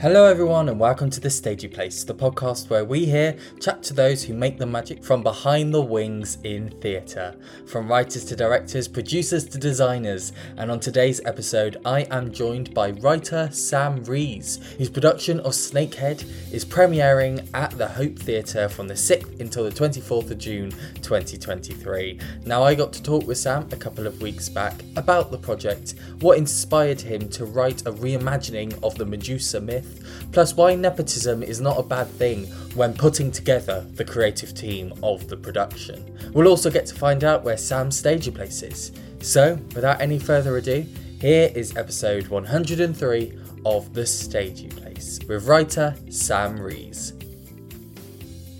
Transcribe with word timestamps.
Hello, 0.00 0.26
everyone, 0.26 0.68
and 0.68 0.78
welcome 0.78 1.10
to 1.10 1.18
The 1.18 1.28
Stagey 1.28 1.66
Place, 1.66 2.04
the 2.04 2.14
podcast 2.14 2.70
where 2.70 2.84
we 2.84 3.04
here 3.04 3.36
chat 3.58 3.82
to 3.82 3.92
those 3.92 4.22
who 4.22 4.32
make 4.32 4.56
the 4.56 4.64
magic 4.64 5.02
from 5.02 5.24
behind 5.24 5.74
the 5.74 5.82
wings 5.82 6.38
in 6.44 6.70
theatre. 6.80 7.34
From 7.66 7.88
writers 7.88 8.24
to 8.26 8.36
directors, 8.36 8.86
producers 8.86 9.48
to 9.48 9.58
designers. 9.58 10.32
And 10.56 10.70
on 10.70 10.78
today's 10.78 11.20
episode, 11.24 11.78
I 11.84 12.02
am 12.12 12.30
joined 12.30 12.72
by 12.74 12.92
writer 12.92 13.50
Sam 13.50 14.04
Rees, 14.04 14.60
whose 14.78 14.88
production 14.88 15.40
of 15.40 15.50
Snakehead 15.50 16.24
is 16.52 16.64
premiering 16.64 17.48
at 17.52 17.72
the 17.72 17.88
Hope 17.88 18.20
Theatre 18.20 18.68
from 18.68 18.86
the 18.86 18.94
6th 18.94 19.40
until 19.40 19.64
the 19.64 19.72
24th 19.72 20.30
of 20.30 20.38
June 20.38 20.70
2023. 21.02 22.20
Now, 22.46 22.62
I 22.62 22.76
got 22.76 22.92
to 22.92 23.02
talk 23.02 23.26
with 23.26 23.38
Sam 23.38 23.66
a 23.72 23.76
couple 23.76 24.06
of 24.06 24.22
weeks 24.22 24.48
back 24.48 24.80
about 24.94 25.32
the 25.32 25.38
project, 25.38 25.96
what 26.20 26.38
inspired 26.38 27.00
him 27.00 27.28
to 27.30 27.44
write 27.44 27.80
a 27.80 27.90
reimagining 27.90 28.80
of 28.84 28.96
the 28.96 29.04
Medusa 29.04 29.60
myth 29.60 29.87
plus 30.32 30.54
why 30.54 30.74
nepotism 30.74 31.42
is 31.42 31.60
not 31.60 31.78
a 31.78 31.82
bad 31.82 32.06
thing 32.06 32.46
when 32.74 32.94
putting 32.94 33.30
together 33.30 33.86
the 33.94 34.04
creative 34.04 34.54
team 34.54 34.92
of 35.02 35.28
the 35.28 35.36
production. 35.36 36.16
We'll 36.32 36.48
also 36.48 36.70
get 36.70 36.86
to 36.86 36.94
find 36.94 37.24
out 37.24 37.44
where 37.44 37.56
Sam's 37.56 37.98
stagey 37.98 38.30
place 38.30 38.62
is. 38.62 38.92
So, 39.20 39.54
without 39.74 40.00
any 40.00 40.18
further 40.18 40.56
ado, 40.56 40.86
here 41.20 41.50
is 41.54 41.76
episode 41.76 42.28
103 42.28 43.38
of 43.66 43.92
The 43.94 44.06
Stagey 44.06 44.68
Place 44.68 45.18
with 45.28 45.46
writer 45.48 45.96
Sam 46.10 46.56
Rees. 46.56 47.14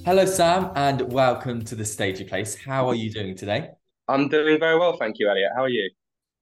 Hello, 0.05 0.25
Sam, 0.25 0.71
and 0.75 1.13
welcome 1.13 1.65
to 1.67 1.75
The 1.75 1.85
Stagey 1.85 2.25
Place. 2.25 2.57
How 2.57 2.89
are 2.89 2.95
you 2.95 3.13
doing 3.13 3.37
today? 3.37 3.71
I'm 4.09 4.29
doing 4.29 4.59
very 4.59 4.79
well, 4.79 4.97
thank 4.97 5.19
you, 5.19 5.27
Eliott. 5.27 5.55
How 5.55 5.65
are 5.65 5.69
you? 5.69 5.91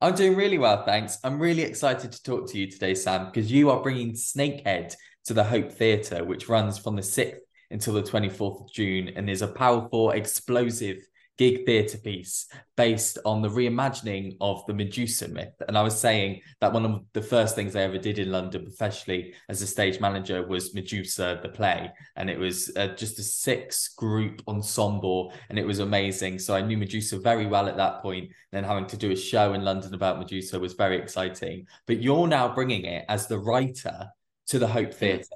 I'm 0.03 0.15
doing 0.15 0.37
really 0.37 0.59
well, 0.59 0.85
thanks. 0.85 1.17
I'm 1.25 1.39
really 1.39 1.63
excited 1.63 2.13
to 2.13 2.23
talk 2.23 2.51
to 2.51 2.59
you 2.59 2.71
today, 2.71 2.95
Sam, 2.95 3.27
because 3.27 3.51
you 3.51 3.71
are 3.71 3.83
bringing 3.83 4.13
Snakehead 4.13 4.95
to 5.25 5.33
the 5.33 5.43
Hope 5.43 5.73
Theatre, 5.73 6.23
which 6.23 6.51
runs 6.51 6.77
from 6.77 6.97
the 6.97 7.03
6th 7.03 7.39
until 7.71 7.95
the 7.95 8.03
24th 8.03 8.65
of 8.65 8.73
June 8.73 9.13
and 9.17 9.31
is 9.31 9.41
a 9.41 9.49
powerful, 9.49 10.11
explosive 10.11 10.99
gig 11.39 11.67
theatre 11.67 11.99
piece 11.99 12.47
based 12.77 13.19
on 13.25 13.43
the 13.43 13.49
reimagining 13.49 14.37
of 14.41 14.65
the 14.67 14.75
Medusa 14.75 15.29
myth. 15.29 15.55
And 15.69 15.77
I 15.77 15.83
was 15.83 15.99
saying 15.99 16.41
that 16.61 16.73
one 16.73 16.85
of 16.85 17.05
the 17.13 17.23
first 17.23 17.55
things 17.55 17.77
I 17.77 17.83
ever 17.83 17.99
did 17.99 18.19
in 18.19 18.33
London 18.33 18.65
professionally 18.65 19.35
as 19.49 19.63
a 19.63 19.67
stage 19.67 20.01
manager 20.01 20.47
was 20.47 20.75
Medusa 20.75 21.41
the 21.43 21.49
play. 21.49 21.91
And 22.17 22.31
it 22.31 22.39
was 22.39 22.71
uh, 22.77 22.89
just 22.89 23.19
a 23.19 23.23
six 23.23 23.89
group 23.89 24.43
ensemble 24.49 25.33
and 25.49 25.59
it 25.59 25.67
was 25.67 25.81
amazing. 25.81 26.39
So 26.39 26.55
I 26.55 26.63
knew 26.63 26.77
Medusa 26.77 27.19
very 27.19 27.47
well 27.47 27.69
at 27.69 27.77
that 27.77 28.03
point. 28.03 28.31
Then 28.53 28.65
having 28.65 28.87
to 28.87 28.97
do 28.97 29.13
a 29.13 29.17
show 29.17 29.53
in 29.53 29.65
London 29.65 29.95
about 29.95 30.19
Medusa 30.19 30.59
was 30.59 30.75
very 30.75 30.99
exciting. 30.99 31.67
But 31.87 32.03
you're 32.03 32.29
now 32.29 32.55
bringing 32.55 32.85
it 32.85 33.05
as 33.09 33.27
the 33.27 33.39
writer 33.39 34.09
to 34.49 34.59
the 34.59 34.67
Hope 34.69 34.95
Theatre 34.95 35.27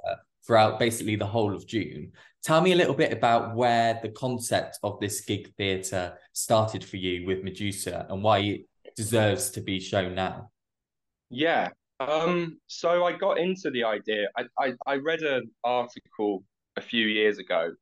throughout 0.47 0.79
basically 0.79 1.17
the 1.17 1.27
whole 1.27 1.55
of 1.55 1.67
June. 1.67 2.12
Tell 2.42 2.60
me 2.62 2.72
a 2.72 2.77
little 2.77 2.94
bit 2.94 3.12
about 3.12 3.55
where 3.55 3.98
the 4.02 4.08
concept 4.08 4.78
of 4.83 4.98
this 4.98 5.20
gig 5.20 5.52
theatre 5.56 6.16
started 6.33 6.83
for 6.83 6.96
you 6.96 7.27
with 7.27 7.42
Medusa 7.42 8.06
and 8.08 8.22
why 8.22 8.38
it 8.38 8.96
deserves 8.96 9.50
to 9.50 9.60
be 9.60 9.78
shown 9.78 10.14
now. 10.14 10.50
Yeah. 11.28 11.68
Um, 12.00 12.58
so 12.66 13.05
I 13.05 13.12
got 13.12 13.38
into 13.38 13.70
the 13.70 13.84
idea. 13.84 14.28
I, 14.36 14.44
I, 14.58 14.72
I 14.86 14.94
read 14.96 15.20
an 15.20 15.50
article 15.64 16.42
a 16.77 16.80
few 16.80 17.06
years 17.06 17.38
ago 17.38 17.72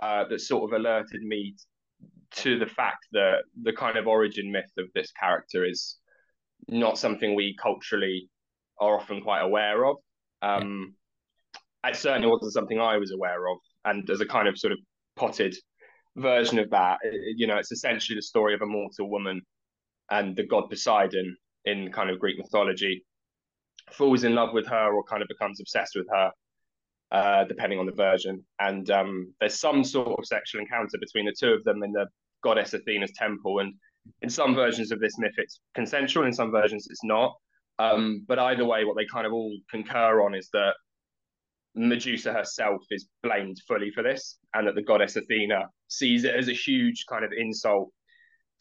uh, 0.00 0.24
that 0.24 0.40
sort 0.40 0.72
of 0.72 0.78
alerted 0.78 1.22
me 1.22 1.54
to 2.36 2.58
the 2.58 2.66
fact 2.66 3.06
that 3.12 3.42
the 3.62 3.74
kind 3.74 3.98
of 3.98 4.06
origin 4.06 4.50
myth 4.50 4.72
of 4.78 4.86
this 4.94 5.12
character 5.12 5.66
is 5.66 5.98
not 6.66 6.96
something 6.96 7.34
we 7.34 7.54
culturally 7.62 8.30
are 8.80 8.98
often 8.98 9.20
quite 9.20 9.42
aware 9.42 9.84
of. 9.84 9.96
Um, 10.40 10.94
yeah. 11.84 11.90
It 11.90 11.96
certainly 11.96 12.28
wasn't 12.28 12.54
something 12.54 12.80
I 12.80 12.96
was 12.96 13.12
aware 13.12 13.48
of 13.48 13.58
and 13.84 14.08
as 14.10 14.20
a 14.20 14.26
kind 14.26 14.48
of 14.48 14.58
sort 14.58 14.72
of 14.72 14.78
potted 15.16 15.54
version 16.16 16.58
of 16.58 16.70
that, 16.70 16.98
you 17.36 17.46
know, 17.46 17.56
it's 17.56 17.72
essentially 17.72 18.16
the 18.16 18.22
story 18.22 18.54
of 18.54 18.62
a 18.62 18.66
mortal 18.66 19.10
woman 19.10 19.40
and 20.10 20.36
the 20.36 20.46
god 20.46 20.68
Poseidon 20.68 21.36
in 21.64 21.92
kind 21.92 22.10
of 22.10 22.18
Greek 22.18 22.38
mythology 22.38 23.04
falls 23.90 24.24
in 24.24 24.34
love 24.34 24.52
with 24.52 24.66
her 24.66 24.92
or 24.92 25.02
kind 25.04 25.22
of 25.22 25.28
becomes 25.28 25.60
obsessed 25.60 25.94
with 25.96 26.06
her, 26.10 26.30
uh, 27.10 27.44
depending 27.44 27.78
on 27.78 27.86
the 27.86 27.92
version. 27.92 28.44
And 28.60 28.90
um, 28.90 29.32
there's 29.40 29.58
some 29.58 29.84
sort 29.84 30.18
of 30.18 30.26
sexual 30.26 30.60
encounter 30.60 30.98
between 30.98 31.26
the 31.26 31.34
two 31.38 31.52
of 31.52 31.64
them 31.64 31.82
in 31.82 31.92
the 31.92 32.06
goddess 32.42 32.74
Athena's 32.74 33.12
temple. 33.16 33.60
And 33.60 33.74
in 34.22 34.30
some 34.30 34.54
versions 34.54 34.92
of 34.92 35.00
this 35.00 35.18
myth, 35.18 35.34
it's 35.36 35.60
consensual. 35.74 36.26
In 36.26 36.32
some 36.32 36.50
versions, 36.50 36.86
it's 36.90 37.04
not. 37.04 37.34
Um, 37.78 38.24
but 38.28 38.38
either 38.38 38.64
way, 38.64 38.84
what 38.84 38.96
they 38.96 39.06
kind 39.06 39.26
of 39.26 39.32
all 39.32 39.56
concur 39.70 40.22
on 40.22 40.34
is 40.34 40.48
that 40.52 40.74
Medusa 41.74 42.32
herself 42.32 42.82
is 42.90 43.08
blamed 43.22 43.58
fully 43.66 43.90
for 43.90 44.02
this, 44.02 44.38
and 44.54 44.66
that 44.66 44.74
the 44.74 44.82
goddess 44.82 45.16
Athena 45.16 45.66
sees 45.88 46.24
it 46.24 46.34
as 46.34 46.48
a 46.48 46.52
huge 46.52 47.04
kind 47.08 47.24
of 47.24 47.32
insult 47.32 47.90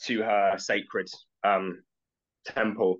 to 0.04 0.22
her 0.22 0.56
sacred 0.58 1.08
um, 1.44 1.82
temple 2.46 3.00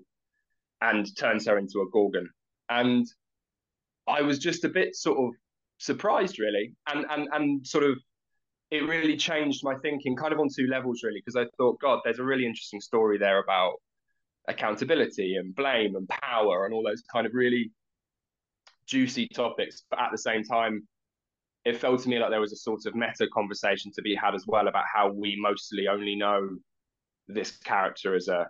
and 0.80 1.06
turns 1.16 1.46
her 1.46 1.58
into 1.58 1.80
a 1.80 1.90
gorgon. 1.90 2.28
And 2.68 3.06
I 4.06 4.22
was 4.22 4.38
just 4.38 4.64
a 4.64 4.68
bit 4.68 4.94
sort 4.96 5.18
of 5.18 5.34
surprised, 5.78 6.38
really, 6.38 6.74
and 6.86 7.06
and 7.10 7.28
and 7.32 7.66
sort 7.66 7.84
of 7.84 7.98
it 8.70 8.88
really 8.88 9.16
changed 9.16 9.62
my 9.62 9.74
thinking, 9.76 10.16
kind 10.16 10.32
of 10.32 10.40
on 10.40 10.48
two 10.48 10.66
levels, 10.66 11.02
really, 11.02 11.22
because 11.24 11.36
I 11.36 11.46
thought, 11.58 11.78
God, 11.80 12.00
there's 12.04 12.18
a 12.18 12.24
really 12.24 12.46
interesting 12.46 12.80
story 12.80 13.18
there 13.18 13.38
about 13.38 13.74
accountability 14.48 15.36
and 15.36 15.54
blame 15.54 15.94
and 15.94 16.08
power 16.08 16.64
and 16.64 16.74
all 16.74 16.82
those 16.82 17.02
kind 17.12 17.26
of 17.26 17.34
really 17.34 17.70
juicy 18.92 19.26
topics, 19.28 19.84
but 19.88 19.98
at 19.98 20.10
the 20.12 20.18
same 20.18 20.44
time, 20.44 20.86
it 21.64 21.78
felt 21.78 22.02
to 22.02 22.08
me 22.10 22.18
like 22.18 22.28
there 22.28 22.40
was 22.40 22.52
a 22.52 22.56
sort 22.56 22.84
of 22.84 22.94
meta 22.94 23.26
conversation 23.32 23.90
to 23.94 24.02
be 24.02 24.14
had 24.14 24.34
as 24.34 24.44
well 24.46 24.68
about 24.68 24.84
how 24.92 25.10
we 25.10 25.34
mostly 25.40 25.88
only 25.88 26.14
know 26.14 26.50
this 27.26 27.56
character 27.58 28.14
as 28.14 28.28
a 28.28 28.46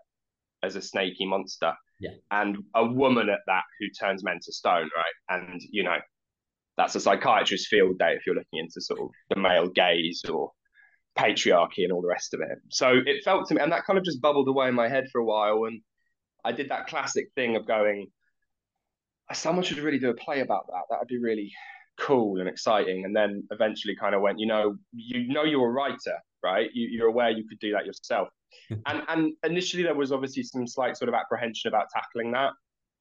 as 0.65 0.75
a 0.75 0.83
snaky 0.83 1.27
monster. 1.27 1.73
Yeah. 2.01 2.15
And 2.33 2.59
a 2.75 2.85
woman 2.85 3.29
at 3.29 3.41
that 3.47 3.63
who 3.79 3.87
turns 3.91 4.25
men 4.25 4.39
to 4.43 4.53
stone, 4.53 4.91
right? 4.97 5.41
And 5.41 5.61
you 5.71 5.85
know, 5.85 5.99
that's 6.77 6.97
a 6.97 7.01
psychiatrist's 7.01 7.69
field 7.69 7.99
day 7.99 8.15
if 8.15 8.27
you're 8.27 8.35
looking 8.35 8.59
into 8.59 8.81
sort 8.81 9.01
of 9.01 9.09
the 9.31 9.41
male 9.41 9.69
gaze 9.69 10.23
or 10.29 10.51
patriarchy 11.17 11.85
and 11.85 11.93
all 11.93 12.03
the 12.03 12.09
rest 12.09 12.35
of 12.35 12.41
it. 12.41 12.59
So 12.71 13.01
it 13.07 13.23
felt 13.25 13.47
to 13.49 13.55
me, 13.55 13.61
and 13.61 13.71
that 13.71 13.85
kind 13.85 13.99
of 13.99 14.05
just 14.05 14.21
bubbled 14.21 14.49
away 14.49 14.69
in 14.69 14.75
my 14.75 14.89
head 14.89 15.05
for 15.13 15.21
a 15.21 15.25
while. 15.25 15.65
And 15.67 15.81
I 16.45 16.51
did 16.51 16.71
that 16.71 16.89
classic 16.89 17.27
thing 17.37 17.55
of 17.55 17.67
going, 17.67 18.09
someone 19.33 19.65
should 19.65 19.79
really 19.79 19.99
do 19.99 20.11
a 20.11 20.15
play 20.15 20.41
about 20.41 20.67
that. 20.69 20.83
That 20.91 20.99
would 20.99 21.09
be 21.09 21.19
really 21.19 21.53
cool 21.99 22.41
and 22.41 22.49
exciting. 22.49 23.05
And 23.05 23.15
then 23.15 23.45
eventually 23.51 23.95
kind 23.97 24.15
of 24.15 24.21
went, 24.21 24.39
you 24.39 24.47
know, 24.47 24.77
you 24.93 25.33
know 25.33 25.45
you're 25.45 25.69
a 25.69 25.73
writer, 25.73 26.19
right? 26.43 26.69
You, 26.73 26.89
you're 26.89 27.09
aware 27.09 27.31
you 27.31 27.47
could 27.49 27.59
do 27.59 27.73
that 27.73 27.87
yourself. 27.87 28.29
and 28.87 29.03
and 29.09 29.33
initially 29.45 29.83
there 29.83 29.95
was 29.95 30.13
obviously 30.13 30.43
some 30.43 30.67
slight 30.67 30.97
sort 30.97 31.09
of 31.09 31.15
apprehension 31.15 31.69
about 31.69 31.87
tackling 31.93 32.33
that 32.33 32.53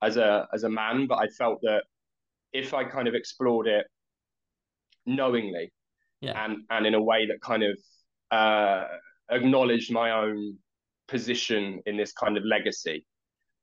as 0.02 0.18
a 0.18 0.48
as 0.54 0.64
a 0.64 0.70
man, 0.70 1.08
but 1.08 1.18
I 1.18 1.28
felt 1.28 1.60
that 1.64 1.84
if 2.54 2.74
I 2.74 2.84
kind 2.84 3.08
of 3.08 3.16
explored 3.16 3.68
it 3.68 3.86
knowingly 5.06 5.72
yeah. 6.22 6.46
and 6.46 6.60
and 6.70 6.86
in 6.86 6.94
a 6.94 7.02
way 7.02 7.26
that 7.28 7.42
kind 7.42 7.64
of 7.64 7.78
uh, 8.32 8.86
acknowledged 9.30 9.92
my 9.92 10.12
own 10.12 10.58
position 11.08 11.82
in 11.86 11.98
this 11.98 12.14
kind 12.14 12.38
of 12.38 12.46
legacy 12.46 13.06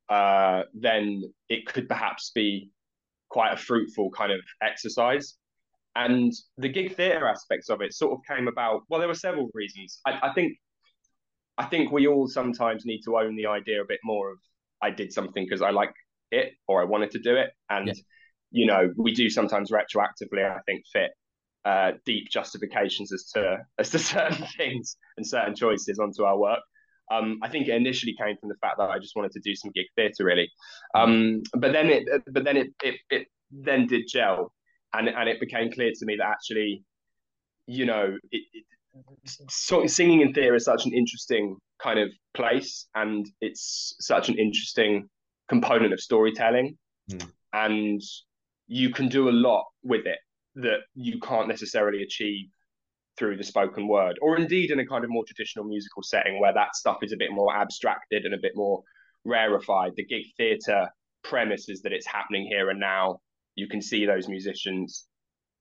uh, 0.08 0.62
then 0.74 1.22
it 1.48 1.66
could 1.66 1.88
perhaps 1.88 2.30
be 2.34 2.70
quite 3.30 3.52
a 3.52 3.56
fruitful 3.56 4.10
kind 4.10 4.32
of 4.32 4.40
exercise. 4.62 5.34
And 5.96 6.32
the 6.56 6.68
gig 6.68 6.94
theatre 6.94 7.26
aspects 7.26 7.70
of 7.70 7.80
it 7.82 7.92
sort 7.92 8.12
of 8.12 8.36
came 8.36 8.48
about. 8.48 8.82
Well, 8.88 9.00
there 9.00 9.08
were 9.08 9.14
several 9.14 9.50
reasons. 9.52 10.00
I, 10.06 10.18
I 10.22 10.32
think, 10.32 10.56
I 11.56 11.64
think 11.64 11.90
we 11.90 12.06
all 12.06 12.28
sometimes 12.28 12.84
need 12.84 13.00
to 13.04 13.16
own 13.16 13.34
the 13.36 13.46
idea 13.46 13.82
a 13.82 13.86
bit 13.86 13.98
more 14.04 14.30
of 14.30 14.38
I 14.80 14.90
did 14.90 15.12
something 15.12 15.44
because 15.44 15.62
I 15.62 15.70
like 15.70 15.92
it 16.30 16.52
or 16.66 16.80
I 16.80 16.84
wanted 16.84 17.10
to 17.12 17.18
do 17.18 17.36
it, 17.36 17.50
and 17.68 17.88
yeah. 17.88 17.94
you 18.50 18.66
know 18.66 18.92
we 18.96 19.12
do 19.12 19.28
sometimes 19.28 19.70
retroactively. 19.70 20.48
I 20.48 20.60
think 20.66 20.84
fit 20.92 21.10
uh, 21.64 21.92
deep 22.04 22.28
justifications 22.30 23.12
as 23.12 23.24
to 23.34 23.58
as 23.78 23.90
to 23.90 23.98
certain 23.98 24.46
things 24.56 24.96
and 25.16 25.26
certain 25.26 25.54
choices 25.54 25.98
onto 25.98 26.22
our 26.22 26.38
work. 26.38 26.60
Um, 27.10 27.38
I 27.42 27.48
think 27.48 27.68
it 27.68 27.74
initially 27.74 28.14
came 28.20 28.36
from 28.38 28.48
the 28.48 28.56
fact 28.60 28.78
that 28.78 28.90
I 28.90 28.98
just 28.98 29.16
wanted 29.16 29.32
to 29.32 29.40
do 29.40 29.54
some 29.54 29.70
gig 29.74 29.86
theatre, 29.96 30.24
really. 30.24 30.50
Um, 30.94 31.42
but 31.54 31.72
then 31.72 31.88
it, 31.88 32.04
but 32.30 32.44
then 32.44 32.56
it, 32.56 32.68
it, 32.82 32.96
it 33.10 33.26
then 33.50 33.86
did 33.86 34.06
gel, 34.08 34.52
and 34.92 35.08
and 35.08 35.28
it 35.28 35.40
became 35.40 35.72
clear 35.72 35.90
to 35.94 36.06
me 36.06 36.16
that 36.16 36.26
actually, 36.26 36.84
you 37.66 37.86
know, 37.86 38.16
it, 38.30 38.42
it, 38.52 38.64
so 39.48 39.86
singing 39.86 40.20
in 40.20 40.32
theatre 40.32 40.54
is 40.54 40.64
such 40.64 40.86
an 40.86 40.92
interesting 40.92 41.56
kind 41.82 41.98
of 41.98 42.10
place, 42.34 42.86
and 42.94 43.26
it's 43.40 43.96
such 44.00 44.28
an 44.28 44.38
interesting 44.38 45.08
component 45.48 45.92
of 45.92 46.00
storytelling, 46.00 46.76
mm. 47.10 47.26
and 47.52 48.02
you 48.66 48.90
can 48.90 49.08
do 49.08 49.28
a 49.28 49.32
lot 49.32 49.64
with 49.82 50.06
it 50.06 50.18
that 50.56 50.80
you 50.94 51.18
can't 51.20 51.48
necessarily 51.48 52.02
achieve 52.02 52.48
through 53.18 53.36
the 53.36 53.44
spoken 53.44 53.88
word, 53.88 54.18
or 54.22 54.36
indeed 54.36 54.70
in 54.70 54.78
a 54.78 54.86
kind 54.86 55.04
of 55.04 55.10
more 55.10 55.24
traditional 55.26 55.64
musical 55.64 56.02
setting 56.02 56.40
where 56.40 56.54
that 56.54 56.76
stuff 56.76 56.98
is 57.02 57.12
a 57.12 57.16
bit 57.16 57.32
more 57.32 57.54
abstracted 57.54 58.24
and 58.24 58.34
a 58.34 58.38
bit 58.40 58.52
more 58.54 58.82
rarefied. 59.24 59.92
The 59.96 60.04
gig 60.04 60.24
theatre 60.36 60.88
premise 61.24 61.68
is 61.68 61.82
that 61.82 61.92
it's 61.92 62.06
happening 62.06 62.46
here 62.46 62.70
and 62.70 62.80
now. 62.80 63.20
you 63.56 63.68
can 63.68 63.82
see 63.82 64.06
those 64.06 64.28
musicians 64.28 65.08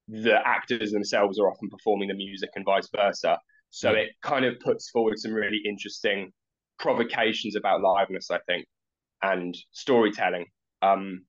the 0.08 0.36
actors 0.46 0.92
themselves 0.92 1.40
are 1.40 1.50
often 1.52 1.70
performing 1.70 2.08
the 2.08 2.14
music 2.14 2.50
and 2.56 2.64
vice 2.66 2.88
versa 2.96 3.38
so 3.70 3.92
it 3.92 4.10
kind 4.22 4.46
of 4.46 4.58
puts 4.60 4.90
forward 4.90 5.20
some 5.20 5.34
really 5.34 5.62
interesting 5.66 6.32
provocations 6.80 7.56
about 7.56 7.82
liveness 7.82 8.32
i 8.32 8.40
think 8.48 8.66
and 9.22 9.58
storytelling 9.72 10.46
um 10.82 11.22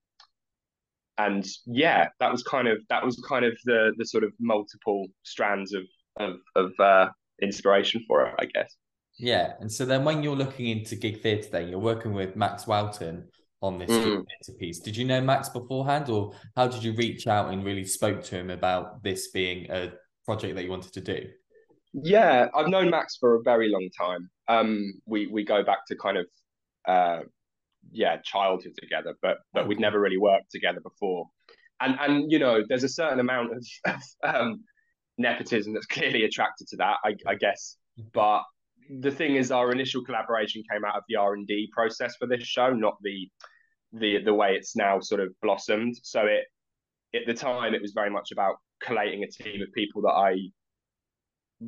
and 1.17 1.45
yeah 1.67 2.09
that 2.21 2.31
was 2.31 2.43
kind 2.45 2.69
of 2.69 2.79
that 2.89 3.05
was 3.05 3.17
kind 3.29 3.45
of 3.45 3.57
the 3.65 3.93
the 3.97 4.05
sort 4.05 4.23
of 4.23 4.33
multiple 4.39 5.07
strands 5.25 5.75
of 5.75 5.83
of, 6.19 6.37
of 6.57 6.73
uh 6.79 7.09
inspiration 7.43 8.05
for 8.07 8.27
it 8.27 8.35
i 8.39 8.45
guess 8.45 8.77
yeah 9.19 9.53
and 9.61 9.71
so 9.71 9.85
then 9.85 10.05
when 10.05 10.23
you're 10.23 10.37
looking 10.37 10.67
into 10.67 10.97
gig 10.97 11.23
theatre 11.23 11.49
then 11.51 11.69
you're 11.69 11.79
working 11.79 12.13
with 12.13 12.37
max 12.37 12.67
walton 12.67 13.25
on 13.61 13.79
this 13.79 13.91
mm. 13.91 14.25
piece. 14.59 14.79
Did 14.79 14.97
you 14.97 15.05
know 15.05 15.21
Max 15.21 15.49
beforehand, 15.49 16.09
or 16.09 16.33
how 16.57 16.69
did 16.69 16.83
you 16.83 16.93
reach 16.93 17.27
out 17.27 17.53
and 17.53 17.65
really 17.65 17.85
spoke 17.85 18.23
to 18.25 18.37
him 18.37 18.51
about 18.51 19.03
this 19.03 19.29
being 19.29 19.71
a 19.71 19.93
project 20.25 20.55
that 20.55 20.65
you 20.65 20.71
wanted 20.71 20.93
to 20.93 21.01
do? 21.01 21.29
Yeah, 21.93 22.49
I've 22.55 22.69
known 22.69 22.91
Max 22.91 23.17
for 23.17 23.35
a 23.35 23.43
very 23.43 23.71
long 23.71 23.89
time. 23.97 24.31
Um, 24.49 25.01
we 25.07 25.27
we 25.27 25.45
go 25.45 25.63
back 25.65 25.87
to 25.89 25.97
kind 25.97 26.19
of 26.19 26.27
uh, 26.87 27.21
yeah 27.91 28.19
childhood 28.23 28.75
together, 28.79 29.15
but 29.23 29.39
but 29.53 29.67
we'd 29.67 29.81
never 29.81 29.99
really 29.99 30.19
worked 30.19 30.51
together 30.51 30.81
before. 30.81 31.27
And 31.81 31.99
and 32.01 32.31
you 32.31 32.39
know, 32.39 32.63
there's 32.69 32.85
a 32.85 32.89
certain 32.89 33.21
amount 33.21 33.53
of, 33.57 33.67
of 33.87 34.35
um, 34.35 34.65
nepotism 35.19 35.75
that's 35.75 35.87
clearly 35.97 36.25
attracted 36.25 36.69
to 36.69 36.77
that, 36.77 36.97
I, 37.05 37.15
I 37.27 37.35
guess. 37.35 37.77
But 38.13 38.43
the 39.01 39.11
thing 39.11 39.37
is, 39.37 39.51
our 39.51 39.71
initial 39.73 40.05
collaboration 40.05 40.63
came 40.71 40.85
out 40.85 40.97
of 40.97 41.03
the 41.09 41.17
R 41.17 41.35
and 41.35 41.47
D 41.47 41.69
process 41.73 42.17
for 42.17 42.27
this 42.27 42.43
show, 42.45 42.71
not 42.71 42.95
the 43.03 43.29
the 43.93 44.23
the 44.23 44.35
way 44.35 44.55
it's 44.55 44.77
now 44.77 45.01
sort 45.01 45.21
of 45.21 45.29
blossomed. 45.43 45.97
So 46.03 46.27
it 46.27 46.45
at 47.15 47.27
the 47.27 47.35
time 47.35 47.75
it 47.75 47.83
was 47.83 47.93
very 47.93 48.11
much 48.11 48.33
about 48.33 48.57
collating 48.83 49.25
a 49.25 49.27
team 49.29 49.63
of 49.63 49.69
people 49.73 50.03
that 50.03 50.13
I 50.13 50.37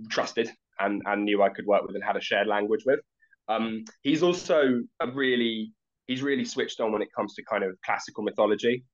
trusted 0.09 0.51
and 0.79 1.03
and 1.07 1.25
knew 1.25 1.43
I 1.43 1.49
could 1.51 1.67
work 1.67 1.83
with 1.87 1.95
and 1.95 2.05
had 2.05 2.17
a 2.17 2.21
shared 2.21 2.47
language 2.47 2.85
with. 2.87 3.01
Um, 3.49 3.85
he's 4.03 4.23
also 4.23 4.81
a 5.01 5.11
really 5.11 5.73
he's 6.07 6.23
really 6.23 6.45
switched 6.45 6.81
on 6.81 6.93
when 6.93 7.03
it 7.03 7.09
comes 7.15 7.35
to 7.35 7.43
kind 7.45 7.65
of 7.65 7.77
classical 7.85 8.23
mythology. 8.23 8.85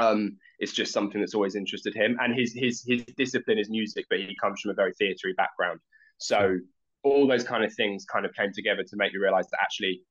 Um, 0.00 0.36
it's 0.58 0.72
just 0.72 0.92
something 0.92 1.20
that's 1.20 1.34
always 1.34 1.54
interested 1.54 1.94
him, 1.94 2.16
and 2.20 2.34
his 2.34 2.54
his 2.54 2.84
his 2.86 3.04
discipline 3.16 3.58
is 3.58 3.68
music, 3.68 4.06
but 4.08 4.20
he 4.20 4.36
comes 4.40 4.60
from 4.60 4.70
a 4.70 4.74
very 4.74 4.92
theatery 5.00 5.34
background. 5.36 5.80
So 6.18 6.58
all 7.02 7.26
those 7.26 7.44
kind 7.44 7.64
of 7.64 7.74
things 7.74 8.04
kind 8.04 8.24
of 8.24 8.32
came 8.34 8.52
together 8.52 8.84
to 8.84 8.96
make 8.96 9.12
me 9.12 9.18
realize 9.18 9.48
that 9.50 9.58
actually 9.60 10.02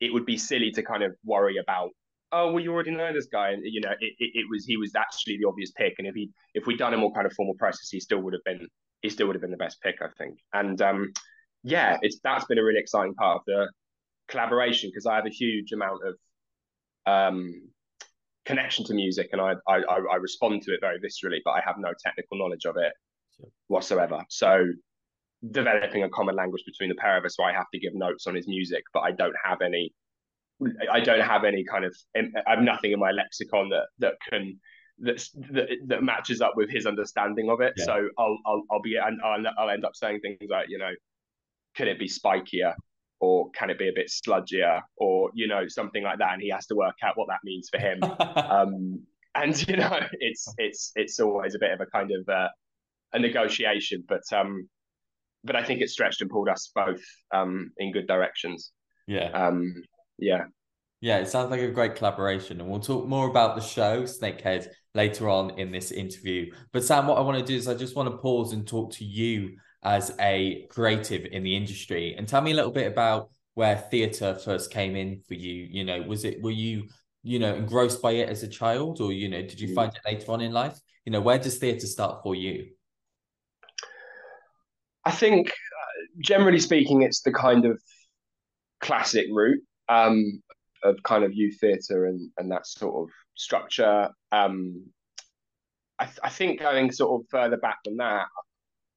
it 0.00 0.12
would 0.12 0.26
be 0.26 0.38
silly 0.38 0.70
to 0.72 0.82
kind 0.82 1.02
of 1.02 1.14
worry 1.24 1.58
about 1.58 1.90
oh 2.32 2.50
well 2.52 2.60
you 2.60 2.72
already 2.72 2.90
know 2.90 3.12
this 3.12 3.26
guy. 3.26 3.50
And 3.50 3.62
you 3.64 3.80
know 3.80 3.92
it, 4.00 4.14
it, 4.18 4.30
it, 4.34 4.46
was 4.50 4.64
he 4.64 4.76
was 4.76 4.94
actually 4.94 5.38
the 5.38 5.46
obvious 5.46 5.70
pick. 5.72 5.94
And 5.98 6.06
if 6.06 6.14
he 6.14 6.30
if 6.54 6.66
we'd 6.66 6.78
done 6.78 6.94
a 6.94 6.96
more 6.96 7.12
kind 7.12 7.26
of 7.26 7.32
formal 7.34 7.54
process 7.54 7.88
he 7.90 8.00
still 8.00 8.20
would 8.20 8.32
have 8.32 8.44
been 8.44 8.66
he 9.02 9.10
still 9.10 9.26
would 9.26 9.36
have 9.36 9.42
been 9.42 9.50
the 9.50 9.56
best 9.56 9.80
pick 9.82 9.96
i 10.02 10.08
think. 10.18 10.38
And 10.52 10.80
um 10.82 11.12
yeah 11.62 11.98
it's 12.02 12.18
that's 12.22 12.44
been 12.46 12.58
a 12.58 12.64
really 12.64 12.80
exciting 12.80 13.14
part 13.14 13.38
of 13.38 13.42
the 13.46 13.70
collaboration 14.28 14.90
because 14.90 15.06
i 15.06 15.16
have 15.16 15.26
a 15.26 15.30
huge 15.30 15.72
amount 15.72 16.00
of 16.04 16.14
um 17.06 17.68
connection 18.46 18.84
to 18.84 18.94
music 18.94 19.30
and 19.32 19.40
I, 19.40 19.54
I 19.66 19.80
i 20.12 20.16
respond 20.16 20.62
to 20.62 20.74
it 20.74 20.80
very 20.80 20.98
viscerally 20.98 21.38
but 21.44 21.52
i 21.52 21.62
have 21.64 21.76
no 21.78 21.92
technical 22.04 22.36
knowledge 22.38 22.66
of 22.66 22.76
it 22.76 22.92
whatsoever 23.68 24.20
so 24.28 24.66
developing 25.50 26.04
a 26.04 26.08
common 26.08 26.34
language 26.34 26.62
between 26.66 26.88
the 26.88 26.94
pair 26.96 27.16
of 27.16 27.24
us. 27.24 27.36
So 27.36 27.44
I 27.44 27.52
have 27.52 27.70
to 27.72 27.78
give 27.78 27.94
notes 27.94 28.26
on 28.26 28.34
his 28.34 28.46
music, 28.48 28.82
but 28.92 29.00
I 29.00 29.12
don't 29.12 29.34
have 29.42 29.60
any. 29.60 29.92
I 30.90 31.00
don't 31.00 31.20
have 31.20 31.44
any 31.44 31.64
kind 31.64 31.84
of. 31.84 31.94
I 32.16 32.22
have 32.46 32.60
nothing 32.60 32.92
in 32.92 32.98
my 32.98 33.10
lexicon 33.10 33.68
that 33.70 33.86
that 33.98 34.14
can 34.28 34.58
that 35.00 35.22
that, 35.52 35.68
that 35.86 36.02
matches 36.02 36.40
up 36.40 36.52
with 36.56 36.70
his 36.70 36.86
understanding 36.86 37.50
of 37.50 37.60
it. 37.60 37.74
Yeah. 37.76 37.84
So 37.84 38.08
I'll 38.18 38.38
I'll 38.46 38.62
I'll 38.70 38.82
be 38.82 38.96
and 38.96 39.20
I'll, 39.22 39.44
I'll 39.58 39.70
end 39.70 39.84
up 39.84 39.94
saying 39.94 40.20
things 40.20 40.38
like 40.48 40.68
you 40.68 40.78
know, 40.78 40.92
could 41.76 41.88
it 41.88 41.98
be 41.98 42.08
spikier? 42.08 42.74
Or 43.24 43.50
can 43.50 43.70
it 43.70 43.78
be 43.78 43.88
a 43.88 43.92
bit 43.94 44.10
sludgier, 44.10 44.82
or 44.96 45.30
you 45.34 45.48
know 45.48 45.66
something 45.66 46.02
like 46.02 46.18
that? 46.18 46.34
And 46.34 46.42
he 46.42 46.50
has 46.50 46.66
to 46.66 46.74
work 46.74 46.96
out 47.02 47.16
what 47.16 47.28
that 47.28 47.40
means 47.42 47.70
for 47.70 47.78
him. 47.78 47.98
um, 48.36 49.00
and 49.34 49.68
you 49.68 49.76
know, 49.76 49.98
it's 50.20 50.46
it's 50.58 50.92
it's 50.94 51.20
always 51.20 51.54
a 51.54 51.58
bit 51.58 51.72
of 51.72 51.80
a 51.80 51.86
kind 51.86 52.10
of 52.12 52.28
uh, 52.28 52.48
a 53.14 53.18
negotiation. 53.18 54.04
But 54.06 54.22
um, 54.32 54.68
but 55.42 55.56
I 55.56 55.64
think 55.64 55.80
it 55.80 55.88
stretched 55.88 56.20
and 56.20 56.30
pulled 56.30 56.48
us 56.48 56.70
both 56.74 57.02
um, 57.32 57.70
in 57.78 57.92
good 57.92 58.06
directions. 58.06 58.72
Yeah. 59.06 59.30
Um, 59.30 59.82
yeah. 60.18 60.44
Yeah, 61.00 61.18
it 61.18 61.28
sounds 61.28 61.50
like 61.50 61.60
a 61.60 61.70
great 61.70 61.96
collaboration, 61.96 62.60
and 62.60 62.70
we'll 62.70 62.80
talk 62.80 63.06
more 63.06 63.28
about 63.28 63.56
the 63.56 63.62
show 63.62 64.04
Snakehead 64.04 64.68
later 64.94 65.28
on 65.28 65.58
in 65.58 65.70
this 65.70 65.90
interview. 65.92 66.50
But 66.72 66.82
Sam, 66.82 67.06
what 67.06 67.18
I 67.18 67.20
want 67.20 67.38
to 67.38 67.44
do 67.44 67.54
is 67.54 67.68
I 67.68 67.74
just 67.74 67.94
want 67.94 68.10
to 68.10 68.16
pause 68.16 68.54
and 68.54 68.66
talk 68.66 68.92
to 68.94 69.04
you 69.04 69.56
as 69.84 70.14
a 70.20 70.66
creative 70.70 71.26
in 71.26 71.42
the 71.42 71.56
industry, 71.56 72.14
and 72.16 72.26
tell 72.26 72.40
me 72.40 72.52
a 72.52 72.54
little 72.54 72.72
bit 72.72 72.90
about 72.90 73.30
where 73.54 73.76
theatre 73.76 74.34
first 74.34 74.70
came 74.70 74.96
in 74.96 75.20
for 75.26 75.34
you. 75.34 75.66
You 75.70 75.84
know, 75.84 76.02
was 76.02 76.24
it 76.24 76.42
were 76.42 76.50
you 76.50 76.88
you 77.22 77.38
know 77.38 77.54
engrossed 77.54 78.02
by 78.02 78.12
it 78.12 78.28
as 78.28 78.42
a 78.42 78.48
child, 78.48 79.00
or 79.00 79.12
you 79.12 79.28
know 79.28 79.42
did 79.42 79.60
you 79.60 79.68
mm. 79.68 79.74
find 79.74 79.92
it 79.94 80.00
later 80.04 80.32
on 80.32 80.40
in 80.40 80.52
life? 80.52 80.78
You 81.04 81.12
know, 81.12 81.20
where 81.20 81.38
does 81.38 81.58
theatre 81.58 81.86
start 81.86 82.22
for 82.22 82.34
you? 82.34 82.68
I 85.04 85.10
think, 85.10 85.48
uh, 85.48 86.06
generally 86.20 86.58
speaking, 86.58 87.02
it's 87.02 87.20
the 87.20 87.32
kind 87.32 87.66
of 87.66 87.80
classic 88.80 89.26
route 89.30 89.62
um, 89.88 90.42
of 90.82 91.02
kind 91.02 91.24
of 91.24 91.34
youth 91.34 91.58
theatre 91.60 92.06
and, 92.06 92.30
and 92.38 92.50
that 92.50 92.66
sort 92.66 93.02
of 93.02 93.10
structure. 93.34 94.08
Um, 94.32 94.86
I, 95.98 96.06
th- 96.06 96.18
I 96.22 96.30
think 96.30 96.60
going 96.60 96.90
sort 96.90 97.20
of 97.20 97.28
further 97.30 97.58
back 97.58 97.78
than 97.84 97.98
that, 97.98 98.26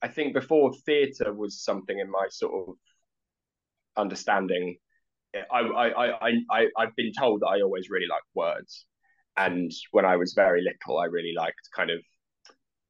I 0.01 0.07
think 0.07 0.33
before 0.33 0.73
theatre 0.85 1.33
was 1.33 1.61
something 1.63 1.99
in 1.99 2.09
my 2.09 2.27
sort 2.29 2.69
of 2.69 2.75
understanding. 3.95 4.77
I, 5.51 5.59
I, 5.59 6.07
I, 6.07 6.31
I, 6.51 6.67
I've 6.77 6.95
been 6.95 7.11
told 7.17 7.41
that 7.41 7.47
I 7.47 7.61
always 7.61 7.89
really 7.89 8.07
liked 8.07 8.25
words. 8.35 8.85
And 9.35 9.71
when 9.91 10.05
I 10.05 10.15
was 10.15 10.33
very 10.33 10.63
little, 10.63 10.99
I 10.99 11.05
really 11.05 11.33
liked 11.35 11.69
kind 11.75 11.91
of 11.91 11.99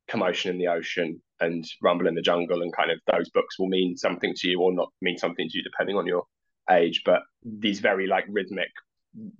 commotion 0.07 0.51
in 0.51 0.57
the 0.57 0.67
ocean 0.67 1.21
and 1.39 1.65
rumble 1.81 2.07
in 2.07 2.15
the 2.15 2.21
jungle 2.21 2.61
and 2.61 2.73
kind 2.73 2.91
of 2.91 2.99
those 3.11 3.29
books 3.29 3.59
will 3.59 3.67
mean 3.67 3.95
something 3.95 4.33
to 4.35 4.49
you 4.49 4.61
or 4.61 4.73
not 4.73 4.89
mean 5.01 5.17
something 5.17 5.47
to 5.49 5.57
you 5.57 5.63
depending 5.63 5.97
on 5.97 6.07
your 6.07 6.23
age 6.71 7.01
but 7.05 7.21
these 7.43 7.79
very 7.79 8.07
like 8.07 8.25
rhythmic 8.29 8.69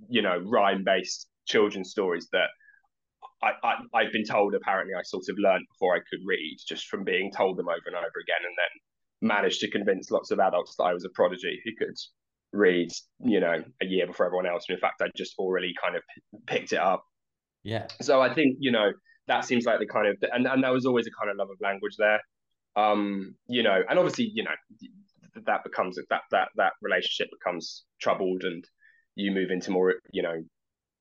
you 0.09 0.21
know 0.21 0.37
rhyme 0.45 0.83
based 0.83 1.27
children's 1.45 1.89
stories 1.89 2.27
that 2.31 2.50
I, 3.44 3.75
I 3.94 4.03
have 4.03 4.12
been 4.12 4.25
told 4.25 4.56
apparently 4.56 4.96
I 4.96 5.03
sort 5.03 5.25
of 5.29 5.36
learned 5.38 5.65
before 5.72 5.96
I 5.96 6.00
could 6.00 6.20
read 6.25 6.58
just 6.67 6.88
from 6.88 7.03
being 7.03 7.32
told 7.32 7.58
them 7.58 7.67
over 7.70 7.84
and 7.86 7.96
over 7.96 8.06
again 8.06 8.44
and 8.44 8.56
then 8.58 9.29
managed 9.29 9.60
to 9.62 9.70
convince 9.70 10.12
lots 10.12 10.32
of 10.32 10.39
adults 10.39 10.75
that 10.77 10.84
I 10.84 10.94
was 10.94 11.06
a 11.06 11.10
prodigy 11.10 11.62
who 11.63 11.72
could 11.77 11.96
read 12.53 12.89
you 13.20 13.39
know 13.39 13.63
a 13.82 13.86
year 13.86 14.08
before 14.08 14.25
everyone 14.25 14.48
else. 14.48 14.65
And 14.67 14.75
in 14.75 14.82
fact 14.82 15.01
I 15.01 15.08
just 15.15 15.36
already 15.38 15.74
kind 15.82 15.96
of 15.96 16.03
picked 16.48 16.74
it 16.74 16.79
up. 16.79 17.03
Yeah. 17.63 17.88
So 18.01 18.22
I 18.22 18.34
think 18.34 18.58
you 18.60 18.72
know 18.72 18.91
that 19.27 19.46
seems 19.46 19.65
like 19.65 19.79
the 19.79 19.88
kind 19.88 20.08
of 20.08 20.17
and, 20.32 20.48
and 20.48 20.63
there 20.63 20.74
was 20.74 20.86
always 20.86 21.06
a 21.06 21.12
kind 21.20 21.29
of 21.29 21.38
love 21.38 21.50
of 21.51 21.58
language 21.62 21.96
there. 21.98 22.20
Um 22.75 23.36
you 23.48 23.63
know 23.63 23.82
and 23.88 24.00
obviously 24.00 24.32
you 24.34 24.44
know 24.44 24.56
that 25.46 25.63
becomes 25.63 26.00
that 26.10 26.22
that 26.32 26.48
that 26.56 26.74
relationship 26.82 27.27
becomes 27.32 27.84
troubled 28.01 28.44
and 28.44 28.65
you 29.15 29.32
move 29.32 29.51
into 29.51 29.72
more 29.72 29.94
you 30.12 30.24
know 30.24 30.44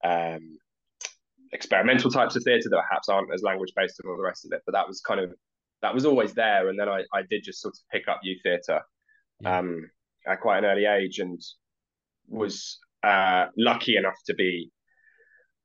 um 0.04 0.40
experimental 1.56 2.10
types 2.10 2.36
of 2.36 2.42
theatre 2.44 2.68
that 2.68 2.82
perhaps 2.88 3.08
aren't 3.08 3.32
as 3.32 3.42
language 3.42 3.72
based 3.74 3.98
and 4.00 4.10
all 4.10 4.16
the 4.16 4.22
rest 4.22 4.44
of 4.44 4.52
it 4.52 4.62
but 4.66 4.72
that 4.72 4.86
was 4.86 5.00
kind 5.00 5.20
of 5.20 5.32
that 5.82 5.94
was 5.94 6.04
always 6.04 6.34
there 6.34 6.68
and 6.68 6.78
then 6.78 6.88
i 6.88 7.02
i 7.14 7.22
did 7.30 7.42
just 7.42 7.60
sort 7.60 7.74
of 7.74 7.80
pick 7.90 8.08
up 8.08 8.20
youth 8.22 8.38
theatre 8.42 8.80
yeah. 9.40 9.58
um 9.58 9.90
at 10.26 10.40
quite 10.40 10.58
an 10.58 10.64
early 10.64 10.84
age 10.84 11.18
and 11.18 11.40
was 12.28 12.78
uh 13.02 13.46
lucky 13.56 13.96
enough 13.96 14.18
to 14.26 14.34
be 14.34 14.70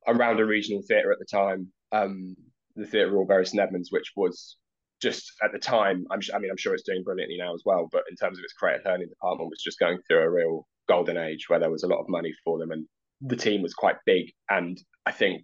around 0.08 0.40
a 0.40 0.46
regional 0.46 0.82
theatre 0.88 1.12
at 1.12 1.20
the 1.20 1.26
time 1.26 1.68
um 1.92 2.36
the 2.76 2.86
Theatre 2.86 3.12
Royal 3.12 3.26
Bury 3.26 3.46
St 3.46 3.62
Edmunds, 3.62 3.92
which 3.92 4.12
was 4.16 4.58
just 5.02 5.32
at 5.44 5.52
the 5.52 5.60
time, 5.60 6.06
I'm, 6.12 6.20
I 6.34 6.40
mean, 6.40 6.52
I'm 6.52 6.58
sure 6.58 6.74
it's 6.74 6.84
doing 6.84 7.04
brilliantly 7.04 7.38
now 7.38 7.54
as 7.54 7.64
well, 7.66 7.90
but 7.92 8.04
in 8.10 8.16
terms 8.16 8.38
of 8.38 8.44
its 8.44 8.54
creative 8.54 8.86
learning 8.86 9.10
department, 9.10 9.50
was 9.50 9.64
just 9.64 9.80
going 9.80 10.00
through 10.08 10.22
a 10.22 10.30
real 10.30 10.68
golden 10.88 11.18
age 11.18 11.50
where 11.50 11.60
there 11.60 11.72
was 11.72 11.84
a 11.84 11.88
lot 11.88 12.00
of 12.00 12.10
money 12.10 12.34
for 12.44 12.60
them, 12.60 12.72
and 12.72 12.86
the 13.22 13.36
team 13.36 13.62
was 13.62 13.74
quite 13.74 13.96
big, 14.06 14.32
and 14.50 14.80
I 15.06 15.12
think 15.12 15.44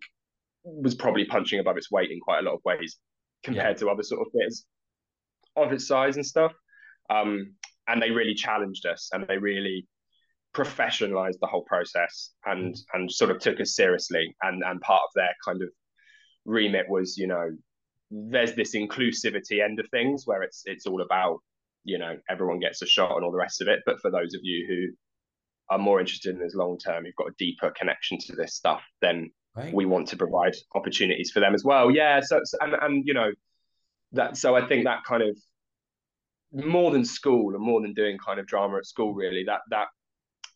was 0.68 0.96
probably 0.96 1.26
punching 1.26 1.60
above 1.60 1.78
its 1.78 1.92
weight 1.92 2.12
in 2.12 2.20
quite 2.20 2.40
a 2.40 2.44
lot 2.44 2.56
of 2.56 2.62
ways 2.66 2.98
compared 3.44 3.76
yeah. 3.76 3.80
to 3.80 3.90
other 3.90 4.04
sort 4.04 4.22
of 4.22 4.32
theatres 4.34 4.66
of 5.56 5.72
its 5.72 5.88
size 5.88 6.18
and 6.18 6.26
stuff. 6.26 6.54
Um, 7.10 7.54
and 7.88 8.02
they 8.02 8.12
really 8.12 8.36
challenged 8.36 8.86
us, 8.86 9.10
and 9.14 9.26
they 9.28 9.38
really 9.38 9.88
professionalized 10.54 11.40
the 11.40 11.48
whole 11.48 11.64
process, 11.64 12.32
and 12.46 12.74
mm. 12.74 12.80
and 12.94 13.12
sort 13.12 13.32
of 13.32 13.40
took 13.40 13.62
us 13.62 13.76
seriously, 13.76 14.36
and 14.42 14.64
and 14.64 14.82
part 14.82 15.02
of 15.02 15.10
their 15.16 15.34
kind 15.46 15.62
of 15.62 15.70
remit 16.46 16.90
was, 16.90 17.18
you 17.18 17.28
know, 17.28 17.50
there's 18.12 18.56
this 18.56 18.76
inclusivity 18.76 19.64
end 19.64 19.80
of 19.80 19.88
things 19.90 20.24
where 20.26 20.42
it's 20.42 20.64
it's 20.66 20.86
all 20.86 21.02
about, 21.02 21.40
you 21.84 21.98
know, 21.98 22.18
everyone 22.30 22.60
gets 22.60 22.82
a 22.82 22.86
shot 22.86 23.16
and 23.16 23.24
all 23.24 23.32
the 23.32 23.38
rest 23.38 23.62
of 23.62 23.68
it. 23.68 23.82
But 23.86 24.02
for 24.02 24.12
those 24.12 24.34
of 24.34 24.42
you 24.44 24.66
who 24.68 24.96
are 25.70 25.80
more 25.80 26.00
interested 26.00 26.36
in 26.36 26.42
this 26.42 26.56
long 26.56 26.78
term, 26.78 27.06
you've 27.06 27.16
got 27.16 27.30
a 27.30 27.36
deeper 27.38 27.72
connection 27.72 28.18
to 28.18 28.36
this 28.36 28.56
stuff, 28.56 28.82
then 29.02 29.30
right. 29.58 29.74
we 29.74 29.86
want 29.86 30.08
to 30.10 30.18
provide 30.18 30.54
opportunities 30.76 31.32
for 31.32 31.40
them 31.40 31.54
as 31.54 31.64
well. 31.64 31.92
Yeah. 31.92 32.22
So, 32.22 32.40
so 32.44 32.58
and 32.62 32.76
and 32.82 33.04
you 33.06 33.14
know 33.14 33.32
that 34.14 34.38
so 34.38 34.56
I 34.56 34.66
think 34.66 34.86
that 34.86 35.04
kind 35.04 35.24
of 35.24 35.38
more 36.54 36.92
than 36.92 37.04
school 37.04 37.54
and 37.54 37.64
more 37.64 37.82
than 37.82 37.94
doing 37.94 38.18
kind 38.18 38.40
of 38.40 38.48
drama 38.48 38.78
at 38.78 38.86
school 38.86 39.14
really 39.14 39.44
that 39.44 39.60
that 39.70 39.88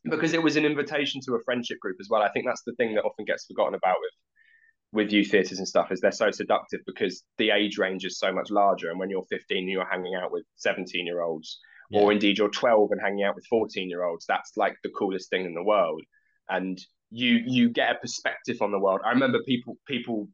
because 0.05 0.33
it 0.33 0.41
was 0.41 0.55
an 0.55 0.65
invitation 0.65 1.19
to 1.25 1.35
a 1.35 1.43
friendship 1.43 1.79
group 1.79 1.97
as 1.99 2.07
well. 2.09 2.21
I 2.21 2.29
think 2.29 2.45
that's 2.45 2.63
the 2.65 2.73
thing 2.73 2.95
that 2.95 3.03
often 3.03 3.25
gets 3.25 3.45
forgotten 3.45 3.75
about 3.75 3.97
with 3.99 4.11
with 4.93 5.11
youth 5.11 5.31
theatres 5.31 5.57
and 5.57 5.67
stuff 5.67 5.91
is 5.91 6.01
they're 6.01 6.11
so 6.11 6.31
seductive 6.31 6.81
because 6.85 7.23
the 7.37 7.49
age 7.51 7.77
range 7.77 8.03
is 8.03 8.19
so 8.19 8.31
much 8.31 8.49
larger. 8.49 8.89
And 8.89 8.99
when 8.99 9.09
you're 9.09 9.23
15, 9.29 9.69
you're 9.69 9.85
hanging 9.85 10.15
out 10.15 10.31
with 10.31 10.43
17 10.57 11.05
year 11.05 11.21
olds, 11.21 11.59
yeah. 11.89 12.01
or 12.01 12.11
indeed 12.11 12.37
you're 12.37 12.49
12 12.49 12.91
and 12.91 12.99
hanging 13.01 13.23
out 13.23 13.35
with 13.35 13.45
14 13.47 13.89
year 13.89 14.03
olds. 14.03 14.25
That's 14.27 14.51
like 14.57 14.75
the 14.83 14.89
coolest 14.89 15.29
thing 15.29 15.45
in 15.45 15.53
the 15.53 15.63
world. 15.63 16.01
And 16.49 16.77
you 17.11 17.41
you 17.45 17.69
get 17.69 17.95
a 17.95 17.99
perspective 17.99 18.57
on 18.61 18.71
the 18.71 18.79
world. 18.79 19.01
I 19.05 19.09
remember 19.09 19.39
people 19.45 19.77
people 19.85 20.27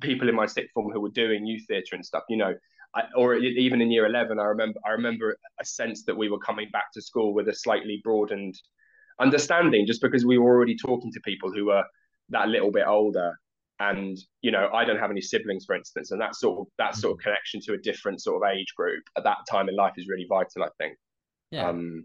people 0.00 0.28
in 0.28 0.34
my 0.34 0.46
sixth 0.46 0.72
form 0.72 0.90
who 0.92 1.00
were 1.00 1.10
doing 1.10 1.46
youth 1.46 1.64
theatre 1.68 1.94
and 1.94 2.04
stuff. 2.04 2.24
You 2.28 2.38
know, 2.38 2.54
I, 2.94 3.02
or 3.16 3.34
even 3.36 3.80
in 3.80 3.90
year 3.90 4.06
11, 4.06 4.38
I 4.38 4.44
remember 4.44 4.80
I 4.84 4.90
remember 4.90 5.36
a 5.60 5.64
sense 5.64 6.04
that 6.04 6.16
we 6.16 6.28
were 6.28 6.38
coming 6.38 6.68
back 6.72 6.92
to 6.94 7.02
school 7.02 7.34
with 7.34 7.48
a 7.48 7.54
slightly 7.54 8.00
broadened 8.02 8.54
understanding, 9.20 9.86
just 9.86 10.00
because 10.00 10.24
we 10.24 10.38
were 10.38 10.50
already 10.50 10.76
talking 10.76 11.12
to 11.12 11.20
people 11.20 11.52
who 11.52 11.66
were 11.66 11.84
that 12.30 12.48
little 12.48 12.72
bit 12.72 12.86
older 12.86 13.34
and 13.80 14.18
you 14.42 14.50
know 14.50 14.68
i 14.72 14.84
don't 14.84 14.98
have 14.98 15.10
any 15.10 15.20
siblings 15.20 15.64
for 15.64 15.74
instance 15.74 16.10
and 16.10 16.20
that 16.20 16.34
sort 16.36 16.60
of 16.60 16.66
that 16.78 16.94
sort 16.94 17.12
of 17.12 17.18
mm-hmm. 17.18 17.24
connection 17.24 17.60
to 17.60 17.72
a 17.72 17.78
different 17.78 18.20
sort 18.20 18.42
of 18.42 18.54
age 18.54 18.72
group 18.76 19.02
at 19.16 19.24
that 19.24 19.38
time 19.50 19.68
in 19.68 19.76
life 19.76 19.94
is 19.96 20.08
really 20.08 20.26
vital 20.28 20.62
i 20.62 20.68
think 20.78 20.96
yeah. 21.50 21.68
um 21.68 22.04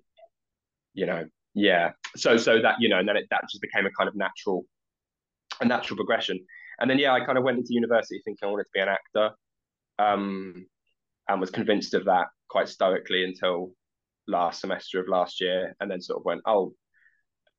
you 0.94 1.06
know 1.06 1.26
yeah 1.58 1.92
so 2.16 2.38
so 2.38 2.62
that 2.62 2.76
you 2.80 2.88
know 2.90 3.00
and 3.00 3.08
then 3.08 3.18
it, 3.18 3.26
that 3.30 3.42
just 3.50 3.62
became 3.62 3.86
a 3.86 3.92
kind 3.92 4.08
of 4.08 4.16
natural 4.16 4.66
a 5.62 5.66
natural 5.66 5.98
progression 5.98 6.40
and 6.80 6.90
then 6.90 7.00
yeah 7.00 7.14
i 7.14 7.24
kind 7.24 7.38
of 7.38 7.44
went 7.44 7.58
into 7.58 7.74
university 7.74 8.22
thinking 8.24 8.48
i 8.48 8.52
wanted 8.52 8.64
to 8.64 8.70
be 8.74 8.80
an 8.80 8.90
actor 8.90 9.32
um 10.00 10.66
and 11.28 11.42
was 11.42 11.50
convinced 11.50 11.94
of 11.94 12.06
that 12.06 12.28
quite 12.50 12.70
stoically 12.70 13.24
until 13.24 13.72
last 14.28 14.62
semester 14.62 15.00
of 15.00 15.08
last 15.08 15.42
year 15.42 15.76
and 15.80 15.90
then 15.90 16.02
sort 16.02 16.20
of 16.20 16.26
went 16.26 16.42
oh 16.46 16.74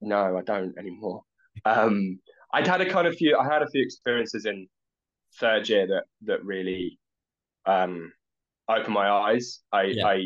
no 0.00 0.36
i 0.36 0.42
don't 0.42 0.78
anymore 0.78 1.22
um 1.64 2.18
I'd 2.52 2.66
had 2.66 2.80
a 2.80 2.90
kind 2.90 3.06
of 3.06 3.14
few. 3.14 3.36
I 3.36 3.44
had 3.44 3.62
a 3.62 3.68
few 3.68 3.82
experiences 3.82 4.46
in 4.46 4.68
third 5.38 5.68
year 5.68 5.86
that 5.86 6.04
that 6.22 6.44
really 6.44 6.98
um, 7.66 8.12
opened 8.68 8.94
my 8.94 9.08
eyes. 9.08 9.60
I 9.72 9.82
yeah. 9.82 10.06
I 10.06 10.24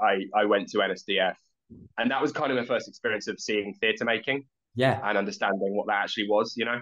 I 0.00 0.24
I 0.34 0.44
went 0.46 0.68
to 0.70 0.78
NSDF, 0.78 1.36
and 1.98 2.10
that 2.10 2.20
was 2.20 2.32
kind 2.32 2.50
of 2.50 2.58
my 2.58 2.64
first 2.64 2.88
experience 2.88 3.28
of 3.28 3.38
seeing 3.38 3.74
theatre 3.80 4.04
making. 4.04 4.44
Yeah, 4.74 5.00
and 5.04 5.18
understanding 5.18 5.76
what 5.76 5.86
that 5.88 6.02
actually 6.02 6.28
was. 6.28 6.54
You 6.56 6.64
know, 6.64 6.80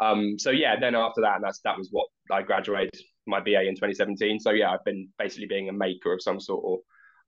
um, 0.00 0.38
so 0.38 0.50
yeah. 0.50 0.78
Then 0.78 0.94
after 0.94 1.20
that, 1.22 1.36
and 1.36 1.44
that's 1.44 1.60
that 1.60 1.78
was 1.78 1.88
what 1.90 2.08
I 2.30 2.42
graduated 2.42 3.00
my 3.26 3.40
BA 3.40 3.62
in 3.62 3.74
2017. 3.74 4.40
So 4.40 4.50
yeah, 4.50 4.70
I've 4.70 4.84
been 4.84 5.08
basically 5.18 5.46
being 5.46 5.68
a 5.68 5.72
maker 5.72 6.12
of 6.12 6.22
some 6.22 6.40
sort 6.40 6.62
or 6.64 6.78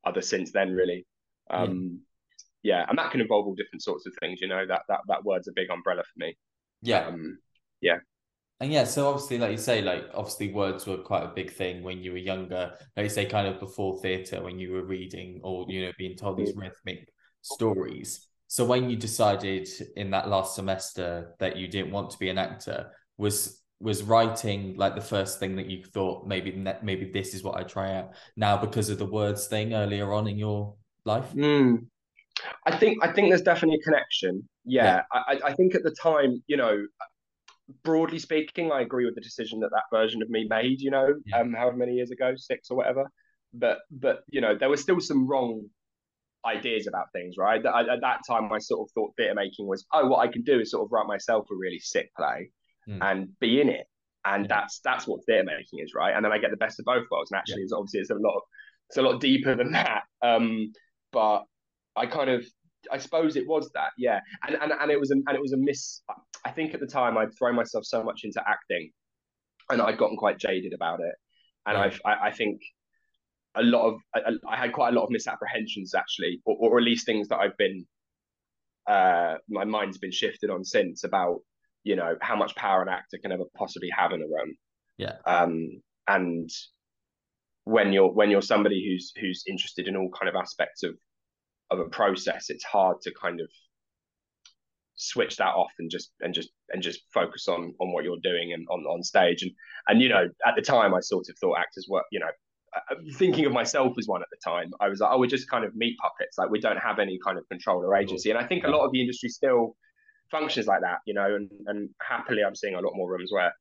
other 0.05 0.23
since 0.23 0.51
then. 0.53 0.73
Really. 0.73 1.07
Um, 1.51 2.01
yeah. 2.63 2.79
yeah, 2.79 2.87
and 2.89 2.99
that 2.99 3.11
can 3.13 3.21
involve 3.21 3.47
all 3.47 3.55
different 3.55 3.83
sorts 3.83 4.07
of 4.07 4.15
things. 4.21 4.41
You 4.41 4.49
know, 4.49 4.67
that 4.67 4.83
that 4.89 5.01
that 5.09 5.25
word's 5.25 5.49
a 5.49 5.53
big 5.55 5.71
umbrella 5.71 6.03
for 6.03 6.25
me. 6.25 6.37
Yeah. 6.83 7.07
Um, 7.07 7.39
yeah. 7.81 7.99
And 8.61 8.71
yeah, 8.71 8.85
so 8.85 9.09
obviously, 9.09 9.39
like 9.39 9.53
you 9.53 9.57
say, 9.57 9.81
like 9.81 10.05
obviously 10.15 10.53
words 10.53 10.87
were 10.87 10.99
quite 10.99 11.25
a 11.25 11.29
big 11.29 11.51
thing 11.51 11.83
when 11.83 12.03
you 12.03 12.13
were 12.13 12.19
younger. 12.19 12.75
Like 12.95 13.05
you 13.05 13.11
say, 13.11 13.25
kind 13.25 13.47
of 13.47 13.59
before 13.59 13.99
theatre, 14.01 14.43
when 14.43 14.59
you 14.59 14.73
were 14.73 14.85
reading 14.85 15.41
or 15.43 15.65
you 15.69 15.87
know 15.87 15.93
being 15.97 16.17
told 16.17 16.37
these 16.37 16.55
rhythmic 16.55 17.09
stories. 17.41 18.27
So 18.49 18.65
when 18.65 18.91
you 18.91 18.97
decided 18.97 19.69
in 19.97 20.11
that 20.11 20.29
last 20.29 20.57
semester 20.57 21.35
that 21.39 21.57
you 21.57 21.69
didn't 21.69 21.93
want 21.93 22.11
to 22.11 22.19
be 22.19 22.29
an 22.29 22.37
actor, 22.37 22.91
was 23.17 23.63
was 23.81 24.03
writing 24.03 24.77
like 24.77 24.95
the 24.95 25.01
first 25.01 25.39
thing 25.39 25.57
that 25.57 25.65
you 25.71 25.83
thought 25.83 26.27
maybe 26.27 26.53
maybe 26.83 27.11
this 27.11 27.33
is 27.33 27.43
what 27.43 27.57
I 27.57 27.63
try 27.63 27.95
out 27.95 28.11
now 28.37 28.59
because 28.59 28.91
of 28.91 28.99
the 28.99 29.07
words 29.07 29.47
thing 29.47 29.73
earlier 29.73 30.13
on 30.13 30.29
in 30.29 30.37
your 30.37 30.75
life? 31.07 31.33
Mm. 31.33 31.87
I 32.67 32.77
think 32.77 33.03
I 33.03 33.13
think 33.13 33.31
there's 33.31 33.43
definitely 33.43 33.79
a 33.81 33.83
connection. 33.83 34.47
Yeah, 34.65 35.03
yeah. 35.15 35.23
I, 35.29 35.41
I 35.47 35.53
think 35.55 35.75
at 35.75 35.83
the 35.83 35.93
time, 36.03 36.43
you 36.47 36.57
know, 36.59 36.87
broadly 37.83 38.19
speaking, 38.19 38.73
I 38.73 38.81
agree 38.81 39.05
with 39.05 39.15
the 39.15 39.21
decision 39.21 39.61
that 39.61 39.71
that 39.71 39.85
version 39.93 40.23
of 40.23 40.31
me 40.31 40.47
made. 40.49 40.81
You 40.81 40.91
know, 40.91 41.15
yeah. 41.27 41.41
um, 41.41 41.53
however 41.53 41.77
many 41.77 41.95
years 41.95 42.11
ago, 42.11 42.35
six 42.37 42.71
or 42.71 42.77
whatever. 42.77 43.11
But 43.53 43.79
but 43.91 44.21
you 44.29 44.41
know, 44.41 44.57
there 44.57 44.69
were 44.69 44.77
still 44.77 45.01
some 45.01 45.27
wrong 45.27 45.69
ideas 46.45 46.87
about 46.87 47.13
things, 47.13 47.37
right? 47.37 47.65
At, 47.65 47.89
at 47.89 48.01
that 48.01 48.21
time, 48.27 48.53
I 48.53 48.59
sort 48.59 48.87
of 48.87 48.93
thought 48.93 49.13
theatre 49.17 49.35
making 49.35 49.67
was, 49.67 49.85
oh, 49.93 50.07
what 50.07 50.27
I 50.27 50.33
can 50.33 50.43
do 50.43 50.61
is 50.61 50.71
sort 50.71 50.85
of 50.85 50.93
write 50.93 51.07
myself 51.07 51.47
a 51.51 51.55
really 51.55 51.79
sick 51.79 52.11
play 52.17 52.51
mm. 52.89 52.99
and 53.03 53.29
be 53.41 53.61
in 53.61 53.69
it, 53.69 53.87
and 54.25 54.45
yeah. 54.45 54.61
that's 54.61 54.81
that's 54.85 55.07
what 55.07 55.25
theatre 55.27 55.45
making 55.45 55.81
is, 55.81 55.93
right? 55.95 56.15
And 56.15 56.25
then 56.25 56.33
I 56.33 56.39
get 56.39 56.51
the 56.51 56.57
best 56.57 56.79
of 56.79 56.87
both 56.87 57.07
worlds. 57.11 57.31
And 57.31 57.39
actually, 57.39 57.63
it's 57.63 57.73
obviously 57.73 58.01
it's 58.01 58.11
a 58.11 58.15
lot 58.15 58.37
of, 58.37 58.43
it's 58.89 58.99
a 58.99 59.03
lot 59.03 59.21
deeper 59.21 59.55
than 59.55 59.73
that. 59.73 60.03
Um, 60.23 60.73
but 61.13 61.45
I 61.97 62.07
kind 62.07 62.31
of 62.31 62.47
I 62.91 62.99
suppose 62.99 63.37
it 63.37 63.47
was 63.47 63.71
that, 63.75 63.91
yeah, 63.99 64.21
and 64.47 64.57
and 64.61 64.73
and 64.73 64.91
it 64.91 64.99
was 64.99 65.11
a, 65.11 65.15
and 65.15 65.35
it 65.35 65.41
was 65.41 65.53
a 65.53 65.57
miss. 65.57 66.03
I 66.45 66.51
think 66.51 66.75
at 66.75 66.81
the 66.81 66.87
time 66.87 67.17
I'd 67.17 67.37
thrown 67.37 67.55
myself 67.55 67.85
so 67.85 68.03
much 68.03 68.23
into 68.25 68.43
acting, 68.47 68.91
and 69.69 69.81
I'd 69.81 69.99
gotten 69.99 70.17
quite 70.17 70.39
jaded 70.39 70.73
about 70.73 71.01
it, 71.01 71.15
and. 71.67 71.77
I've 71.77 72.01
I, 72.05 72.29
I, 72.29 72.33
think 72.33 72.61
a 73.55 73.63
lot 73.63 73.89
of 73.89 74.01
I, 74.15 74.21
I, 74.49 74.57
had 74.57 74.73
quite 74.73 74.93
a 74.93 74.97
lot 74.97 75.05
of 75.05 75.11
misapprehensions 75.11 75.95
actually, 75.95 76.41
or, 76.45 76.57
or 76.59 76.79
at 76.79 76.85
least 76.85 77.07
things 77.07 77.29
that 77.29 77.39
I've 77.39 77.57
been 77.57 77.87
uh, 78.87 79.37
my 79.49 79.65
mind's 79.65 79.99
been 79.99 80.11
shifted 80.11 80.51
on 80.51 80.65
since 80.65 81.05
about 81.05 81.41
you 81.85 81.97
know 81.97 82.17
how 82.21 82.37
much 82.37 82.55
power 82.57 82.83
an 82.83 82.89
actor 82.89 83.19
can 83.23 83.33
ever 83.33 83.45
possibly 83.57 83.89
have 83.97 84.13
in 84.13 84.21
a 84.21 84.25
room. 84.25 84.55
Yeah. 84.99 85.17
Um, 85.27 85.81
and 86.09 86.51
when 87.65 87.93
you're 87.93 88.11
when 88.11 88.31
you're 88.31 88.43
somebody 88.43 88.85
who's 88.85 89.13
who's 89.21 89.45
interested 89.47 89.87
in 89.87 89.97
all 89.97 90.11
kind 90.11 90.29
of 90.29 90.35
aspects 90.35 90.83
of 90.83 90.95
of 91.71 91.79
a 91.79 91.85
process, 91.85 92.51
it's 92.51 92.65
hard 92.65 93.01
to 93.03 93.13
kind 93.21 93.41
of 93.41 93.49
switch 95.01 95.37
that 95.39 95.55
off 95.55 95.73
and 95.79 95.91
just 95.91 96.13
and 96.21 96.35
just 96.35 96.51
and 96.71 96.83
just 96.83 97.01
focus 97.13 97.49
on 97.49 97.75
on 97.81 97.93
what 97.93 98.05
you're 98.05 98.21
doing 98.23 98.53
and 98.53 98.67
on 98.71 98.81
on 98.81 99.03
stage. 99.03 99.43
And 99.43 99.53
and 99.89 100.01
you 100.01 100.09
know 100.09 100.29
at 100.47 100.55
the 100.57 100.63
time 100.63 100.95
I 100.95 101.01
sort 101.01 101.27
of 101.29 101.37
thought 101.39 101.59
actors 101.59 101.87
were 101.89 102.05
you 102.13 102.21
know 102.21 102.31
uh, 102.77 102.95
thinking 103.17 103.47
of 103.47 103.53
myself 103.53 103.95
as 103.99 104.07
one 104.07 104.23
at 104.23 104.29
the 104.31 104.39
time 104.45 104.71
I 104.81 104.89
was 104.89 105.01
like 105.01 105.11
oh 105.13 105.19
we're 105.19 105.27
just 105.27 105.51
kind 105.51 105.65
of 105.65 105.75
meat 105.75 105.97
puppets. 106.01 106.37
Like 106.39 106.51
we 106.51 106.61
don't 106.61 106.77
have 106.77 106.99
any 106.99 107.19
kind 107.25 107.39
of 107.39 107.49
control 107.49 107.83
or 107.83 107.97
agency. 107.97 108.31
And 108.31 108.39
I 108.39 108.47
think 108.47 108.65
a 108.65 108.69
lot 108.69 108.85
of 108.85 108.93
the 108.93 109.01
industry 109.01 109.31
still 109.31 109.75
functions 110.31 110.67
like 110.67 110.83
that 110.83 110.99
you 111.07 111.15
know 111.15 111.35
and 111.35 111.51
and 111.67 111.89
happily 112.01 112.45
I'm 112.45 112.55
seeing 112.55 112.75
a 112.75 112.81
lot 112.81 112.93
more 112.95 113.11
rooms 113.11 113.33
where 113.33 113.53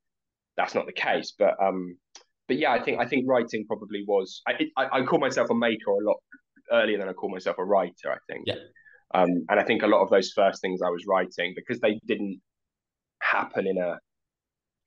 that's 0.58 0.76
not 0.76 0.86
the 0.88 0.94
case. 0.94 1.34
But 1.40 1.56
um 1.64 1.98
but 2.50 2.58
yeah 2.58 2.74
I 2.74 2.84
think 2.84 3.00
I 3.00 3.06
think 3.06 3.26
writing 3.30 3.66
probably 3.66 4.04
was 4.06 4.42
I 4.46 4.68
I, 4.76 5.00
I 5.00 5.04
call 5.04 5.20
myself 5.20 5.50
a 5.50 5.56
maker 5.56 5.92
a 5.92 6.06
lot 6.06 6.18
earlier 6.72 6.98
than 6.98 7.10
I 7.10 7.14
call 7.14 7.30
myself 7.30 7.58
a 7.58 7.66
writer. 7.66 8.12
I 8.12 8.18
think. 8.28 8.44
Yeah. 8.48 8.56
Um, 9.14 9.46
and 9.50 9.60
I 9.60 9.64
think 9.64 9.84
a 9.84 9.88
lot 9.88 10.04
of 10.04 10.10
those 10.10 10.32
first 10.32 10.62
things 10.62 10.82
I 10.82 10.90
was 10.90 11.06
writing 11.08 11.54
because 11.56 11.80
they 11.80 12.00
didn't 12.06 12.40
happen 13.22 13.68
in 13.68 13.78
a 13.78 14.00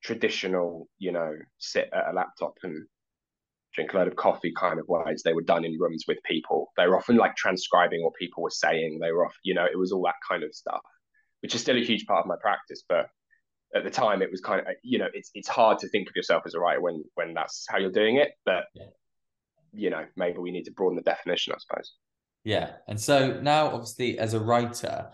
traditional, 0.03 0.87
you 0.97 1.11
know, 1.11 1.33
sit 1.59 1.89
at 1.93 2.09
a 2.09 2.13
laptop 2.13 2.53
and 2.63 2.87
drink 3.73 3.93
a 3.93 3.97
load 3.97 4.07
of 4.07 4.15
coffee 4.15 4.53
kind 4.57 4.79
of 4.79 4.87
ways. 4.87 5.23
They 5.23 5.33
were 5.33 5.41
done 5.41 5.65
in 5.65 5.77
rooms 5.79 6.05
with 6.07 6.19
people. 6.23 6.71
They 6.77 6.87
were 6.87 6.97
often 6.97 7.17
like 7.17 7.35
transcribing 7.35 8.03
what 8.03 8.13
people 8.15 8.43
were 8.43 8.49
saying. 8.49 8.99
They 9.01 9.11
were 9.11 9.25
off, 9.25 9.35
you 9.43 9.53
know, 9.53 9.65
it 9.65 9.77
was 9.77 9.91
all 9.91 10.03
that 10.03 10.15
kind 10.27 10.43
of 10.43 10.53
stuff, 10.55 10.81
which 11.41 11.55
is 11.55 11.61
still 11.61 11.77
a 11.77 11.83
huge 11.83 12.05
part 12.05 12.21
of 12.21 12.27
my 12.27 12.37
practice. 12.41 12.83
But 12.87 13.07
at 13.75 13.83
the 13.83 13.89
time, 13.89 14.21
it 14.21 14.31
was 14.31 14.39
kind 14.39 14.61
of, 14.61 14.67
you 14.83 14.99
know, 14.99 15.07
it's 15.13 15.31
it's 15.33 15.49
hard 15.49 15.79
to 15.79 15.89
think 15.89 16.07
of 16.07 16.15
yourself 16.15 16.43
as 16.45 16.53
a 16.53 16.59
writer 16.59 16.81
when 16.81 17.03
when 17.15 17.33
that's 17.33 17.65
how 17.67 17.77
you're 17.77 17.91
doing 17.91 18.17
it. 18.17 18.31
But 18.45 18.65
yeah 18.73 18.85
you 19.73 19.89
know, 19.89 20.05
maybe 20.15 20.37
we 20.37 20.51
need 20.51 20.65
to 20.65 20.71
broaden 20.71 20.95
the 20.95 21.01
definition, 21.01 21.53
I 21.53 21.57
suppose. 21.59 21.93
Yeah. 22.43 22.73
And 22.87 22.99
so 22.99 23.39
now, 23.41 23.67
obviously, 23.67 24.19
as 24.19 24.33
a 24.33 24.39
writer, 24.39 25.09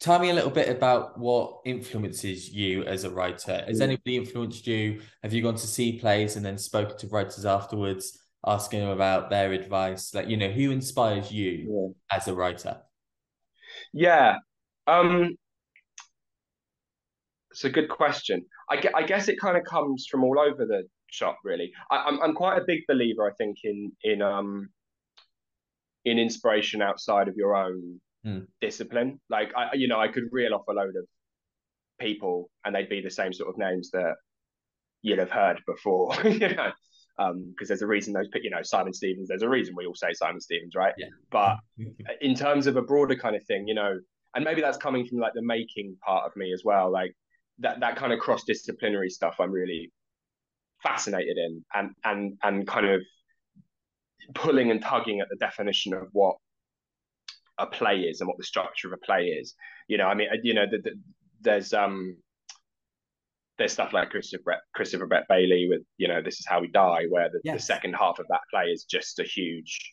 tell 0.00 0.18
me 0.18 0.30
a 0.30 0.34
little 0.34 0.50
bit 0.50 0.68
about 0.68 1.18
what 1.18 1.60
influences 1.64 2.52
you 2.52 2.84
as 2.84 3.04
a 3.04 3.10
writer. 3.10 3.64
Has 3.66 3.80
mm. 3.80 3.84
anybody 3.84 4.16
influenced 4.16 4.66
you? 4.66 5.00
Have 5.22 5.32
you 5.32 5.42
gone 5.42 5.56
to 5.56 5.66
see 5.66 5.98
plays 5.98 6.36
and 6.36 6.44
then 6.44 6.58
spoken 6.58 6.96
to 6.98 7.08
writers 7.08 7.44
afterwards, 7.44 8.18
asking 8.46 8.80
them 8.80 8.90
about 8.90 9.30
their 9.30 9.52
advice? 9.52 10.14
Like, 10.14 10.28
you 10.28 10.36
know, 10.36 10.50
who 10.50 10.70
inspires 10.70 11.30
you 11.30 11.94
yeah. 12.10 12.16
as 12.16 12.28
a 12.28 12.34
writer? 12.34 12.78
Yeah. 13.92 14.36
Um, 14.86 15.36
it's 17.50 17.64
a 17.64 17.70
good 17.70 17.88
question. 17.88 18.44
I, 18.70 18.82
I 18.94 19.02
guess 19.02 19.28
it 19.28 19.40
kind 19.40 19.56
of 19.56 19.64
comes 19.64 20.06
from 20.10 20.24
all 20.24 20.38
over 20.38 20.66
the 20.66 20.84
shop 21.10 21.38
really. 21.44 21.72
I, 21.90 21.96
am 21.96 22.06
I'm, 22.06 22.22
I'm 22.22 22.34
quite 22.34 22.58
a 22.58 22.64
big 22.66 22.80
believer 22.88 23.28
i 23.28 23.34
think 23.34 23.58
in 23.64 23.92
in 24.02 24.22
um 24.22 24.68
in 26.04 26.18
inspiration 26.18 26.80
outside 26.80 27.28
of 27.28 27.36
your 27.36 27.56
own 27.56 28.00
mm. 28.24 28.46
discipline. 28.60 29.20
Like 29.28 29.52
i 29.56 29.74
you 29.74 29.88
know 29.88 30.00
i 30.00 30.08
could 30.08 30.24
reel 30.30 30.54
off 30.54 30.68
a 30.68 30.72
load 30.72 30.96
of 30.96 31.04
people 31.98 32.50
and 32.64 32.74
they'd 32.74 32.88
be 32.88 33.00
the 33.00 33.10
same 33.10 33.32
sort 33.32 33.48
of 33.50 33.58
names 33.58 33.90
that 33.90 34.14
you'd 35.02 35.18
have 35.18 35.30
heard 35.30 35.60
before 35.66 36.14
you 36.24 36.54
know? 36.54 36.72
Um 37.18 37.50
because 37.50 37.68
there's 37.68 37.82
a 37.82 37.86
reason 37.86 38.12
those 38.12 38.28
you 38.42 38.50
know 38.50 38.62
Simon 38.62 38.92
Stephens 38.92 39.28
there's 39.28 39.42
a 39.42 39.48
reason 39.48 39.74
we 39.76 39.86
all 39.86 39.94
say 39.94 40.12
Simon 40.12 40.40
Stephens 40.40 40.74
right? 40.74 40.94
Yeah. 40.96 41.08
but 41.30 41.56
in 42.20 42.34
terms 42.34 42.66
of 42.66 42.76
a 42.76 42.82
broader 42.82 43.16
kind 43.16 43.36
of 43.36 43.44
thing 43.44 43.66
you 43.66 43.74
know 43.74 43.98
and 44.34 44.44
maybe 44.44 44.60
that's 44.60 44.76
coming 44.76 45.06
from 45.06 45.18
like 45.18 45.32
the 45.34 45.42
making 45.42 45.96
part 46.04 46.26
of 46.26 46.36
me 46.36 46.52
as 46.52 46.62
well 46.64 46.90
like 46.90 47.12
that 47.58 47.80
that 47.80 47.96
kind 47.96 48.12
of 48.12 48.18
cross 48.18 48.44
disciplinary 48.44 49.08
stuff 49.08 49.36
I'm 49.40 49.50
really 49.50 49.90
fascinated 50.82 51.36
in, 51.36 51.64
and 51.74 51.90
and 52.04 52.38
and 52.42 52.66
kind 52.66 52.86
of 52.86 53.02
pulling 54.34 54.70
and 54.70 54.82
tugging 54.82 55.20
at 55.20 55.28
the 55.28 55.36
definition 55.36 55.94
of 55.94 56.08
what 56.12 56.36
a 57.58 57.66
play 57.66 58.00
is 58.00 58.20
and 58.20 58.28
what 58.28 58.36
the 58.36 58.44
structure 58.44 58.88
of 58.88 58.92
a 58.92 59.06
play 59.06 59.26
is. 59.26 59.54
You 59.88 59.98
know, 59.98 60.06
I 60.06 60.14
mean, 60.14 60.28
you 60.42 60.54
know, 60.54 60.66
the, 60.70 60.78
the, 60.78 60.90
there's 61.40 61.72
um 61.72 62.16
there's 63.58 63.72
stuff 63.72 63.92
like 63.92 64.10
Christopher 64.10 64.56
Christopher 64.74 65.06
Brett 65.06 65.28
Bailey 65.28 65.66
with 65.68 65.82
you 65.96 66.08
know 66.08 66.20
this 66.22 66.38
is 66.40 66.46
how 66.46 66.60
we 66.60 66.68
die, 66.68 67.04
where 67.08 67.30
the, 67.30 67.40
yes. 67.44 67.56
the 67.56 67.62
second 67.62 67.94
half 67.94 68.18
of 68.18 68.26
that 68.28 68.40
play 68.50 68.64
is 68.64 68.84
just 68.84 69.18
a 69.18 69.24
huge 69.24 69.92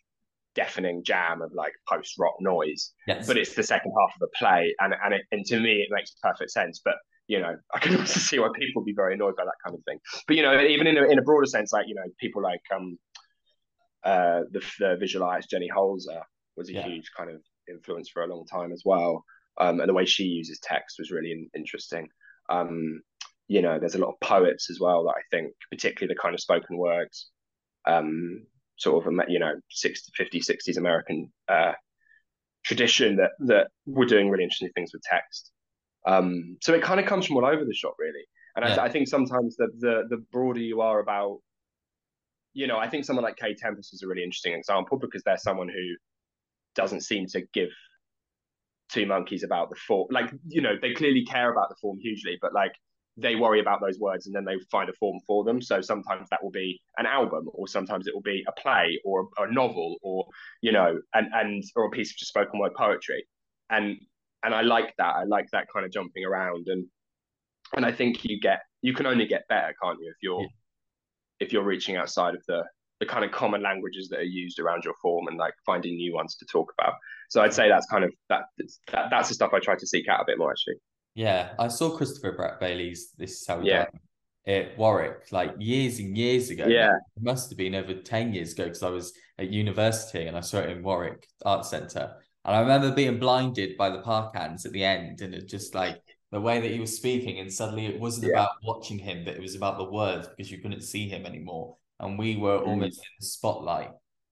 deafening 0.56 1.04
jam 1.04 1.42
of 1.42 1.52
like 1.54 1.74
post 1.88 2.16
rock 2.20 2.36
noise. 2.40 2.92
Yes. 3.08 3.26
But 3.26 3.38
it's 3.38 3.56
the 3.56 3.64
second 3.64 3.94
half 3.98 4.16
of 4.16 4.20
the 4.20 4.30
play, 4.38 4.76
and 4.80 4.94
and 5.04 5.14
it, 5.14 5.22
and 5.32 5.46
to 5.46 5.60
me 5.60 5.82
it 5.82 5.90
makes 5.92 6.12
perfect 6.22 6.52
sense. 6.52 6.82
But 6.84 6.96
you 7.28 7.40
know, 7.40 7.56
I 7.74 7.80
can 7.80 7.98
also 7.98 8.20
see 8.20 8.40
why 8.40 8.50
people 8.56 8.82
would 8.82 8.86
be 8.86 8.94
very 8.94 9.14
annoyed 9.14 9.36
by 9.36 9.46
that 9.46 9.56
kind 9.64 9.76
of 9.78 9.84
thing. 9.86 10.00
But 10.28 10.36
you 10.36 10.44
know, 10.44 10.60
even 10.62 10.88
in 10.88 10.98
a, 10.98 11.04
in 11.04 11.20
a 11.20 11.24
broader 11.24 11.46
sense, 11.46 11.74
like 11.74 11.88
you 11.88 11.96
know, 11.96 12.04
people 12.20 12.42
like 12.42 12.62
um 12.74 12.98
uh 14.04 14.42
the, 14.52 14.62
the 14.80 14.98
visual 15.00 15.26
artist 15.26 15.50
Jenny 15.50 15.70
Holzer 15.76 16.22
was 16.56 16.70
a 16.70 16.74
yeah. 16.74 16.88
huge 16.88 17.12
kind 17.18 17.30
of 17.30 17.42
influence 17.70 18.10
for 18.10 18.24
a 18.24 18.28
long 18.28 18.46
time 18.46 18.72
as 18.72 18.84
well. 18.86 19.24
Um, 19.60 19.80
and 19.80 19.90
the 19.90 19.94
way 19.94 20.06
she 20.06 20.24
uses 20.24 20.60
text 20.60 20.98
was 21.00 21.12
really 21.12 21.32
in, 21.32 21.50
interesting. 21.56 22.08
Um, 22.50 23.02
you 23.48 23.62
know, 23.62 23.80
there's 23.80 23.96
a 23.96 24.00
lot 24.00 24.10
of 24.10 24.20
poets 24.20 24.70
as 24.70 24.80
well 24.80 25.04
that 25.06 25.16
I 25.18 25.22
think, 25.32 25.54
particularly 25.70 26.14
the 26.14 26.20
kind 26.20 26.34
of 26.34 26.40
spoken 26.40 26.78
words, 26.78 27.30
um, 27.86 28.46
sort 28.78 29.06
of, 29.06 29.14
a 29.14 29.32
you 29.32 29.40
know, 29.40 29.54
60, 29.70 30.12
50, 30.16 30.40
60s 30.40 30.78
American 30.78 31.32
uh, 31.48 31.74
tradition 32.64 33.18
that 33.18 33.32
that 33.40 33.68
were 33.86 34.06
doing 34.06 34.30
really 34.30 34.44
interesting 34.44 34.72
things 34.74 34.92
with 34.94 35.04
text. 35.04 35.52
Um, 36.06 36.58
so 36.62 36.74
it 36.74 36.82
kind 36.82 37.00
of 37.00 37.06
comes 37.06 37.26
from 37.26 37.38
all 37.38 37.46
over 37.46 37.64
the 37.64 37.74
shop, 37.74 37.96
really. 37.98 38.26
And 38.56 38.66
yeah. 38.66 38.76
I, 38.76 38.86
I, 38.86 38.90
think 38.90 39.08
sometimes 39.08 39.56
the, 39.56 39.68
the 39.80 40.04
the 40.10 40.18
broader 40.32 40.60
you 40.60 40.82
are 40.82 41.00
about, 41.00 41.40
you 42.54 42.68
know, 42.68 42.78
I 42.78 42.88
think 42.88 43.06
someone 43.06 43.24
like 43.24 43.38
Kae 43.38 43.56
Tempest 43.58 43.94
is 43.94 44.04
a 44.04 44.08
really 44.08 44.24
interesting 44.24 44.54
example 44.54 45.00
because 45.00 45.24
they're 45.24 45.38
someone 45.38 45.70
who 45.70 45.96
doesn't 46.76 47.02
seem 47.02 47.26
to 47.28 47.42
give 47.54 47.70
two 48.90 49.06
monkeys 49.06 49.44
about 49.44 49.70
the 49.70 49.76
form. 49.76 50.08
Like, 50.12 50.32
you 50.48 50.62
know, 50.62 50.76
they 50.80 50.94
clearly 50.94 51.26
care 51.26 51.52
about 51.52 51.70
the 51.70 51.76
form 51.82 51.98
hugely, 52.00 52.38
but 52.42 52.54
like 52.54 52.74
they 53.18 53.36
worry 53.36 53.60
about 53.60 53.80
those 53.82 54.00
words 54.00 54.26
and 54.26 54.36
then 54.36 54.46
they 54.46 54.56
find 54.72 54.90
a 54.90 54.94
form 54.94 55.20
for 55.28 55.44
them. 55.44 55.62
So 55.62 55.82
sometimes 55.82 56.30
that 56.30 56.44
will 56.44 56.52
be 56.52 56.82
an 56.98 57.06
album, 57.06 57.50
or 57.54 57.68
sometimes 57.68 58.08
it 58.08 58.14
will 58.14 58.22
be 58.22 58.44
a 58.48 58.62
play 58.62 59.00
or 59.04 59.30
a, 59.38 59.44
a 59.44 59.52
novel, 59.52 59.98
or 60.02 60.26
you 60.62 60.72
know, 60.72 61.00
and 61.14 61.28
and 61.34 61.64
or 61.76 61.86
a 61.86 61.90
piece 61.90 62.12
of 62.12 62.18
just 62.18 62.30
spoken 62.30 62.60
word 62.60 62.74
poetry. 62.76 63.26
And 63.70 63.98
and 64.44 64.54
I 64.54 64.62
like 64.62 64.94
that. 64.98 65.16
I 65.16 65.24
like 65.24 65.48
that 65.52 65.68
kind 65.74 65.86
of 65.86 65.92
jumping 65.92 66.26
around 66.26 66.68
and 66.68 66.86
and 67.76 67.86
I 67.86 67.92
think 67.92 68.24
you 68.24 68.40
get 68.40 68.62
you 68.82 68.94
can 68.94 69.06
only 69.06 69.26
get 69.26 69.48
better, 69.48 69.74
can't 69.82 69.98
you, 70.02 70.10
if 70.10 70.18
you're 70.22 70.42
yeah. 70.42 70.48
if 71.40 71.54
you're 71.54 71.64
reaching 71.64 71.96
outside 71.96 72.36
of 72.36 72.44
the 72.48 72.64
the 73.00 73.06
kind 73.06 73.26
of 73.26 73.32
common 73.32 73.62
languages 73.62 74.08
that 74.10 74.20
are 74.20 74.24
used 74.24 74.60
around 74.60 74.84
your 74.86 74.94
form 75.02 75.28
and 75.28 75.38
like 75.38 75.54
finding 75.66 75.96
new 75.96 76.14
ones 76.14 76.36
to 76.38 76.46
talk 76.46 76.72
about. 76.80 76.94
So 77.30 77.42
I'd 77.42 77.54
say 77.54 77.68
that's 77.68 77.88
kind 77.88 78.04
of 78.04 78.12
that, 78.30 78.44
that 78.92 79.08
that's 79.10 79.30
the 79.30 79.36
stuff 79.36 79.52
I 79.54 79.60
try 79.60 79.76
to 79.76 79.88
seek 79.88 80.08
out 80.08 80.22
a 80.22 80.26
bit 80.26 80.38
more 80.38 80.52
actually. 80.52 80.76
Yeah, 81.16 81.54
I 81.60 81.68
saw 81.68 81.96
Christopher 81.96 82.32
Brett 82.32 82.60
Bailey's 82.60 83.12
This 83.18 83.42
Is 83.42 83.48
How 83.48 83.60
We 83.60 83.70
yeah. 83.70 83.86
at 84.48 84.78
Warwick 84.78 85.32
like 85.32 85.54
years 85.60 86.00
and 86.00 86.18
years 86.18 86.50
ago. 86.50 86.66
Yeah, 86.68 86.94
it 87.16 87.24
must 87.24 87.50
have 87.50 87.58
been 87.58 87.76
over 87.76 87.94
ten 87.94 88.34
years 88.34 88.54
ago 88.54 88.66
because 88.66 88.84
I 88.84 88.90
was 88.90 89.14
at 89.38 89.50
university 89.50 90.28
and 90.28 90.38
I 90.38 90.42
saw 90.42 90.60
it 90.60 90.70
in 90.70 90.84
Warwick 90.84 91.28
Art 91.46 91.66
Centre. 91.66 92.16
And 92.46 92.56
I 92.56 92.60
remember 92.60 92.92
being 92.92 93.20
blinded 93.20 93.78
by 93.78 93.90
the 93.90 94.02
park 94.02 94.36
hands 94.36 94.66
at 94.66 94.74
the 94.74 94.84
end, 94.84 95.22
and 95.22 95.34
it 95.34 95.48
just 95.48 95.76
like 95.76 96.02
the 96.32 96.42
way 96.42 96.60
that 96.60 96.72
he 96.72 96.80
was 96.80 96.96
speaking, 96.96 97.40
and 97.40 97.52
suddenly 97.52 97.86
it 97.86 98.00
wasn't 98.00 98.28
yeah. 98.28 98.34
about 98.34 98.52
watching 98.64 99.00
him, 99.00 99.24
but 99.24 99.36
it 99.36 99.42
was 99.42 99.56
about 99.56 99.78
the 99.78 99.90
words 99.90 100.28
because 100.28 100.52
you 100.52 100.58
couldn't 100.60 100.82
see 100.82 101.08
him 101.08 101.26
anymore 101.26 101.78
and 102.04 102.18
we 102.18 102.36
were 102.36 102.60
mm. 102.60 102.68
almost 102.68 103.00
in 103.00 103.06
the 103.20 103.26
spotlight 103.26 103.92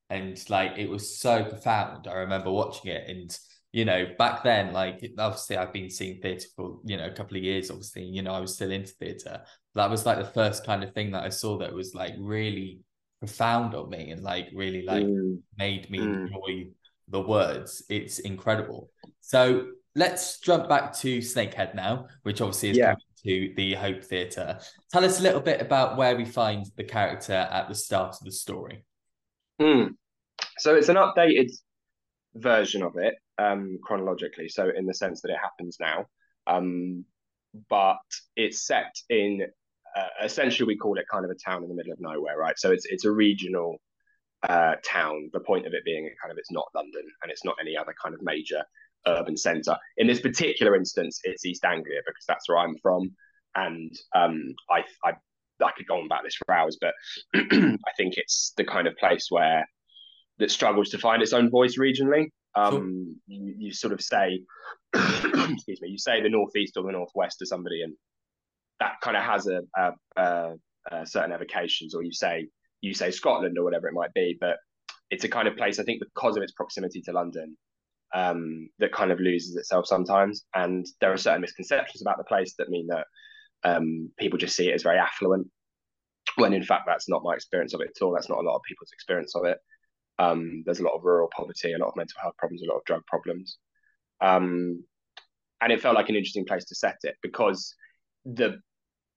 and 0.09 0.49
like 0.49 0.73
it 0.77 0.89
was 0.89 1.17
so 1.17 1.43
profound 1.43 2.07
i 2.07 2.13
remember 2.13 2.51
watching 2.51 2.91
it 2.91 3.09
and 3.09 3.37
you 3.71 3.85
know 3.85 4.05
back 4.17 4.43
then 4.43 4.73
like 4.73 5.01
obviously 5.17 5.57
i've 5.57 5.73
been 5.73 5.89
seeing 5.89 6.19
theatre 6.21 6.47
for 6.55 6.79
you 6.83 6.97
know 6.97 7.05
a 7.05 7.11
couple 7.11 7.37
of 7.37 7.43
years 7.43 7.71
obviously 7.71 8.03
you 8.03 8.21
know 8.21 8.33
i 8.33 8.39
was 8.39 8.53
still 8.53 8.71
into 8.71 8.91
theatre 8.93 9.41
that 9.75 9.89
was 9.89 10.05
like 10.05 10.17
the 10.17 10.25
first 10.25 10.65
kind 10.65 10.83
of 10.83 10.93
thing 10.93 11.11
that 11.11 11.23
i 11.23 11.29
saw 11.29 11.57
that 11.57 11.73
was 11.73 11.95
like 11.95 12.13
really 12.19 12.79
profound 13.19 13.73
on 13.73 13.89
me 13.89 14.09
and 14.09 14.23
like 14.23 14.49
really 14.53 14.83
like 14.83 15.05
mm. 15.05 15.39
made 15.57 15.89
me 15.89 15.99
mm. 15.99 16.27
enjoy 16.27 16.67
the 17.11 17.21
words 17.21 17.83
it's 17.89 18.19
incredible 18.19 18.89
so 19.19 19.67
let's 19.95 20.39
jump 20.39 20.67
back 20.67 20.93
to 20.93 21.19
snakehead 21.19 21.75
now 21.75 22.07
which 22.23 22.41
obviously 22.41 22.69
is 22.69 22.77
yeah 22.77 22.95
to 23.23 23.53
the 23.55 23.73
Hope 23.75 24.03
Theatre. 24.03 24.59
Tell 24.91 25.05
us 25.05 25.19
a 25.19 25.23
little 25.23 25.41
bit 25.41 25.61
about 25.61 25.97
where 25.97 26.15
we 26.15 26.25
find 26.25 26.65
the 26.75 26.83
character 26.83 27.33
at 27.33 27.67
the 27.67 27.75
start 27.75 28.15
of 28.19 28.25
the 28.25 28.31
story. 28.31 28.85
Mm. 29.61 29.95
So 30.57 30.75
it's 30.75 30.89
an 30.89 30.95
updated 30.95 31.51
version 32.35 32.83
of 32.83 32.95
it 32.97 33.15
um, 33.37 33.79
chronologically, 33.83 34.49
so 34.49 34.71
in 34.75 34.85
the 34.85 34.93
sense 34.93 35.21
that 35.21 35.31
it 35.31 35.37
happens 35.41 35.77
now. 35.79 36.05
Um, 36.47 37.05
but 37.69 37.99
it's 38.35 38.65
set 38.65 38.95
in 39.09 39.45
uh, 39.95 40.07
essentially 40.23 40.65
we 40.65 40.77
call 40.77 40.97
it 40.97 41.05
kind 41.11 41.25
of 41.25 41.31
a 41.31 41.35
town 41.35 41.63
in 41.63 41.69
the 41.69 41.75
middle 41.75 41.91
of 41.91 41.99
nowhere, 41.99 42.37
right? 42.37 42.57
So 42.57 42.71
it's 42.71 42.85
it's 42.85 43.05
a 43.05 43.11
regional 43.11 43.79
uh, 44.47 44.75
town. 44.85 45.29
The 45.33 45.39
point 45.39 45.67
of 45.67 45.73
it 45.73 45.85
being 45.85 46.09
kind 46.21 46.31
of 46.31 46.37
it's 46.37 46.51
not 46.51 46.67
London 46.75 47.03
and 47.21 47.31
it's 47.31 47.45
not 47.45 47.55
any 47.59 47.77
other 47.77 47.93
kind 48.01 48.15
of 48.15 48.21
major 48.23 48.63
urban 49.07 49.37
centre. 49.37 49.75
In 49.97 50.07
this 50.07 50.21
particular 50.21 50.75
instance, 50.75 51.19
it's 51.23 51.45
East 51.45 51.65
Anglia 51.65 52.01
because 52.05 52.25
that's 52.27 52.47
where 52.47 52.57
I'm 52.57 52.75
from, 52.81 53.11
and 53.55 53.91
um, 54.15 54.53
I, 54.69 54.83
I 55.03 55.13
I 55.63 55.71
could 55.71 55.87
go 55.87 55.97
on 55.97 56.05
about 56.05 56.23
this 56.23 56.35
for 56.35 56.53
hours, 56.53 56.77
but 56.79 56.93
I 57.35 57.91
think 57.97 58.15
it's 58.17 58.53
the 58.57 58.63
kind 58.63 58.87
of 58.87 58.97
place 58.97 59.27
where 59.29 59.65
that 60.39 60.51
struggles 60.51 60.89
to 60.89 60.97
find 60.97 61.21
its 61.21 61.33
own 61.33 61.49
voice 61.49 61.77
regionally. 61.77 62.27
Um, 62.55 63.15
you, 63.27 63.55
you, 63.57 63.71
sort 63.71 63.93
of 63.93 64.01
say, 64.01 64.41
excuse 64.93 65.81
me, 65.81 65.89
you 65.89 65.97
say 65.97 66.21
the 66.21 66.29
northeast 66.29 66.75
or 66.75 66.83
the 66.83 66.91
northwest 66.91 67.37
to 67.39 67.45
somebody, 67.45 67.83
and 67.83 67.93
that 68.79 68.95
kind 69.01 69.15
of 69.15 69.23
has 69.23 69.47
a, 69.47 69.61
a, 69.77 69.91
a, 70.21 70.53
a 70.91 71.05
certain 71.05 71.31
evocations, 71.31 71.95
or 71.95 72.03
you 72.03 72.11
say 72.11 72.47
you 72.81 72.93
say 72.93 73.11
Scotland 73.11 73.57
or 73.57 73.63
whatever 73.63 73.87
it 73.87 73.93
might 73.93 74.13
be, 74.13 74.37
but 74.39 74.57
it's 75.09 75.23
a 75.23 75.29
kind 75.29 75.47
of 75.47 75.55
place 75.55 75.79
I 75.79 75.83
think 75.83 76.01
because 76.01 76.37
of 76.37 76.43
its 76.43 76.53
proximity 76.53 77.01
to 77.03 77.11
London 77.11 77.57
um, 78.13 78.69
that 78.79 78.91
kind 78.91 79.11
of 79.11 79.19
loses 79.19 79.55
itself 79.55 79.85
sometimes. 79.85 80.45
And 80.53 80.85
there 80.99 81.13
are 81.13 81.17
certain 81.17 81.41
misconceptions 81.41 82.01
about 82.01 82.17
the 82.17 82.23
place 82.23 82.55
that 82.57 82.69
mean 82.69 82.87
that 82.87 83.07
um, 83.63 84.09
people 84.17 84.37
just 84.37 84.55
see 84.55 84.69
it 84.69 84.75
as 84.75 84.83
very 84.83 84.97
affluent, 84.97 85.47
when 86.35 86.53
in 86.53 86.63
fact 86.63 86.83
that's 86.87 87.09
not 87.09 87.23
my 87.23 87.33
experience 87.33 87.73
of 87.73 87.81
it 87.81 87.91
at 87.95 88.03
all. 88.03 88.13
That's 88.13 88.29
not 88.29 88.39
a 88.39 88.47
lot 88.47 88.55
of 88.55 88.61
people's 88.67 88.91
experience 88.93 89.35
of 89.35 89.45
it. 89.45 89.57
Um, 90.19 90.63
there's 90.65 90.79
a 90.79 90.83
lot 90.83 90.95
of 90.95 91.03
rural 91.03 91.29
poverty, 91.35 91.73
a 91.73 91.77
lot 91.77 91.89
of 91.89 91.95
mental 91.95 92.19
health 92.21 92.35
problems, 92.37 92.61
a 92.61 92.69
lot 92.69 92.77
of 92.77 92.85
drug 92.85 93.05
problems. 93.07 93.57
Um, 94.19 94.83
and 95.61 95.71
it 95.71 95.81
felt 95.81 95.95
like 95.95 96.09
an 96.09 96.15
interesting 96.15 96.45
place 96.45 96.65
to 96.65 96.75
set 96.75 96.97
it 97.03 97.15
because 97.21 97.75
the 98.25 98.59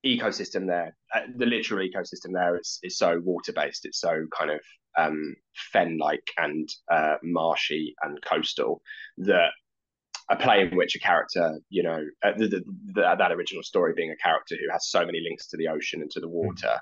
ecosystem 0.04 0.66
there, 0.66 0.96
uh, 1.14 1.20
the 1.36 1.46
literal 1.46 1.86
ecosystem 1.86 2.32
there 2.32 2.58
is, 2.58 2.78
is 2.82 2.98
so 2.98 3.20
water 3.24 3.52
based. 3.52 3.84
It's 3.84 4.00
so 4.00 4.26
kind 4.36 4.50
of 4.50 4.60
um, 4.96 5.34
fen 5.72 5.98
like 5.98 6.26
and 6.36 6.68
uh, 6.90 7.16
marshy 7.22 7.94
and 8.02 8.22
coastal 8.22 8.82
that 9.18 9.50
a 10.30 10.36
play 10.36 10.62
in 10.62 10.76
which 10.76 10.94
a 10.94 10.98
character, 10.98 11.58
you 11.68 11.82
know, 11.82 12.02
uh, 12.22 12.32
the, 12.36 12.48
the, 12.48 12.62
the, 12.94 13.14
that 13.18 13.32
original 13.32 13.62
story 13.62 13.92
being 13.94 14.10
a 14.10 14.22
character 14.22 14.56
who 14.56 14.72
has 14.72 14.88
so 14.88 15.04
many 15.04 15.20
links 15.20 15.48
to 15.48 15.56
the 15.56 15.68
ocean 15.68 16.00
and 16.00 16.10
to 16.10 16.20
the 16.20 16.26
hmm. 16.26 16.46
water, 16.46 16.78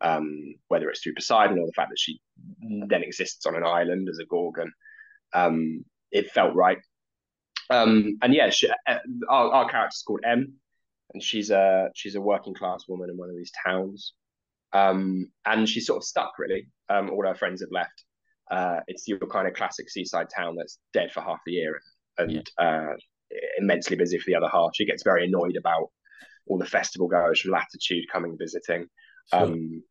um, 0.00 0.54
whether 0.68 0.88
it's 0.88 1.02
through 1.02 1.14
Poseidon 1.14 1.58
or 1.58 1.66
the 1.66 1.72
fact 1.72 1.90
that 1.90 1.98
she 1.98 2.20
then 2.88 3.02
exists 3.02 3.46
on 3.46 3.56
an 3.56 3.64
island 3.64 4.08
as 4.08 4.18
a 4.18 4.26
gorgon, 4.26 4.72
um, 5.32 5.84
it 6.12 6.30
felt 6.30 6.54
right. 6.54 6.78
Um, 7.70 8.18
and 8.22 8.32
yeah, 8.32 8.50
she, 8.50 8.68
uh, 8.68 8.98
our, 9.28 9.52
our 9.52 9.68
character's 9.68 10.04
called 10.06 10.20
M, 10.24 10.54
and 11.12 11.22
she's 11.22 11.50
a 11.50 11.88
she's 11.94 12.14
a 12.14 12.20
working 12.20 12.54
class 12.54 12.84
woman 12.88 13.10
in 13.10 13.16
one 13.16 13.30
of 13.30 13.36
these 13.36 13.52
towns, 13.64 14.12
um, 14.72 15.30
and 15.44 15.68
she's 15.68 15.86
sort 15.86 15.98
of 15.98 16.04
stuck 16.04 16.32
really. 16.38 16.68
Um, 16.88 17.10
all 17.10 17.26
her 17.26 17.34
friends 17.34 17.60
have 17.60 17.70
left. 17.72 18.04
Uh, 18.50 18.80
it's 18.86 19.08
your 19.08 19.18
kind 19.18 19.48
of 19.48 19.54
classic 19.54 19.90
seaside 19.90 20.28
town 20.34 20.54
that's 20.56 20.78
dead 20.92 21.10
for 21.12 21.20
half 21.20 21.40
the 21.46 21.52
year 21.52 21.80
and 22.18 22.30
yeah. 22.30 22.64
uh, 22.64 22.94
immensely 23.58 23.96
busy 23.96 24.18
for 24.18 24.24
the 24.26 24.36
other 24.36 24.48
half. 24.48 24.70
She 24.74 24.86
gets 24.86 25.02
very 25.02 25.26
annoyed 25.26 25.56
about 25.58 25.90
all 26.46 26.58
the 26.58 26.66
festival 26.66 27.08
goers 27.08 27.40
from 27.40 27.50
Latitude 27.50 28.04
coming 28.12 28.36
visiting. 28.38 28.86
Sure. 29.32 29.42
Um, 29.42 29.82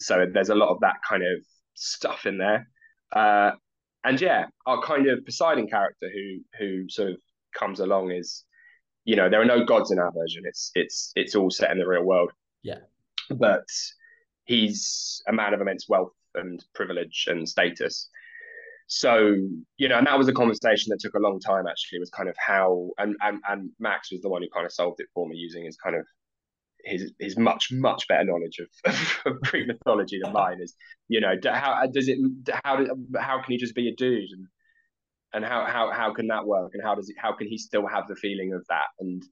so 0.00 0.26
there's 0.32 0.50
a 0.50 0.54
lot 0.54 0.68
of 0.68 0.80
that 0.80 0.96
kind 1.08 1.22
of 1.22 1.44
stuff 1.74 2.26
in 2.26 2.38
there. 2.38 2.68
Uh, 3.12 3.52
and 4.04 4.20
yeah, 4.20 4.46
our 4.66 4.82
kind 4.82 5.08
of 5.08 5.24
Poseidon 5.24 5.66
character 5.66 6.08
who 6.12 6.40
who 6.58 6.88
sort 6.88 7.10
of 7.10 7.16
comes 7.56 7.80
along 7.80 8.10
is, 8.10 8.44
you 9.04 9.16
know, 9.16 9.28
there 9.28 9.40
are 9.40 9.46
no 9.46 9.64
gods 9.64 9.90
in 9.90 9.98
our 9.98 10.12
version. 10.12 10.44
It's 10.46 10.70
it's 10.74 11.12
it's 11.14 11.34
all 11.34 11.50
set 11.50 11.70
in 11.70 11.78
the 11.78 11.86
real 11.86 12.04
world. 12.04 12.32
Yeah. 12.62 12.78
But 13.30 13.66
he's 14.44 15.22
a 15.28 15.32
man 15.32 15.54
of 15.54 15.60
immense 15.60 15.88
wealth 15.88 16.12
and 16.34 16.64
privilege 16.74 17.26
and 17.28 17.48
status. 17.48 18.08
So, 18.86 19.34
you 19.78 19.88
know, 19.88 19.96
and 19.96 20.06
that 20.06 20.18
was 20.18 20.28
a 20.28 20.32
conversation 20.32 20.90
that 20.90 21.00
took 21.00 21.14
a 21.14 21.18
long 21.18 21.40
time 21.40 21.66
actually, 21.66 22.00
was 22.00 22.10
kind 22.10 22.28
of 22.28 22.36
how 22.38 22.90
and 22.98 23.16
and, 23.22 23.40
and 23.48 23.70
Max 23.78 24.10
was 24.10 24.20
the 24.20 24.28
one 24.28 24.42
who 24.42 24.48
kind 24.52 24.66
of 24.66 24.72
solved 24.72 25.00
it 25.00 25.06
for 25.14 25.28
me 25.28 25.36
using 25.36 25.64
his 25.64 25.76
kind 25.76 25.96
of 25.96 26.06
his 26.84 27.12
his 27.18 27.38
much 27.38 27.68
much 27.72 28.06
better 28.08 28.24
knowledge 28.24 28.58
of, 28.58 29.22
of, 29.26 29.40
Greek 29.42 29.66
mythology 29.66 30.20
than 30.22 30.32
mine 30.32 30.58
is. 30.60 30.74
You 31.08 31.20
know, 31.20 31.34
how 31.44 31.86
does 31.92 32.08
it? 32.08 32.18
How 32.64 32.84
how 33.18 33.42
can 33.42 33.52
he 33.52 33.56
just 33.56 33.74
be 33.74 33.88
a 33.88 33.94
dude 33.94 34.30
and 34.30 34.46
and 35.34 35.44
how 35.44 35.66
how 35.66 35.90
how 35.90 36.14
can 36.14 36.28
that 36.28 36.46
work? 36.46 36.70
And 36.74 36.82
how 36.82 36.94
does 36.94 37.10
it? 37.10 37.16
How 37.18 37.32
can 37.32 37.48
he 37.48 37.58
still 37.58 37.86
have 37.86 38.06
the 38.08 38.14
feeling 38.14 38.54
of 38.54 38.64
that? 38.68 38.86
And 39.00 39.22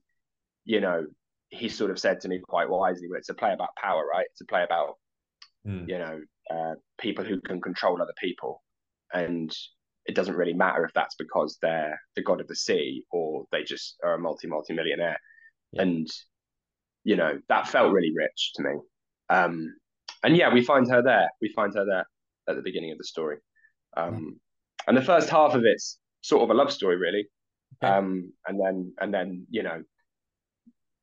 you 0.65 0.81
know, 0.81 1.05
he 1.49 1.69
sort 1.69 1.91
of 1.91 1.97
said 1.97 2.19
to 2.21 2.27
me 2.27 2.39
quite 2.39 2.69
wisely, 2.69 3.07
"Well, 3.09 3.17
it's 3.17 3.29
a 3.29 3.33
play 3.33 3.53
about 3.53 3.75
power, 3.81 4.03
right? 4.13 4.25
It's 4.31 4.41
a 4.41 4.45
play 4.45 4.63
about 4.63 4.97
mm. 5.65 5.87
you 5.87 5.97
know 5.97 6.19
uh, 6.51 6.75
people 6.99 7.23
who 7.23 7.39
can 7.41 7.61
control 7.61 8.01
other 8.01 8.13
people, 8.19 8.61
and 9.13 9.55
it 10.05 10.13
doesn't 10.13 10.35
really 10.35 10.53
matter 10.53 10.83
if 10.83 10.91
that's 10.93 11.15
because 11.15 11.57
they're 11.61 11.97
the 12.17 12.21
god 12.21 12.41
of 12.41 12.47
the 12.47 12.55
sea 12.55 13.05
or 13.09 13.45
they 13.53 13.63
just 13.63 13.95
are 14.03 14.15
a 14.15 14.19
multi 14.19 14.47
multi 14.47 14.73
millionaire." 14.73 15.17
Yeah. 15.71 15.83
And 15.83 16.07
you 17.05 17.15
know 17.15 17.39
that 17.47 17.69
felt 17.69 17.93
really 17.93 18.13
rich 18.13 18.51
to 18.55 18.63
me. 18.63 18.71
Um, 19.29 19.73
and 20.21 20.35
yeah, 20.35 20.53
we 20.53 20.63
find 20.63 20.89
her 20.91 21.01
there. 21.01 21.29
We 21.41 21.51
find 21.55 21.73
her 21.75 21.85
there 21.85 22.05
at 22.49 22.57
the 22.57 22.61
beginning 22.61 22.91
of 22.91 22.97
the 22.97 23.05
story. 23.05 23.37
Um, 23.95 24.39
and 24.87 24.97
the 24.97 25.01
first 25.01 25.29
half 25.29 25.53
of 25.53 25.63
it's 25.65 25.97
sort 26.21 26.43
of 26.43 26.49
a 26.49 26.53
love 26.53 26.71
story, 26.71 26.97
really. 26.97 27.27
Okay. 27.83 27.93
Um, 27.93 28.33
and 28.47 28.59
then 28.59 28.93
and 28.99 29.13
then 29.13 29.47
you 29.49 29.63
know, 29.63 29.83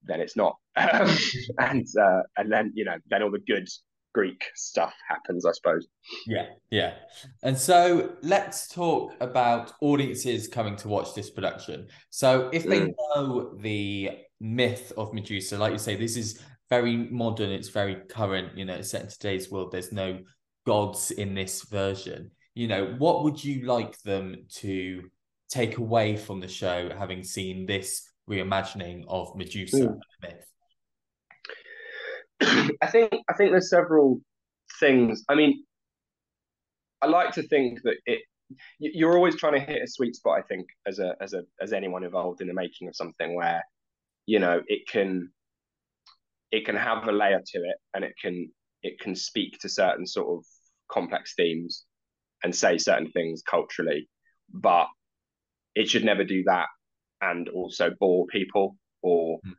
then 0.04 0.20
it's 0.20 0.36
not. 0.36 0.56
and 0.76 1.86
uh, 2.00 2.20
and 2.36 2.50
then 2.50 2.72
you 2.74 2.84
know, 2.84 2.96
then 3.08 3.22
all 3.22 3.30
the 3.30 3.38
good 3.38 3.68
Greek 4.12 4.44
stuff 4.54 4.94
happens, 5.08 5.46
I 5.46 5.52
suppose. 5.52 5.86
Yeah, 6.26 6.46
yeah. 6.70 6.94
And 7.42 7.56
so 7.56 8.16
let's 8.22 8.68
talk 8.68 9.14
about 9.20 9.72
audiences 9.80 10.48
coming 10.48 10.76
to 10.76 10.88
watch 10.88 11.14
this 11.14 11.30
production. 11.30 11.88
So 12.10 12.50
if 12.52 12.64
they 12.66 12.80
mm. 12.80 12.94
know 13.14 13.54
the 13.58 14.10
myth 14.40 14.92
of 14.96 15.12
Medusa, 15.12 15.58
like 15.58 15.72
you 15.72 15.78
say, 15.78 15.96
this 15.96 16.16
is 16.16 16.40
very 16.68 16.96
modern, 16.96 17.50
it's 17.50 17.68
very 17.68 17.96
current, 18.08 18.56
you 18.56 18.64
know, 18.64 18.74
it's 18.74 18.90
set 18.90 19.02
in 19.02 19.08
today's 19.08 19.50
world. 19.50 19.72
There's 19.72 19.92
no 19.92 20.18
gods 20.66 21.10
in 21.10 21.34
this 21.34 21.62
version. 21.62 22.30
You 22.54 22.68
know, 22.68 22.94
what 22.98 23.24
would 23.24 23.42
you 23.42 23.64
like 23.64 24.00
them 24.02 24.46
to 24.56 25.08
take 25.50 25.78
away 25.78 26.16
from 26.16 26.40
the 26.40 26.48
show 26.48 26.90
having 26.96 27.22
seen 27.22 27.66
this 27.66 28.08
reimagining 28.28 29.04
of 29.08 29.34
Medusa 29.36 29.76
mm. 29.76 29.98
myth? 30.22 30.46
I 32.82 32.86
think 32.86 33.12
I 33.28 33.34
think 33.34 33.50
there's 33.50 33.70
several 33.70 34.20
things. 34.78 35.24
I 35.28 35.34
mean, 35.34 35.64
I 37.02 37.06
like 37.06 37.32
to 37.32 37.42
think 37.42 37.80
that 37.82 37.96
it 38.06 38.22
you're 38.78 39.14
always 39.14 39.36
trying 39.36 39.52
to 39.54 39.60
hit 39.60 39.82
a 39.82 39.86
sweet 39.86 40.16
spot. 40.16 40.38
I 40.38 40.42
think 40.42 40.66
as 40.86 40.98
a 40.98 41.14
as 41.20 41.34
a 41.34 41.42
as 41.60 41.72
anyone 41.72 42.04
involved 42.04 42.40
in 42.40 42.48
the 42.48 42.54
making 42.54 42.88
of 42.88 42.96
something 42.96 43.36
where 43.36 43.62
you 44.26 44.38
know 44.38 44.62
it 44.66 44.88
can 44.88 45.30
it 46.50 46.64
can 46.64 46.76
have 46.76 47.06
a 47.06 47.12
layer 47.12 47.40
to 47.44 47.58
it 47.58 47.76
and 47.94 48.04
it 48.04 48.14
can 48.20 48.50
it 48.82 48.98
can 48.98 49.14
speak 49.14 49.58
to 49.60 49.68
certain 49.68 50.06
sort 50.06 50.38
of 50.38 50.44
complex 50.90 51.34
themes 51.36 51.84
and 52.42 52.54
say 52.54 52.78
certain 52.78 53.10
things 53.10 53.42
culturally 53.42 54.08
but 54.52 54.88
it 55.74 55.88
should 55.88 56.04
never 56.04 56.24
do 56.24 56.42
that 56.44 56.66
and 57.20 57.48
also 57.48 57.90
bore 58.00 58.26
people 58.26 58.76
or 59.02 59.38
mm 59.46 59.54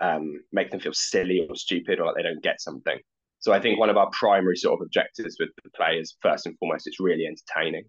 um, 0.00 0.40
make 0.52 0.70
them 0.70 0.80
feel 0.80 0.92
silly 0.94 1.46
or 1.48 1.56
stupid 1.56 2.00
or 2.00 2.06
like 2.06 2.16
they 2.16 2.22
don't 2.22 2.42
get 2.42 2.60
something. 2.60 2.98
So 3.38 3.52
I 3.52 3.60
think 3.60 3.78
one 3.78 3.90
of 3.90 3.96
our 3.96 4.10
primary 4.12 4.56
sort 4.56 4.80
of 4.80 4.86
objectives 4.86 5.36
with 5.38 5.50
the 5.62 5.70
play 5.76 5.98
is 5.98 6.16
first 6.22 6.46
and 6.46 6.56
foremost, 6.58 6.86
it's 6.86 7.00
really 7.00 7.26
entertaining. 7.26 7.84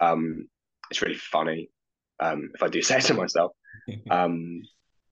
Um, 0.00 0.48
it's 0.90 1.02
really 1.02 1.16
funny, 1.16 1.70
um, 2.20 2.50
if 2.54 2.62
I 2.62 2.68
do 2.68 2.82
say 2.90 3.00
so 3.00 3.14
myself. 3.14 3.52
Um, 4.10 4.62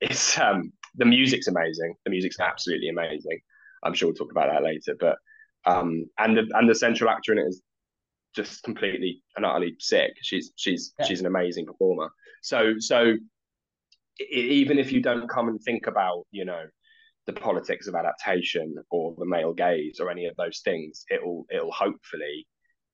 it's 0.00 0.36
um, 0.38 0.72
the 0.96 1.04
music's 1.04 1.46
amazing. 1.46 1.94
The 2.04 2.10
music's 2.10 2.40
absolutely 2.40 2.88
amazing. 2.88 3.38
I'm 3.84 3.94
sure 3.94 4.08
we'll 4.08 4.16
talk 4.16 4.32
about 4.32 4.50
that 4.50 4.64
later. 4.64 4.96
But 4.98 5.16
um, 5.64 6.06
and 6.18 6.36
the 6.36 6.50
and 6.54 6.68
the 6.68 6.74
central 6.74 7.08
actor 7.08 7.32
in 7.32 7.38
it 7.38 7.42
is 7.42 7.62
just 8.34 8.62
completely 8.62 9.22
and 9.36 9.44
utterly 9.44 9.76
sick. 9.78 10.12
She's 10.22 10.52
she's 10.56 10.92
yeah. 10.98 11.06
she's 11.06 11.20
an 11.20 11.26
amazing 11.26 11.66
performer. 11.66 12.10
So 12.42 12.74
so 12.78 13.14
even 14.30 14.78
if 14.78 14.92
you 14.92 15.00
don't 15.00 15.28
come 15.28 15.48
and 15.48 15.60
think 15.60 15.86
about, 15.86 16.24
you 16.30 16.44
know, 16.44 16.62
the 17.26 17.32
politics 17.32 17.88
of 17.88 17.94
adaptation 17.94 18.74
or 18.90 19.14
the 19.18 19.26
male 19.26 19.52
gaze 19.52 19.98
or 20.00 20.10
any 20.10 20.26
of 20.26 20.36
those 20.36 20.60
things, 20.64 21.04
it'll 21.10 21.46
it'll 21.50 21.72
hopefully 21.72 22.46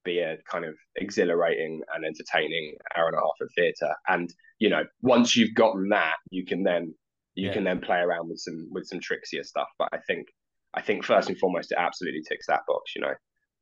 be 0.05 0.21
a 0.21 0.39
kind 0.51 0.65
of 0.65 0.75
exhilarating 0.97 1.83
and 1.95 2.05
entertaining 2.05 2.75
hour 2.97 3.09
and 3.09 3.17
a 3.17 3.21
half 3.21 3.41
of 3.41 3.51
theatre. 3.57 3.95
And 4.09 4.33
you 4.59 4.71
know, 4.71 4.85
once 5.03 5.37
you've 5.37 5.55
gotten 5.55 5.89
that, 5.91 6.15
you 6.31 6.47
can 6.47 6.63
then 6.63 6.95
you 7.35 7.49
yeah. 7.49 7.55
can 7.55 7.65
then 7.65 7.81
play 7.81 7.99
around 7.99 8.29
with 8.29 8.39
some 8.39 8.69
with 8.71 8.87
some 8.87 9.01
trickier 9.01 9.45
stuff. 9.45 9.69
But 9.79 9.89
I 9.93 9.99
think 10.07 10.29
I 10.75 10.83
think 10.83 11.05
first 11.05 11.29
and 11.29 11.39
foremost, 11.39 11.73
it 11.73 11.79
absolutely 11.79 12.23
ticks 12.29 12.47
that 12.47 12.63
box. 12.67 12.95
You 12.95 13.03
know, 13.03 13.15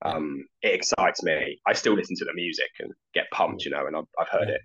um, 0.02 0.44
it 0.62 0.74
excites 0.74 1.22
me. 1.22 1.60
I 1.66 1.72
still 1.72 1.94
listen 1.94 2.16
to 2.16 2.24
the 2.24 2.34
music 2.34 2.70
and 2.80 2.92
get 3.14 3.26
pumped. 3.32 3.64
You 3.64 3.72
know, 3.72 3.86
and 3.86 3.96
I've, 3.96 4.04
I've 4.18 4.28
heard 4.28 4.48
it 4.48 4.60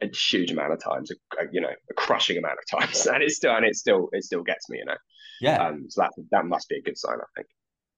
a 0.00 0.08
huge 0.16 0.50
amount 0.50 0.72
of 0.72 0.82
times, 0.82 1.10
a, 1.10 1.44
you 1.52 1.60
know, 1.60 1.68
a 1.68 1.94
crushing 1.94 2.38
amount 2.38 2.58
of 2.58 2.80
times, 2.80 3.06
and 3.12 3.22
it's 3.22 3.36
still 3.36 3.54
and 3.54 3.64
it 3.64 3.76
still 3.76 4.08
it 4.12 4.24
still 4.24 4.42
gets 4.42 4.68
me, 4.68 4.78
you 4.78 4.84
know. 4.84 4.96
Yeah. 5.40 5.66
Um, 5.66 5.86
so 5.88 6.02
that 6.02 6.12
that 6.30 6.46
must 6.46 6.68
be 6.68 6.76
a 6.76 6.82
good 6.82 6.98
sign, 6.98 7.16
I 7.20 7.26
think. 7.36 7.48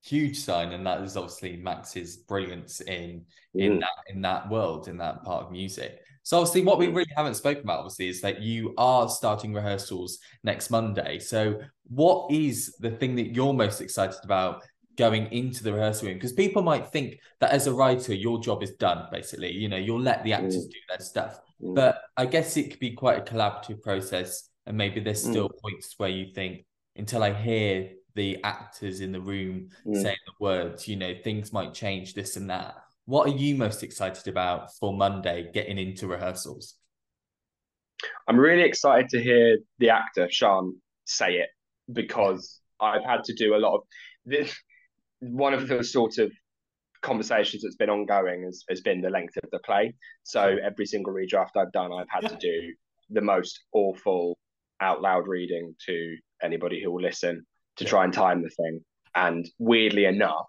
Huge 0.04 0.36
sign, 0.38 0.72
and 0.72 0.86
that 0.86 1.02
is 1.02 1.16
obviously 1.16 1.56
Max's 1.56 2.16
brilliance 2.16 2.80
in 2.80 3.24
in 3.54 3.74
mm. 3.74 3.80
that 3.80 4.14
in 4.14 4.22
that 4.22 4.48
world, 4.48 4.88
in 4.88 4.98
that 4.98 5.22
part 5.24 5.44
of 5.44 5.52
music. 5.52 6.00
So 6.22 6.38
obviously, 6.38 6.62
what 6.62 6.78
we 6.78 6.88
mm. 6.88 6.96
really 6.96 7.12
haven't 7.16 7.34
spoken 7.34 7.62
about, 7.62 7.80
obviously, 7.80 8.08
is 8.08 8.20
that 8.22 8.42
you 8.42 8.74
are 8.78 9.08
starting 9.08 9.52
rehearsals 9.52 10.18
next 10.42 10.70
Monday. 10.70 11.18
So, 11.18 11.60
what 11.88 12.30
is 12.32 12.74
the 12.80 12.90
thing 12.90 13.14
that 13.16 13.32
you're 13.32 13.52
most 13.52 13.80
excited 13.80 14.18
about 14.24 14.62
going 14.96 15.30
into 15.32 15.62
the 15.62 15.72
rehearsal 15.72 16.08
room? 16.08 16.16
Because 16.16 16.32
people 16.32 16.62
might 16.62 16.88
think 16.88 17.20
that 17.40 17.52
as 17.52 17.66
a 17.66 17.72
writer, 17.72 18.14
your 18.14 18.40
job 18.40 18.62
is 18.62 18.72
done. 18.72 19.06
Basically, 19.10 19.52
you 19.52 19.68
know, 19.68 19.76
you'll 19.76 20.00
let 20.00 20.24
the 20.24 20.32
actors 20.32 20.66
mm. 20.66 20.70
do 20.70 20.78
their 20.88 21.00
stuff. 21.00 21.40
Mm. 21.62 21.74
But 21.74 22.02
I 22.16 22.26
guess 22.26 22.56
it 22.56 22.70
could 22.70 22.80
be 22.80 22.92
quite 22.92 23.18
a 23.18 23.32
collaborative 23.34 23.82
process, 23.82 24.48
and 24.66 24.76
maybe 24.76 25.00
there's 25.00 25.24
mm. 25.24 25.30
still 25.30 25.48
mm. 25.48 25.60
points 25.62 25.94
where 25.98 26.08
you 26.08 26.32
think 26.32 26.64
until 26.96 27.22
I 27.22 27.32
hear 27.32 27.90
the 28.14 28.42
actors 28.42 29.00
in 29.00 29.12
the 29.12 29.20
room 29.20 29.68
mm. 29.86 30.02
saying 30.02 30.16
the 30.26 30.32
words, 30.40 30.88
you 30.88 30.96
know, 30.96 31.14
things 31.22 31.52
might 31.52 31.74
change 31.74 32.14
this 32.14 32.36
and 32.36 32.50
that. 32.50 32.74
What 33.04 33.28
are 33.28 33.36
you 33.36 33.54
most 33.54 33.82
excited 33.82 34.26
about 34.26 34.74
for 34.74 34.92
Monday 34.92 35.50
getting 35.52 35.78
into 35.78 36.08
rehearsals? 36.08 36.74
I'm 38.26 38.38
really 38.38 38.62
excited 38.62 39.08
to 39.10 39.22
hear 39.22 39.58
the 39.78 39.90
actor 39.90 40.28
Sian 40.30 40.80
say 41.04 41.34
it 41.34 41.50
because 41.92 42.60
I've 42.80 43.04
had 43.04 43.24
to 43.24 43.34
do 43.34 43.54
a 43.54 43.58
lot 43.58 43.76
of 43.76 43.80
this. 44.24 44.54
One 45.20 45.54
of 45.54 45.68
the 45.68 45.82
sort 45.82 46.18
of 46.18 46.32
conversations 47.02 47.62
that's 47.62 47.76
been 47.76 47.90
ongoing 47.90 48.44
has, 48.44 48.64
has 48.68 48.80
been 48.80 49.00
the 49.00 49.10
length 49.10 49.36
of 49.42 49.50
the 49.50 49.58
play. 49.60 49.94
So 50.24 50.56
every 50.62 50.86
single 50.86 51.12
redraft 51.12 51.56
I've 51.56 51.72
done, 51.72 51.92
I've 51.92 52.08
had 52.08 52.24
yeah. 52.24 52.28
to 52.30 52.36
do 52.36 52.74
the 53.10 53.20
most 53.20 53.60
awful 53.72 54.38
out 54.80 55.00
loud 55.00 55.26
reading 55.26 55.74
to 55.86 56.16
anybody 56.42 56.82
who 56.82 56.90
will 56.90 57.02
listen 57.02 57.46
to 57.76 57.84
yeah. 57.84 57.90
try 57.90 58.04
and 58.04 58.12
time 58.12 58.42
the 58.42 58.50
thing. 58.50 58.80
And 59.14 59.46
weirdly 59.58 60.04
enough, 60.04 60.46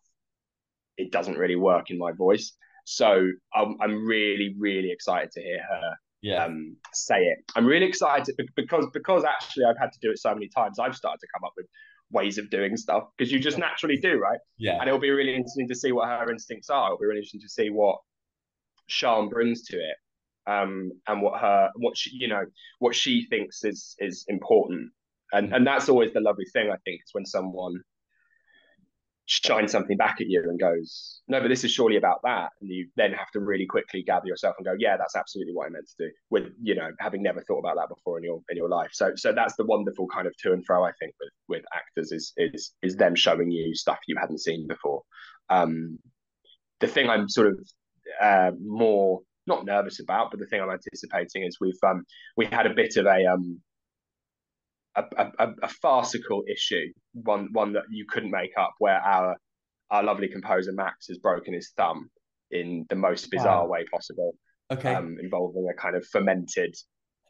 it 0.97 1.11
doesn't 1.11 1.37
really 1.37 1.55
work 1.55 1.89
in 1.89 1.97
my 1.97 2.11
voice. 2.11 2.53
So 2.85 3.29
I'm, 3.53 3.77
I'm 3.81 4.05
really, 4.05 4.55
really 4.57 4.91
excited 4.91 5.31
to 5.33 5.41
hear 5.41 5.59
her 5.69 5.93
yeah. 6.21 6.45
um, 6.45 6.75
say 6.93 7.23
it. 7.23 7.39
I'm 7.55 7.65
really 7.65 7.85
excited 7.85 8.35
because 8.55 8.87
because 8.93 9.23
actually 9.23 9.65
I've 9.65 9.77
had 9.77 9.91
to 9.91 9.99
do 10.01 10.11
it 10.11 10.19
so 10.19 10.33
many 10.33 10.49
times. 10.49 10.79
I've 10.79 10.95
started 10.95 11.19
to 11.19 11.27
come 11.33 11.43
up 11.45 11.53
with 11.55 11.67
ways 12.11 12.37
of 12.37 12.49
doing 12.49 12.77
stuff 12.77 13.03
because 13.17 13.31
you 13.31 13.39
just 13.39 13.57
naturally 13.57 13.97
do, 13.97 14.17
right? 14.17 14.39
Yeah. 14.57 14.79
And 14.79 14.87
it'll 14.87 14.99
be 14.99 15.09
really 15.09 15.35
interesting 15.35 15.67
to 15.67 15.75
see 15.75 15.91
what 15.91 16.07
her 16.07 16.31
instincts 16.31 16.69
are. 16.69 16.87
It'll 16.87 16.99
be 16.99 17.05
really 17.05 17.19
interesting 17.19 17.41
to 17.41 17.49
see 17.49 17.69
what 17.69 17.97
Sian 18.87 19.29
brings 19.29 19.63
to 19.65 19.77
it. 19.77 19.97
Um, 20.47 20.93
and 21.07 21.21
what 21.21 21.41
her 21.41 21.69
what 21.75 21.97
she 21.97 22.11
you 22.13 22.29
know 22.29 22.45
what 22.79 22.95
she 22.95 23.27
thinks 23.29 23.65
is 23.65 23.97
is 23.99 24.23
important 24.29 24.91
and 25.33 25.49
mm. 25.49 25.55
and 25.55 25.67
that's 25.67 25.89
always 25.89 26.13
the 26.13 26.21
lovely 26.21 26.45
thing 26.53 26.69
i 26.69 26.77
think 26.85 27.01
is 27.03 27.09
when 27.11 27.25
someone 27.25 27.81
shines 29.27 29.73
something 29.73 29.97
back 29.97 30.21
at 30.21 30.27
you 30.27 30.41
and 30.41 30.57
goes, 30.57 31.21
no, 31.27 31.41
but 31.41 31.49
this 31.49 31.65
is 31.65 31.71
surely 31.71 31.97
about 31.97 32.21
that. 32.23 32.49
And 32.61 32.69
you 32.69 32.87
then 32.95 33.11
have 33.11 33.29
to 33.31 33.41
really 33.41 33.65
quickly 33.65 34.01
gather 34.01 34.25
yourself 34.25 34.55
and 34.57 34.65
go, 34.65 34.73
yeah, 34.79 34.95
that's 34.95 35.17
absolutely 35.17 35.53
what 35.53 35.67
I 35.67 35.69
meant 35.69 35.87
to 35.89 36.05
do 36.05 36.11
with, 36.29 36.53
you 36.61 36.75
know, 36.75 36.89
having 36.99 37.21
never 37.21 37.41
thought 37.41 37.59
about 37.59 37.75
that 37.75 37.89
before 37.89 38.17
in 38.17 38.23
your, 38.23 38.41
in 38.49 38.55
your 38.55 38.69
life. 38.69 38.91
So, 38.93 39.11
so 39.15 39.33
that's 39.33 39.55
the 39.57 39.65
wonderful 39.65 40.07
kind 40.07 40.27
of 40.27 40.35
to 40.37 40.53
and 40.53 40.65
fro, 40.65 40.85
I 40.85 40.93
think 40.99 41.13
with, 41.19 41.33
with 41.49 41.65
actors 41.75 42.13
is, 42.13 42.31
is, 42.37 42.71
is 42.81 42.95
them 42.95 43.15
showing 43.15 43.51
you 43.51 43.75
stuff 43.75 43.99
you 44.07 44.15
hadn't 44.17 44.39
seen 44.39 44.65
before. 44.65 45.03
Um, 45.49 45.99
the 46.79 46.87
thing 46.87 47.09
I'm 47.09 47.27
sort 47.27 47.47
of 47.47 47.59
uh, 48.21 48.51
more, 48.63 49.21
not 49.45 49.65
nervous 49.65 49.99
about, 49.99 50.31
but 50.31 50.39
the 50.39 50.45
thing 50.45 50.61
I'm 50.61 50.71
anticipating 50.71 51.43
is 51.43 51.57
we've, 51.59 51.75
um, 51.85 52.05
we 52.37 52.45
had 52.45 52.65
a 52.65 52.73
bit 52.73 52.95
of 52.95 53.05
a, 53.05 53.25
um, 53.25 53.59
a, 54.97 55.31
a, 55.39 55.47
a, 55.63 55.67
farcical 55.67 56.43
issue, 56.51 56.91
one 57.13 57.49
one 57.51 57.73
that 57.73 57.83
you 57.89 58.05
couldn't 58.09 58.31
make 58.31 58.51
up, 58.59 58.73
where 58.79 58.99
our 58.99 59.35
our 59.91 60.03
lovely 60.03 60.27
composer 60.27 60.73
Max 60.73 61.07
has 61.07 61.17
broken 61.17 61.53
his 61.53 61.71
thumb 61.77 62.09
in 62.51 62.85
the 62.89 62.95
most 62.95 63.29
bizarre 63.31 63.65
wow. 63.65 63.71
way 63.71 63.85
possible. 63.91 64.35
Okay, 64.71 64.93
um, 64.93 65.17
involving 65.21 65.67
a 65.71 65.81
kind 65.81 65.95
of 65.95 66.05
fermented 66.07 66.75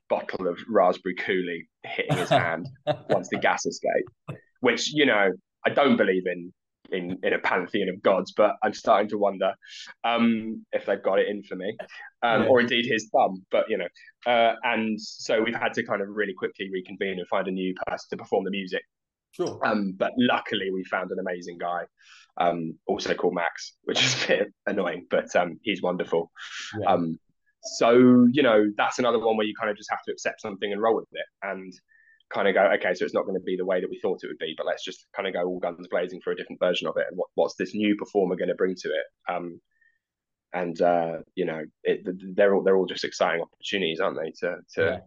bottle 0.10 0.48
of 0.48 0.58
raspberry 0.70 1.16
coulis 1.16 1.68
hitting 1.84 2.18
his 2.18 2.30
hand 2.42 2.68
once 3.10 3.28
the 3.30 3.38
gas 3.38 3.66
escaped. 3.66 4.42
which 4.62 4.92
you 4.94 5.06
know 5.06 5.30
I 5.66 5.70
don't 5.70 5.98
believe 5.98 6.24
in 6.26 6.54
in 6.92 7.18
in 7.24 7.34
a 7.34 7.40
pantheon 7.40 7.90
of 7.90 8.02
gods, 8.02 8.34
but 8.36 8.56
I'm 8.64 8.74
starting 8.74 9.10
to 9.10 9.18
wonder 9.18 9.54
um, 10.04 10.66
if 10.72 10.86
they've 10.86 11.02
got 11.02 11.20
it 11.20 11.28
in 11.28 11.44
for 11.44 11.56
me, 11.56 11.78
um, 12.24 12.44
yeah. 12.44 12.48
or 12.48 12.60
indeed 12.60 12.86
his 12.86 13.10
thumb. 13.12 13.46
But 13.52 13.70
you 13.70 13.78
know, 13.78 13.88
uh, 14.26 14.56
and 14.64 15.00
so 15.00 15.42
we've 15.42 15.56
had 15.56 15.74
to 15.74 15.84
kind 15.84 16.02
of 16.02 16.10
really 16.10 16.34
quickly 16.34 16.70
reconvene 16.72 17.20
and 17.20 17.28
find 17.28 17.48
a 17.48 17.52
new 17.52 17.74
person 17.88 18.08
to 18.12 18.18
perform 18.18 18.44
the 18.46 18.52
music. 18.52 18.84
Sure. 19.32 19.60
Um, 19.64 19.94
but 19.98 20.14
luckily, 20.18 20.72
we 20.72 20.84
found 20.86 21.12
an 21.12 21.20
amazing 21.20 21.58
guy, 21.60 21.84
um, 22.38 22.78
also 22.88 23.14
called 23.14 23.36
Max, 23.36 23.74
which 23.84 24.04
is 24.04 24.24
a 24.24 24.28
bit 24.28 24.54
annoying, 24.66 25.06
but 25.10 25.36
um, 25.36 25.60
he's 25.62 25.82
wonderful. 25.82 26.32
Yeah. 26.80 26.94
Um, 26.94 27.20
so 27.76 28.28
you 28.32 28.44
know, 28.44 28.66
that's 28.78 29.00
another 29.00 29.20
one 29.20 29.38
where 29.38 29.46
you 29.46 29.54
kind 29.60 29.70
of 29.70 29.78
just 29.78 29.90
have 29.90 30.04
to 30.04 30.12
accept 30.12 30.42
something 30.42 30.72
and 30.72 30.82
roll 30.82 30.96
with 30.96 31.10
it, 31.12 31.26
and 31.44 31.74
kind 32.30 32.48
of 32.48 32.54
go, 32.54 32.70
okay, 32.76 32.94
so 32.94 33.06
it's 33.06 33.14
not 33.14 33.26
going 33.26 33.38
to 33.38 33.44
be 33.44 33.56
the 33.56 33.66
way 33.66 33.80
that 33.80 33.90
we 33.90 34.00
thought 34.00 34.20
it 34.24 34.28
would 34.28 34.38
be, 34.38 34.54
but 34.58 34.66
let's 34.66 34.84
just 34.84 35.06
kind 35.16 35.28
of 35.28 35.34
go 35.34 35.46
all 35.46 35.60
guns 35.60 35.88
blazing 35.90 36.20
for 36.22 36.32
a 36.32 36.36
different 36.36 36.60
version 36.60 36.88
of 36.88 36.98
it. 36.98 37.06
And 37.10 37.18
what, 37.18 37.30
what's 37.36 37.56
this 37.56 37.74
new 37.74 37.96
performer 37.96 38.36
going 38.36 38.50
to 38.50 38.56
bring 38.56 38.76
to 38.76 38.90
it? 38.90 39.34
Um, 39.34 39.62
and 40.54 40.82
uh, 40.82 41.18
you 41.36 41.46
know, 41.46 41.64
it, 41.84 42.08
they're 42.36 42.56
all 42.56 42.64
they're 42.64 42.78
all 42.78 42.86
just 42.86 43.04
exciting 43.04 43.42
opportunities, 43.42 44.00
aren't 44.00 44.18
they? 44.18 44.32
To 44.40 44.58
to 44.76 44.82
yeah. 44.82 45.00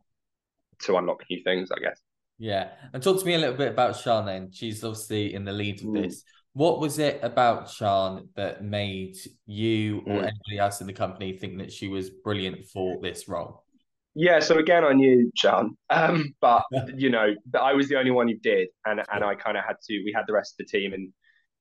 to 0.82 0.96
unlock 0.96 1.24
new 1.30 1.42
things, 1.42 1.70
I 1.70 1.80
guess. 1.80 2.00
Yeah, 2.38 2.68
and 2.92 3.02
talk 3.02 3.18
to 3.20 3.26
me 3.26 3.34
a 3.34 3.38
little 3.38 3.56
bit 3.56 3.68
about 3.68 3.96
Sian. 3.96 4.26
Then 4.26 4.50
she's 4.52 4.84
obviously 4.84 5.34
in 5.34 5.44
the 5.44 5.52
lead 5.52 5.80
of 5.80 5.88
mm. 5.88 6.02
this. 6.02 6.24
What 6.52 6.80
was 6.80 6.98
it 6.98 7.20
about 7.22 7.70
Sian 7.70 8.28
that 8.34 8.64
made 8.64 9.16
you 9.46 9.98
or 10.06 10.14
mm. 10.14 10.22
anybody 10.22 10.58
else 10.58 10.80
in 10.80 10.86
the 10.86 10.92
company 10.92 11.32
think 11.36 11.58
that 11.58 11.72
she 11.72 11.88
was 11.88 12.10
brilliant 12.10 12.66
for 12.66 12.98
this 13.00 13.28
role? 13.28 13.64
Yeah, 14.14 14.40
so 14.40 14.58
again, 14.58 14.84
I 14.84 14.92
knew 14.92 15.30
Sian, 15.36 15.76
um, 15.90 16.34
but 16.40 16.64
you 16.94 17.10
know, 17.10 17.34
I 17.58 17.74
was 17.74 17.88
the 17.88 17.98
only 17.98 18.10
one 18.10 18.28
who 18.28 18.36
did, 18.36 18.68
and 18.84 19.00
and 19.12 19.24
I 19.24 19.34
kind 19.34 19.56
of 19.56 19.64
had 19.64 19.76
to. 19.88 20.02
We 20.04 20.12
had 20.14 20.26
the 20.26 20.32
rest 20.32 20.54
of 20.54 20.66
the 20.66 20.78
team 20.78 20.94
in 20.94 21.12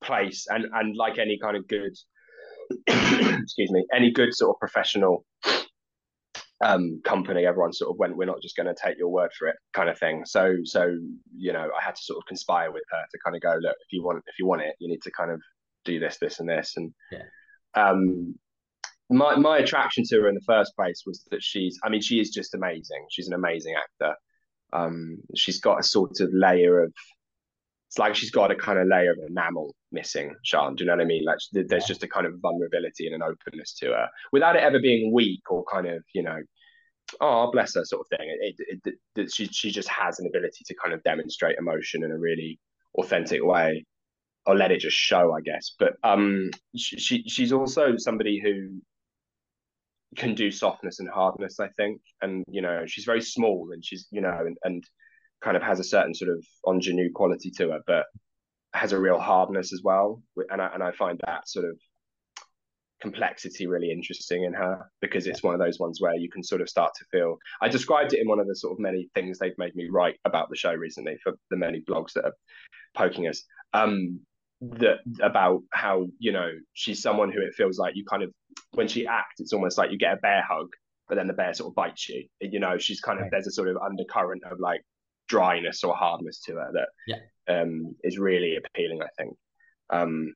place, 0.02 0.48
and 0.50 0.66
and 0.74 0.96
like 0.96 1.18
any 1.20 1.38
kind 1.42 1.56
of 1.56 1.68
good, 1.68 1.96
excuse 2.88 3.72
me, 3.72 3.86
any 3.94 4.12
good 4.12 4.34
sort 4.34 4.56
of 4.56 4.60
professional 4.60 5.26
um, 6.64 7.02
company, 7.06 7.46
everyone 7.46 7.74
sort 7.74 7.92
of 7.92 8.00
went, 8.00 8.18
"We're 8.18 8.26
not 8.26 8.42
just 8.42 8.56
going 8.56 8.68
to 8.68 8.76
take 8.82 8.98
your 8.98 9.10
word 9.10 9.32
for 9.38 9.48
it," 9.48 9.56
kind 9.74 9.90
of 9.90 10.00
thing. 10.00 10.24
So 10.26 10.56
so 10.64 10.98
you 11.36 11.54
know, 11.54 11.70
I 11.80 11.84
had 11.84 11.96
to 11.96 12.02
sort 12.02 12.18
of 12.18 12.26
conspire 12.28 12.72
with 12.72 12.84
her 12.92 13.04
to 13.12 13.20
kind 13.24 13.36
of 13.36 13.42
go, 13.42 13.56
look, 13.62 13.76
if 13.80 13.92
you 13.94 14.04
want 14.04 14.24
if 14.26 14.40
you 14.40 14.48
want 14.48 14.64
it, 14.64 14.76
you 14.80 14.90
need 14.90 15.02
to 15.04 15.12
kind 15.12 15.32
of 15.32 15.40
do 15.86 16.00
this, 16.00 16.18
this, 16.20 16.40
and 16.40 16.50
this, 16.50 16.74
and 16.78 16.94
yeah. 17.12 17.24
Um, 17.76 18.36
my 19.10 19.36
my 19.36 19.58
attraction 19.58 20.04
to 20.08 20.22
her 20.22 20.30
in 20.30 20.36
the 20.36 20.42
first 20.46 20.76
place 20.76 21.04
was 21.06 21.26
that 21.32 21.42
she's 21.44 21.80
I 21.84 21.90
mean 21.90 22.02
she 22.02 22.20
is 22.20 22.30
just 22.30 22.54
amazing. 22.54 23.06
She's 23.10 23.28
an 23.28 23.34
amazing 23.34 23.76
actor. 23.76 24.16
Um, 24.72 25.18
she's 25.36 25.60
got 25.60 25.80
a 25.80 25.84
sort 25.84 26.20
of 26.20 26.30
layer 26.32 26.84
of 26.84 26.94
it's 27.88 27.98
like 27.98 28.14
she's 28.14 28.30
got 28.30 28.52
a 28.52 28.56
kind 28.56 28.78
of 28.78 28.88
layer 28.88 29.12
of 29.12 29.18
enamel 29.28 29.76
missing, 29.92 30.36
Sian. 30.44 30.76
Do 30.76 30.84
you 30.84 30.88
know 30.88 30.96
what 30.96 31.02
I 31.02 31.06
mean? 31.06 31.26
Like 31.26 31.40
there's 31.52 31.86
just 31.86 32.04
a 32.04 32.08
kind 32.08 32.28
of 32.28 32.36
vulnerability 32.40 33.08
and 33.08 33.16
an 33.16 33.24
openness 33.24 33.74
to 33.80 33.88
her 33.88 34.08
without 34.32 34.56
it 34.56 34.62
ever 34.62 34.80
being 34.80 35.12
weak 35.12 35.42
or 35.50 35.66
kind 35.66 35.88
of 35.88 36.04
you 36.14 36.22
know, 36.22 36.38
oh 37.20 37.50
bless 37.52 37.74
her 37.74 37.86
sort 37.86 38.02
of 38.02 38.18
thing. 38.18 38.30
It, 38.42 38.56
it, 38.86 38.94
it, 39.16 39.34
she 39.34 39.48
she 39.48 39.72
just 39.72 39.90
has 39.90 40.20
an 40.20 40.28
ability 40.28 40.64
to 40.66 40.76
kind 40.76 40.94
of 40.94 41.02
demonstrate 41.02 41.58
emotion 41.58 42.04
in 42.04 42.12
a 42.12 42.18
really 42.18 42.60
authentic 42.96 43.44
way, 43.44 43.86
or 44.46 44.56
let 44.56 44.72
it 44.72 44.82
just 44.82 44.96
show, 44.96 45.34
I 45.34 45.42
guess. 45.42 45.74
But 45.80 45.94
um, 46.04 46.52
she, 46.76 47.00
she 47.00 47.24
she's 47.24 47.52
also 47.52 47.98
somebody 47.98 48.40
who 48.40 48.82
can 50.16 50.36
do 50.36 50.52
softness 50.52 51.00
and 51.00 51.10
hardness, 51.10 51.60
I 51.60 51.70
think. 51.70 52.02
And 52.22 52.44
you 52.50 52.62
know, 52.62 52.84
she's 52.86 53.06
very 53.06 53.22
small 53.22 53.70
and 53.74 53.84
she's 53.84 54.08
you 54.12 54.22
know 54.22 54.38
and, 54.46 54.58
and 54.64 54.84
kind 55.42 55.56
of 55.56 55.64
has 55.64 55.80
a 55.80 55.84
certain 55.84 56.14
sort 56.14 56.32
of 56.32 56.44
ingenue 56.68 57.12
quality 57.14 57.52
to 57.52 57.72
her, 57.72 57.80
but 57.88 58.06
has 58.74 58.92
a 58.92 59.00
real 59.00 59.20
hardness 59.20 59.74
as 59.74 59.82
well. 59.84 60.22
And 60.50 60.62
I 60.62 60.70
and 60.74 60.84
I 60.84 60.92
find 60.92 61.20
that 61.26 61.48
sort 61.48 61.66
of 61.66 61.78
complexity 63.02 63.66
really 63.66 63.92
interesting 63.92 64.44
in 64.44 64.54
her 64.54 64.86
because 65.00 65.26
it's 65.26 65.42
one 65.42 65.54
of 65.54 65.60
those 65.60 65.80
ones 65.80 66.02
where 66.02 66.16
you 66.16 66.30
can 66.30 66.44
sort 66.44 66.60
of 66.60 66.68
start 66.68 66.92
to 66.98 67.06
feel 67.10 67.38
I 67.62 67.70
described 67.70 68.14
it 68.14 68.20
in 68.20 68.28
one 68.28 68.40
of 68.40 68.48
the 68.48 68.56
sort 68.56 68.74
of 68.74 68.80
many 68.80 69.10
things 69.16 69.40
they've 69.40 69.58
made 69.58 69.74
me 69.74 69.88
write 69.90 70.18
about 70.26 70.50
the 70.50 70.58
show 70.58 70.74
recently 70.74 71.18
for 71.24 71.34
the 71.50 71.56
many 71.56 71.82
blogs 71.82 72.12
that 72.14 72.26
are 72.26 72.34
poking 72.96 73.28
us. 73.28 73.44
Um 73.74 74.20
that 74.62 74.98
about 75.22 75.62
how 75.72 76.08
you 76.20 76.32
know 76.32 76.52
she's 76.74 77.02
someone 77.02 77.32
who 77.32 77.42
it 77.42 77.54
feels 77.54 77.78
like 77.78 77.96
you 77.96 78.04
kind 78.06 78.24
of 78.24 78.32
when 78.72 78.88
she 78.88 79.08
acts 79.08 79.40
it's 79.40 79.54
almost 79.54 79.78
like 79.78 79.92
you 79.92 79.98
get 79.98 80.14
a 80.14 80.18
bear 80.18 80.44
hug 80.48 80.68
but 81.08 81.16
then 81.16 81.28
the 81.28 81.34
bear 81.34 81.54
sort 81.54 81.72
of 81.72 81.76
bites 81.76 82.08
you. 82.08 82.26
You 82.40 82.60
know 82.60 82.78
she's 82.78 83.00
kind 83.02 83.18
of 83.18 83.24
right. 83.24 83.32
there's 83.32 83.48
a 83.48 83.52
sort 83.52 83.70
of 83.70 83.78
undercurrent 83.78 84.44
of 84.44 84.60
like 84.60 84.82
dryness 85.28 85.84
or 85.84 85.96
hardness 85.96 86.42
to 86.42 86.56
her 86.56 86.72
that 86.74 86.90
yeah. 87.08 87.62
um 87.62 87.96
is 88.04 88.20
really 88.20 88.58
appealing 88.58 89.02
i 89.02 89.08
think. 89.18 89.36
Um 89.92 90.34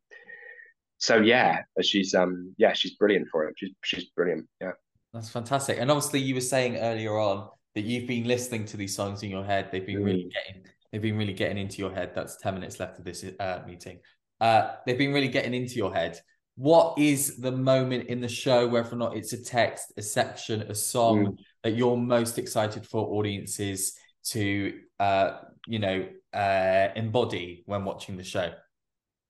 so 0.97 1.17
yeah 1.17 1.59
she's 1.81 2.15
um 2.15 2.55
yeah 2.57 2.73
she's 2.73 2.95
brilliant 2.95 3.27
for 3.31 3.45
it. 3.45 3.55
She's 3.57 3.71
she's 3.83 4.05
brilliant. 4.15 4.47
Yeah. 4.61 4.71
That's 5.13 5.29
fantastic. 5.29 5.77
And 5.79 5.91
obviously 5.91 6.21
you 6.21 6.33
were 6.33 6.41
saying 6.41 6.77
earlier 6.77 7.19
on 7.19 7.49
that 7.75 7.81
you've 7.81 8.07
been 8.07 8.23
listening 8.23 8.65
to 8.65 8.77
these 8.77 8.95
songs 8.95 9.21
in 9.21 9.29
your 9.29 9.43
head. 9.43 9.69
They've 9.71 9.85
been 9.85 9.99
mm. 9.99 10.05
really 10.05 10.29
getting 10.33 10.63
they've 10.93 11.01
been 11.01 11.17
really 11.17 11.33
getting 11.33 11.57
into 11.57 11.79
your 11.79 11.91
head. 11.91 12.11
That's 12.13 12.37
10 12.37 12.53
minutes 12.53 12.79
left 12.79 12.99
of 12.99 13.03
this 13.03 13.25
uh, 13.39 13.63
meeting. 13.65 13.99
Uh, 14.39 14.75
they've 14.85 14.97
been 14.97 15.11
really 15.11 15.27
getting 15.27 15.55
into 15.55 15.73
your 15.73 15.91
head. 15.91 16.19
What 16.55 16.99
is 16.99 17.37
the 17.37 17.51
moment 17.51 18.09
in 18.09 18.21
the 18.21 18.27
show, 18.27 18.67
whether 18.67 18.93
or 18.93 18.97
not 18.97 19.17
it's 19.17 19.33
a 19.33 19.43
text, 19.43 19.91
a 19.97 20.03
section, 20.03 20.61
a 20.61 20.75
song, 20.75 21.25
mm. 21.25 21.37
that 21.63 21.71
you're 21.71 21.97
most 21.97 22.37
excited 22.37 22.85
for 22.85 23.07
audiences 23.17 23.95
to, 24.25 24.79
uh, 24.99 25.39
you 25.65 25.79
know, 25.79 26.07
uh, 26.31 26.89
embody 26.95 27.63
when 27.65 27.85
watching 27.85 28.15
the 28.15 28.23
show? 28.23 28.51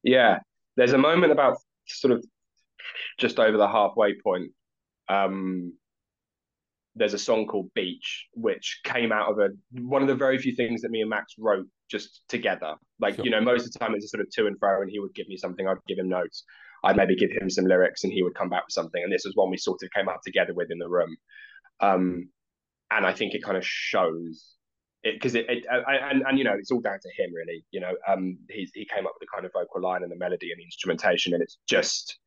Yeah, 0.04 0.40
there's 0.76 0.92
a 0.92 0.98
moment 0.98 1.32
about 1.32 1.58
sort 1.88 2.12
of 2.12 2.26
just 3.18 3.40
over 3.40 3.58
the 3.58 3.70
halfway 3.70 4.20
point 4.20 4.52
um, 5.08 5.74
there's 6.96 7.14
a 7.14 7.20
song 7.20 7.48
called 7.48 7.74
Beach, 7.74 8.28
which 8.34 8.82
came 8.84 9.12
out 9.12 9.32
of 9.32 9.40
a 9.40 9.50
one 9.82 10.02
of 10.02 10.08
the 10.08 10.16
very 10.16 10.38
few 10.38 10.56
things 10.56 10.82
that 10.82 10.92
me 10.92 11.02
and 11.02 11.10
Max 11.10 11.34
wrote 11.40 11.66
just 11.90 12.24
together. 12.30 12.76
Like, 13.00 13.16
sure. 13.16 13.26
you 13.26 13.32
know, 13.32 13.42
most 13.42 13.66
of 13.66 13.74
the 13.74 13.80
time 13.80 13.96
it's 13.96 14.06
a 14.06 14.10
sort 14.10 14.22
of 14.22 14.30
to 14.32 14.48
and 14.48 14.58
fro, 14.60 14.82
and 14.82 14.92
he 14.92 15.00
would 15.00 15.14
give 15.16 15.28
me 15.28 15.38
something, 15.38 15.68
I'd 15.68 15.78
give 15.88 15.98
him 15.98 16.10
notes. 16.10 16.44
I'd 16.84 16.98
maybe 16.98 17.16
give 17.16 17.32
him 17.32 17.50
some 17.50 17.66
lyrics 17.66 18.04
and 18.04 18.12
he 18.12 18.24
would 18.24 18.36
come 18.36 18.50
back 18.50 18.66
with 18.66 18.74
something. 18.74 19.02
And 19.02 19.12
this 19.12 19.24
was 19.26 19.36
one 19.36 19.50
we 19.50 19.58
sort 19.58 19.82
of 19.82 19.90
came 19.96 20.10
up 20.10 20.20
together 20.24 20.54
with 20.54 20.70
in 20.70 20.80
the 20.80 20.90
room. 20.90 21.16
Um, 21.80 22.30
and 22.92 23.06
I 23.06 23.14
think 23.14 23.34
it 23.34 23.44
kind 23.44 23.58
of 23.58 23.66
shows 23.66 24.54
it 25.04 25.16
because 25.16 25.36
it, 25.36 25.46
it 25.50 25.66
I, 25.70 25.96
and, 26.12 26.24
and 26.28 26.38
you 26.38 26.44
know 26.44 26.54
it's 26.58 26.72
all 26.72 26.80
down 26.80 27.00
to 27.02 27.24
him 27.24 27.34
really 27.34 27.64
you 27.72 27.80
know 27.80 27.92
um 28.08 28.38
he, 28.50 28.70
he 28.74 28.86
came 28.86 29.06
up 29.06 29.14
with 29.20 29.28
the 29.28 29.34
kind 29.34 29.46
of 29.46 29.52
vocal 29.54 29.82
line 29.82 30.04
and 30.04 30.12
the 30.12 30.16
melody 30.16 30.52
and 30.52 30.60
the 30.60 30.64
instrumentation 30.64 31.34
and 31.34 31.44
it's 31.44 31.58
just 31.68 32.18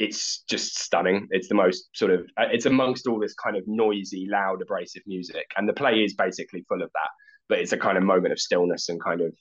it's 0.00 0.44
just 0.48 0.80
stunning. 0.80 1.28
It's 1.30 1.48
the 1.48 1.54
most 1.54 1.90
sort 1.94 2.10
of 2.10 2.20
uh, 2.38 2.46
it's 2.50 2.64
amongst 2.64 3.06
all 3.06 3.20
this 3.20 3.34
kind 3.34 3.54
of 3.56 3.62
noisy, 3.66 4.26
loud, 4.28 4.62
abrasive 4.62 5.02
music, 5.06 5.44
and 5.56 5.68
the 5.68 5.74
play 5.74 6.02
is 6.02 6.14
basically 6.14 6.64
full 6.68 6.82
of 6.82 6.90
that. 6.94 7.10
But 7.50 7.58
it's 7.58 7.72
a 7.72 7.76
kind 7.76 7.98
of 7.98 8.02
moment 8.02 8.32
of 8.32 8.40
stillness 8.40 8.88
and 8.88 9.02
kind 9.02 9.20
of 9.20 9.34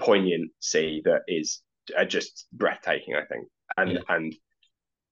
poignancy 0.00 1.02
that 1.04 1.20
is 1.28 1.60
uh, 1.96 2.06
just 2.06 2.46
breathtaking, 2.52 3.14
I 3.14 3.26
think. 3.26 3.46
And 3.76 3.92
yeah. 3.92 3.98
and 4.08 4.34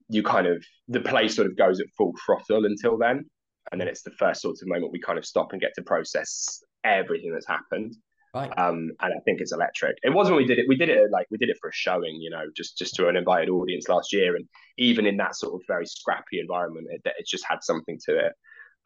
you 0.08 0.22
kind 0.22 0.46
of 0.46 0.64
the 0.88 1.00
play 1.00 1.28
sort 1.28 1.48
of 1.48 1.56
goes 1.56 1.78
at 1.78 1.87
full 1.96 2.14
throttle 2.24 2.64
until 2.64 2.96
then, 2.96 3.26
and 3.70 3.80
then 3.80 3.88
it's 3.88 4.02
the 4.02 4.11
first 4.12 4.40
sort 4.40 4.56
of 4.62 4.68
moment 4.68 4.92
we 4.92 5.00
kind 5.00 5.18
of 5.18 5.26
stop 5.26 5.52
and 5.52 5.61
get 5.61 5.74
to 5.74 5.82
process 5.82 6.62
everything 6.82 7.30
that's 7.30 7.46
happened. 7.46 7.94
Right. 8.35 8.51
Um, 8.57 8.92
and 9.01 9.12
I 9.12 9.21
think 9.27 9.40
it's 9.42 9.53
electric. 9.53 9.99
It 10.03 10.11
was 10.11 10.29
when 10.29 10.38
we 10.38 10.47
did 10.47 10.59
it. 10.59 10.64
We 10.66 10.77
did 10.77 10.88
it 10.88 11.11
like 11.11 11.27
we 11.31 11.37
did 11.37 11.51
it 11.51 11.59
for 11.61 11.68
a 11.68 11.73
showing, 11.73 12.16
you 12.21 12.31
know, 12.31 12.45
just 12.57 12.79
just 12.79 12.95
to 12.95 13.09
an 13.09 13.16
invited 13.16 13.51
audience 13.51 13.88
last 13.88 14.12
year, 14.12 14.37
and 14.37 14.47
even 14.79 15.05
in 15.05 15.18
that 15.18 15.37
sort 15.37 15.55
of 15.55 15.61
very 15.68 15.85
scrappy 15.85 16.40
environment, 16.40 16.87
it, 16.90 17.03
it 17.05 17.27
just 17.27 17.45
had 17.47 17.62
something 17.62 17.99
to 18.07 18.27
it. 18.27 18.33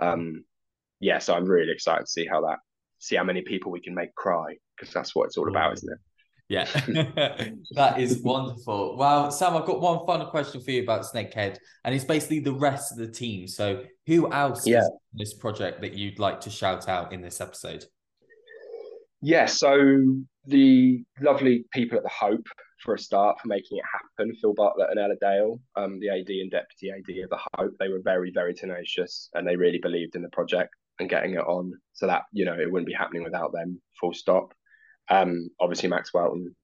Um, 0.00 0.44
yeah, 0.98 1.18
so 1.18 1.34
I'm 1.34 1.44
really 1.44 1.72
excited 1.72 2.06
to 2.06 2.10
see 2.10 2.26
how 2.26 2.40
that, 2.42 2.58
see 2.98 3.14
how 3.14 3.22
many 3.22 3.42
people 3.42 3.70
we 3.70 3.80
can 3.80 3.94
make 3.94 4.14
cry 4.16 4.56
because 4.76 4.92
that's 4.92 5.14
what 5.14 5.26
it's 5.26 5.36
all 5.36 5.48
about, 5.48 5.74
isn't 5.74 5.92
it? 5.92 5.98
Yeah, 6.48 6.64
that 7.72 8.00
is 8.00 8.22
wonderful. 8.22 8.96
Well, 8.96 9.30
Sam, 9.30 9.56
I've 9.56 9.66
got 9.66 9.80
one 9.80 10.06
final 10.06 10.26
question 10.26 10.60
for 10.60 10.72
you 10.72 10.82
about 10.82 11.02
Snakehead, 11.02 11.58
and 11.84 11.94
it's 11.94 12.04
basically 12.04 12.40
the 12.40 12.52
rest 12.52 12.92
of 12.92 12.98
the 12.98 13.08
team. 13.08 13.46
So, 13.46 13.84
who 14.06 14.32
else 14.32 14.66
yeah. 14.66 14.78
is 14.78 14.90
in 15.12 15.18
this 15.18 15.34
project 15.34 15.80
that 15.82 15.94
you'd 15.94 16.18
like 16.18 16.40
to 16.42 16.50
shout 16.50 16.88
out 16.88 17.12
in 17.12 17.20
this 17.20 17.40
episode? 17.40 17.84
Yeah, 19.20 19.46
so 19.46 19.98
the 20.46 21.04
lovely 21.20 21.64
people 21.72 21.96
at 21.96 22.04
the 22.04 22.10
Hope 22.10 22.46
for 22.82 22.94
a 22.94 22.98
start 22.98 23.40
for 23.40 23.48
making 23.48 23.78
it 23.78 23.84
happen. 23.92 24.34
Phil 24.40 24.54
Bartlett 24.54 24.90
and 24.90 24.98
Ella 24.98 25.16
Dale, 25.20 25.60
um, 25.76 25.98
the 25.98 26.10
AD 26.10 26.28
and 26.28 26.50
deputy 26.50 26.90
AD 26.90 27.24
of 27.24 27.30
the 27.30 27.38
Hope, 27.56 27.72
they 27.78 27.88
were 27.88 28.02
very, 28.02 28.30
very 28.32 28.54
tenacious 28.54 29.28
and 29.34 29.46
they 29.46 29.56
really 29.56 29.78
believed 29.78 30.14
in 30.14 30.22
the 30.22 30.28
project 30.30 30.74
and 30.98 31.08
getting 31.08 31.34
it 31.34 31.40
on. 31.46 31.72
So 31.92 32.06
that 32.06 32.22
you 32.32 32.44
know 32.44 32.54
it 32.54 32.70
wouldn't 32.70 32.86
be 32.86 32.94
happening 32.94 33.24
without 33.24 33.52
them. 33.52 33.80
Full 34.00 34.12
stop. 34.12 34.52
Um, 35.08 35.48
obviously 35.60 35.88
Max 35.88 36.12
Welton, 36.12 36.54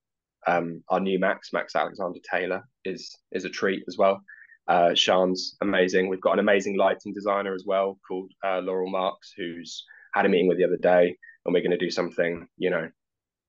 um, 0.46 0.82
our 0.88 1.00
new 1.00 1.18
Max, 1.18 1.52
Max 1.52 1.74
Alexander 1.74 2.18
Taylor, 2.30 2.62
is 2.84 3.16
is 3.32 3.44
a 3.44 3.50
treat 3.50 3.82
as 3.88 3.96
well. 3.96 4.20
Uh, 4.68 4.94
Sian's 4.94 5.56
amazing. 5.60 6.08
We've 6.08 6.20
got 6.20 6.34
an 6.34 6.38
amazing 6.38 6.76
lighting 6.76 7.12
designer 7.12 7.54
as 7.54 7.64
well 7.66 7.98
called 8.06 8.30
uh, 8.44 8.60
Laurel 8.60 8.90
Marks, 8.90 9.32
who's 9.36 9.84
had 10.14 10.26
a 10.26 10.28
meeting 10.28 10.48
with 10.48 10.58
the 10.58 10.64
other 10.64 10.76
day 10.76 11.16
and 11.44 11.54
we're 11.54 11.60
going 11.60 11.72
to 11.72 11.78
do 11.78 11.90
something, 11.90 12.46
you 12.56 12.70
know, 12.70 12.88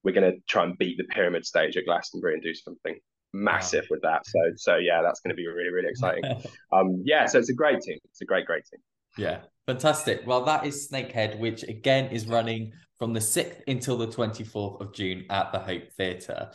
we're 0.04 0.14
going 0.14 0.32
to 0.32 0.38
try 0.50 0.64
and 0.64 0.78
beat 0.78 0.98
the 0.98 1.04
pyramid 1.06 1.46
stage 1.46 1.78
at 1.78 1.86
Glastonbury 1.86 2.34
and 2.34 2.44
do 2.44 2.54
something 2.54 3.00
massive 3.34 3.84
wow. 3.84 3.88
with 3.92 4.02
that. 4.04 4.26
So 4.28 4.40
so 4.56 4.76
yeah, 4.78 5.02
that's 5.02 5.22
going 5.22 5.30
to 5.30 5.36
be 5.36 5.48
really 5.48 5.70
really 5.70 5.90
exciting. 5.90 6.24
um, 6.72 7.02
yeah, 7.06 7.26
so 7.26 7.40
it's 7.40 7.50
a 7.50 7.54
great 7.54 7.82
team. 7.82 7.98
It's 8.06 8.22
a 8.22 8.26
great 8.26 8.46
great 8.46 8.64
team. 8.66 8.80
Yeah, 9.18 9.42
fantastic. 9.68 10.22
Well, 10.26 10.44
that 10.46 10.66
is 10.66 10.90
Snakehead, 10.92 11.40
which 11.40 11.64
again 11.64 12.12
is 12.12 12.28
running 12.28 12.74
from 13.00 13.14
the 13.14 13.20
6th 13.20 13.62
until 13.68 13.98
the 13.98 14.08
24th 14.08 14.82
of 14.82 14.94
June 14.94 15.26
at 15.30 15.52
the 15.52 15.60
Hope 15.60 15.92
Theatre. 15.98 16.52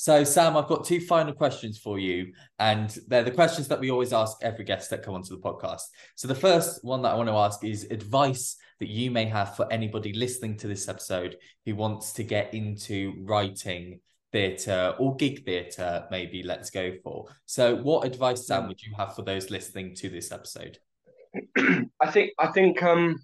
So, 0.00 0.24
Sam, 0.24 0.56
I've 0.56 0.66
got 0.66 0.86
two 0.86 0.98
final 0.98 1.34
questions 1.34 1.76
for 1.76 1.98
you, 1.98 2.32
and 2.58 2.88
they're 3.08 3.22
the 3.22 3.30
questions 3.30 3.68
that 3.68 3.78
we 3.78 3.90
always 3.90 4.14
ask 4.14 4.38
every 4.40 4.64
guest 4.64 4.88
that 4.88 5.02
come 5.02 5.12
onto 5.12 5.36
the 5.36 5.42
podcast. 5.42 5.82
So, 6.14 6.26
the 6.26 6.34
first 6.34 6.82
one 6.82 7.02
that 7.02 7.10
I 7.10 7.16
want 7.16 7.28
to 7.28 7.34
ask 7.34 7.62
is 7.66 7.86
advice 7.90 8.56
that 8.78 8.88
you 8.88 9.10
may 9.10 9.26
have 9.26 9.56
for 9.56 9.70
anybody 9.70 10.14
listening 10.14 10.56
to 10.56 10.68
this 10.68 10.88
episode 10.88 11.36
who 11.66 11.76
wants 11.76 12.14
to 12.14 12.24
get 12.24 12.54
into 12.54 13.12
writing 13.26 14.00
theatre 14.32 14.94
or 14.98 15.16
gig 15.16 15.44
theatre, 15.44 16.06
maybe 16.10 16.42
let's 16.42 16.70
go 16.70 16.92
for. 17.04 17.26
So, 17.44 17.76
what 17.76 18.06
advice, 18.06 18.46
Sam, 18.46 18.68
would 18.68 18.80
you 18.82 18.94
have 18.96 19.14
for 19.14 19.20
those 19.20 19.50
listening 19.50 19.94
to 19.96 20.08
this 20.08 20.32
episode? 20.32 20.78
I 21.58 22.10
think, 22.10 22.30
I 22.38 22.46
think, 22.46 22.82
um, 22.82 23.22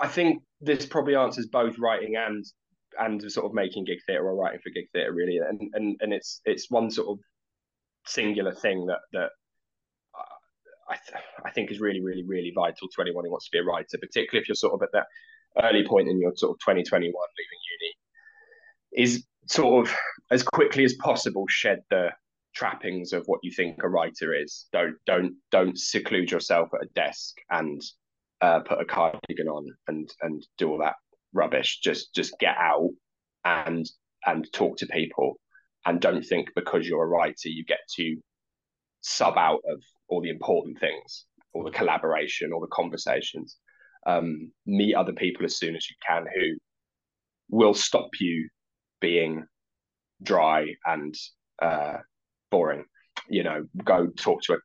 I 0.00 0.08
think 0.08 0.42
this 0.58 0.86
probably 0.86 1.16
answers 1.16 1.48
both 1.48 1.78
writing 1.78 2.16
and 2.16 2.46
and 2.98 3.30
sort 3.30 3.46
of 3.46 3.54
making 3.54 3.84
gig 3.84 3.98
theatre 4.06 4.26
or 4.26 4.36
writing 4.36 4.60
for 4.62 4.70
gig 4.70 4.86
theatre 4.92 5.12
really. 5.12 5.38
And 5.38 5.70
and 5.74 5.96
and 6.00 6.12
it's 6.12 6.40
it's 6.44 6.70
one 6.70 6.90
sort 6.90 7.08
of 7.08 7.18
singular 8.06 8.52
thing 8.52 8.86
that 8.86 9.00
that 9.12 9.30
I, 10.88 10.96
th- 11.08 11.24
I 11.46 11.50
think 11.50 11.70
is 11.70 11.80
really 11.80 12.02
really 12.02 12.24
really 12.24 12.52
vital 12.54 12.88
to 12.88 13.02
anyone 13.02 13.24
who 13.24 13.30
wants 13.30 13.46
to 13.46 13.52
be 13.52 13.60
a 13.60 13.64
writer 13.64 13.96
particularly 13.98 14.42
if 14.42 14.48
you're 14.48 14.56
sort 14.56 14.74
of 14.74 14.82
at 14.82 14.90
that 14.92 15.06
early 15.62 15.86
point 15.86 16.08
in 16.08 16.20
your 16.20 16.32
sort 16.34 16.50
of 16.50 16.58
2021 16.58 17.12
leaving 17.12 17.60
uni 18.92 19.04
is 19.04 19.24
sort 19.46 19.86
of 19.86 19.94
as 20.30 20.42
quickly 20.42 20.84
as 20.84 20.94
possible 20.94 21.46
shed 21.48 21.82
the 21.90 22.10
trappings 22.54 23.12
of 23.12 23.24
what 23.26 23.40
you 23.42 23.50
think 23.50 23.82
a 23.82 23.88
writer 23.88 24.34
is. 24.34 24.66
Don't 24.72 24.96
don't 25.06 25.34
don't 25.50 25.78
seclude 25.78 26.30
yourself 26.30 26.70
at 26.74 26.84
a 26.84 26.90
desk 26.94 27.36
and 27.50 27.80
uh, 28.40 28.60
put 28.60 28.80
a 28.80 28.84
cardigan 28.84 29.48
on 29.48 29.66
and 29.88 30.12
and 30.20 30.46
do 30.58 30.70
all 30.70 30.78
that 30.78 30.96
rubbish. 31.32 31.80
Just 31.82 32.14
just 32.14 32.38
get 32.38 32.56
out 32.58 32.90
and 33.44 33.86
and 34.24 34.46
talk 34.52 34.76
to 34.78 34.86
people, 34.86 35.38
and 35.84 36.00
don't 36.00 36.22
think 36.24 36.48
because 36.54 36.86
you're 36.86 37.04
a 37.04 37.08
writer 37.08 37.48
you 37.48 37.64
get 37.64 37.80
to 37.96 38.16
sub 39.00 39.36
out 39.36 39.60
of 39.68 39.82
all 40.08 40.22
the 40.22 40.30
important 40.30 40.78
things, 40.78 41.26
all 41.52 41.64
the 41.64 41.70
collaboration, 41.70 42.52
all 42.52 42.60
the 42.60 42.66
conversations. 42.68 43.56
Um, 44.04 44.50
meet 44.66 44.96
other 44.96 45.12
people 45.12 45.44
as 45.44 45.58
soon 45.58 45.76
as 45.76 45.86
you 45.88 45.94
can 46.08 46.24
who 46.34 46.58
will 47.50 47.74
stop 47.74 48.08
you 48.18 48.48
being 49.00 49.44
dry 50.22 50.74
and 50.86 51.14
uh, 51.60 51.98
boring. 52.50 52.84
You 53.28 53.44
know, 53.44 53.64
go 53.84 54.08
talk 54.08 54.42
to 54.42 54.54
a 54.54 54.56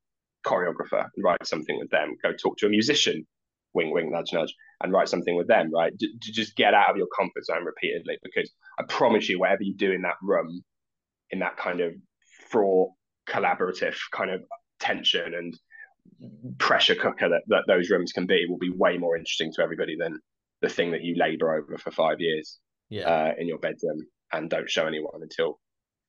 choreographer 0.48 1.08
write 1.24 1.46
something 1.46 1.78
with 1.78 1.90
them. 1.90 2.16
Go 2.24 2.32
talk 2.34 2.58
to 2.58 2.68
a 2.68 2.70
musician 2.70 3.28
wing, 3.74 3.92
wing, 3.92 4.12
nudge, 4.12 4.34
nudge, 4.34 4.54
and 4.82 4.94
write 4.94 5.10
something 5.10 5.36
with 5.36 5.48
them, 5.48 5.72
right? 5.74 5.94
to 5.98 6.32
just 6.32 6.56
get 6.56 6.74
out 6.74 6.90
of 6.92 6.98
your 6.98 7.08
comfort 7.18 7.46
zone 7.46 7.66
repeatedly, 7.66 8.18
because 8.24 8.52
I 8.80 8.84
promise 8.84 9.28
you, 9.30 9.40
whatever 9.40 9.64
you 9.64 9.76
do 9.76 9.92
in 9.92 10.04
that 10.04 10.18
room, 10.22 10.64
in 11.32 11.40
that 11.40 11.58
kind 11.58 11.82
of 11.82 11.94
fraught, 12.50 12.92
collaborative 13.28 13.98
kind 14.12 14.32
of 14.32 14.42
tension 14.80 15.34
and 15.34 15.58
pressure 16.58 16.96
cooker 16.96 17.30
that, 17.30 17.42
that 17.48 17.64
those 17.68 17.90
rooms 17.90 18.12
can 18.12 18.26
be, 18.26 18.46
will 18.48 18.58
be 18.58 18.70
way 18.70 18.98
more 18.98 19.18
interesting 19.18 19.52
to 19.54 19.62
everybody 19.62 19.98
than 20.00 20.20
the 20.62 20.70
thing 20.70 20.92
that 20.92 21.04
you 21.04 21.16
labor 21.18 21.56
over 21.56 21.78
for 21.78 21.92
five 21.92 22.20
years 22.20 22.60
yeah. 22.90 23.04
uh, 23.04 23.32
in 23.38 23.48
your 23.48 23.60
bedroom 23.60 24.06
and 24.32 24.50
don't 24.50 24.70
show 24.70 24.88
anyone 24.88 25.22
until 25.22 25.60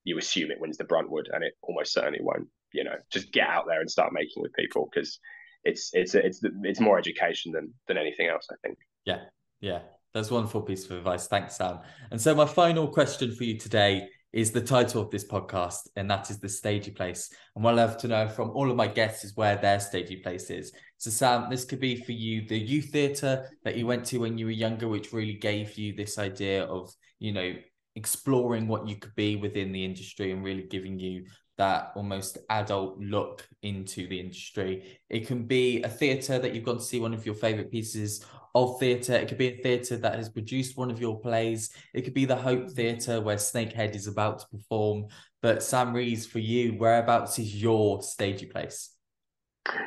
you 0.04 0.18
assume 0.18 0.50
it 0.50 0.60
wins 0.60 0.78
the 0.78 0.84
Bruntwood, 0.84 1.26
and 1.32 1.44
it 1.44 1.54
almost 1.62 1.92
certainly 1.92 2.20
won't. 2.22 2.48
You 2.72 2.84
know, 2.84 2.96
just 3.10 3.32
get 3.32 3.48
out 3.48 3.64
there 3.66 3.80
and 3.80 3.90
start 3.90 4.12
making 4.12 4.42
with 4.42 4.52
people 4.52 4.88
because 4.92 5.18
it's 5.64 5.90
it's 5.92 6.14
it's 6.14 6.40
it's 6.62 6.80
more 6.80 6.98
education 6.98 7.52
than 7.52 7.72
than 7.86 7.98
anything 7.98 8.28
else. 8.28 8.46
I 8.50 8.54
think. 8.62 8.78
Yeah, 9.04 9.20
yeah, 9.60 9.80
that's 10.14 10.30
wonderful 10.30 10.62
piece 10.62 10.84
of 10.86 10.92
advice. 10.92 11.26
Thanks, 11.26 11.56
Sam. 11.56 11.80
And 12.10 12.20
so 12.20 12.34
my 12.34 12.46
final 12.46 12.88
question 12.88 13.34
for 13.34 13.44
you 13.44 13.58
today 13.58 14.08
is 14.32 14.50
the 14.50 14.60
title 14.60 15.00
of 15.00 15.10
this 15.10 15.26
podcast, 15.26 15.88
and 15.96 16.10
that 16.10 16.30
is 16.30 16.38
the 16.38 16.48
stagey 16.48 16.90
place. 16.90 17.30
And 17.54 17.64
what 17.64 17.74
I'd 17.74 17.82
love 17.82 17.96
to 17.98 18.08
know 18.08 18.28
from 18.28 18.50
all 18.50 18.70
of 18.70 18.76
my 18.76 18.86
guests 18.86 19.24
is 19.24 19.36
where 19.36 19.56
their 19.56 19.80
stagey 19.80 20.16
place 20.16 20.50
is. 20.50 20.72
So, 20.98 21.10
Sam, 21.10 21.48
this 21.48 21.64
could 21.64 21.80
be 21.80 22.02
for 22.02 22.12
you 22.12 22.46
the 22.46 22.58
youth 22.58 22.90
theatre 22.90 23.48
that 23.64 23.76
you 23.76 23.86
went 23.86 24.04
to 24.06 24.18
when 24.18 24.36
you 24.36 24.46
were 24.46 24.52
younger, 24.52 24.88
which 24.88 25.12
really 25.12 25.34
gave 25.34 25.78
you 25.78 25.94
this 25.94 26.18
idea 26.18 26.64
of, 26.64 26.92
you 27.18 27.32
know, 27.32 27.54
exploring 27.96 28.68
what 28.68 28.86
you 28.86 28.96
could 28.96 29.14
be 29.14 29.36
within 29.36 29.72
the 29.72 29.84
industry 29.84 30.30
and 30.30 30.44
really 30.44 30.62
giving 30.62 30.98
you 30.98 31.24
that 31.58 31.92
almost 31.96 32.38
adult 32.50 32.98
look 32.98 33.46
into 33.62 34.06
the 34.08 34.18
industry. 34.18 34.98
It 35.10 35.26
can 35.26 35.44
be 35.44 35.82
a 35.82 35.88
theatre 35.88 36.38
that 36.38 36.54
you've 36.54 36.64
gone 36.64 36.78
to 36.78 36.84
see 36.84 37.00
one 37.00 37.12
of 37.12 37.26
your 37.26 37.34
favourite 37.34 37.70
pieces 37.70 38.24
of 38.54 38.78
theatre. 38.78 39.14
It 39.14 39.28
could 39.28 39.38
be 39.38 39.48
a 39.48 39.62
theatre 39.62 39.96
that 39.98 40.14
has 40.14 40.28
produced 40.28 40.76
one 40.76 40.90
of 40.90 41.00
your 41.00 41.18
plays. 41.20 41.70
It 41.92 42.02
could 42.02 42.14
be 42.14 42.24
the 42.24 42.36
Hope 42.36 42.70
Theatre 42.70 43.20
where 43.20 43.36
Snakehead 43.36 43.94
is 43.94 44.06
about 44.06 44.38
to 44.40 44.46
perform. 44.48 45.06
But 45.42 45.62
Sam 45.62 45.92
Rees, 45.92 46.26
for 46.26 46.38
you, 46.38 46.72
whereabouts 46.74 47.38
is 47.38 47.60
your 47.60 48.02
stagey 48.02 48.46
place? 48.46 48.90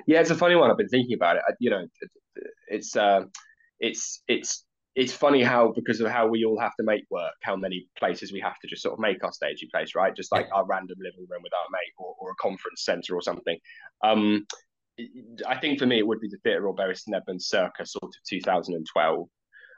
Yeah, 0.06 0.20
it's 0.20 0.30
a 0.30 0.36
funny 0.36 0.56
one. 0.56 0.70
I've 0.70 0.78
been 0.78 0.90
thinking 0.90 1.16
about 1.16 1.38
it. 1.38 1.44
You 1.60 1.70
know, 1.72 1.88
it's 2.68 2.96
uh, 2.96 3.24
it's 3.80 4.22
it's 4.28 4.66
it's 4.96 5.14
funny 5.14 5.42
how 5.42 5.72
because 5.74 6.02
of 6.02 6.12
how 6.12 6.28
we 6.28 6.44
all 6.44 6.60
have 6.60 6.76
to 6.76 6.84
make 6.84 7.06
work, 7.10 7.34
how 7.44 7.56
many 7.56 7.88
places 7.98 8.34
we 8.34 8.42
have 8.42 8.60
to 8.60 8.68
just 8.68 8.82
sort 8.82 8.94
of 8.94 9.00
make 9.00 9.24
our 9.24 9.32
stagey 9.32 9.70
place, 9.72 9.96
right? 9.96 10.16
Just 10.16 10.32
like 10.32 10.48
our 10.54 10.66
random 10.66 10.98
living 11.00 11.26
room 11.30 11.42
with 11.44 11.54
our 11.54 11.68
mate 11.72 11.94
or, 11.98 12.16
or 12.20 12.32
a 12.32 12.36
conference 12.36 12.84
centre 12.84 13.16
or 13.16 13.22
something. 13.22 13.58
Um, 14.04 14.46
I 15.48 15.58
think 15.58 15.80
for 15.80 15.86
me 15.86 16.00
it 16.00 16.08
would 16.08 16.20
be 16.20 16.28
the 16.28 16.38
Theatre 16.44 16.72
Bury 16.74 16.96
St 16.96 17.16
Edmunds 17.16 17.48
circa 17.48 17.86
sort 17.86 18.04
of 18.04 18.24
2012. 18.30 19.28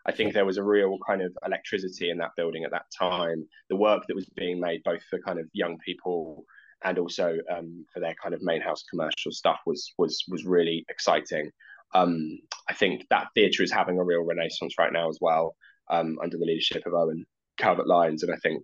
I 0.06 0.12
think 0.12 0.34
there 0.34 0.46
was 0.46 0.58
a 0.58 0.64
real 0.64 0.98
kind 1.08 1.22
of 1.22 1.32
electricity 1.46 2.10
in 2.10 2.18
that 2.18 2.32
building 2.36 2.64
at 2.64 2.72
that 2.72 2.86
time. 2.98 3.48
The 3.70 3.76
work 3.76 4.04
that 4.08 4.16
was 4.16 4.26
being 4.36 4.60
made 4.60 4.84
both 4.84 5.04
for 5.10 5.20
kind 5.20 5.40
of 5.40 5.46
young 5.54 5.78
people 5.86 6.44
and 6.84 6.98
also 6.98 7.38
um, 7.56 7.86
for 7.94 8.00
their 8.00 8.16
kind 8.22 8.36
of 8.36 8.42
main 8.42 8.62
house 8.62 8.84
commercial 8.90 9.32
stuff 9.32 9.60
was 9.66 9.94
was 9.98 10.24
was 10.28 10.46
really 10.46 10.86
exciting. 10.90 11.52
Um, 11.94 12.40
I 12.70 12.74
think 12.74 13.06
that 13.10 13.28
theatre 13.36 13.64
is 13.64 13.72
having 13.72 14.00
a 14.00 14.04
real 14.04 14.24
renaissance 14.24 14.76
right 14.78 14.94
now 14.94 15.10
as 15.10 15.20
well, 15.22 15.56
um, 15.90 16.18
under 16.24 16.38
the 16.38 16.46
leadership 16.46 16.86
of 16.86 16.94
Owen 16.94 17.26
Calvert 17.58 17.88
Lyons, 17.88 18.24
and 18.24 18.34
I 18.34 18.38
think 18.38 18.64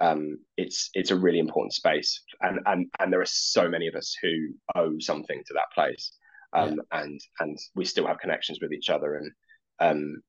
um, 0.00 0.38
it's 0.56 0.90
it's 0.94 1.10
a 1.10 1.16
really 1.16 1.38
important 1.38 1.74
space, 1.74 2.22
and 2.40 2.60
and 2.66 2.86
and 2.98 3.12
there 3.12 3.20
are 3.20 3.26
so 3.26 3.68
many 3.68 3.86
of 3.86 3.94
us 3.94 4.16
who 4.22 4.48
owe 4.74 4.98
something 4.98 5.42
to 5.46 5.54
that 5.54 5.72
place, 5.74 6.12
um, 6.52 6.80
yeah. 6.92 7.00
and 7.02 7.20
and 7.40 7.58
we 7.74 7.84
still 7.84 8.06
have 8.06 8.18
connections 8.18 8.58
with 8.60 8.72
each 8.72 8.90
other, 8.90 9.16
and 9.16 9.32
um, 9.80 10.22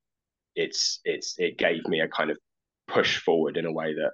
it's 0.55 0.99
it's 1.05 1.35
it 1.37 1.57
gave 1.57 1.85
me 1.87 2.01
a 2.01 2.07
kind 2.07 2.31
of 2.31 2.37
push 2.87 3.19
forward 3.19 3.57
in 3.57 3.65
a 3.65 3.71
way 3.71 3.93
that 3.93 4.11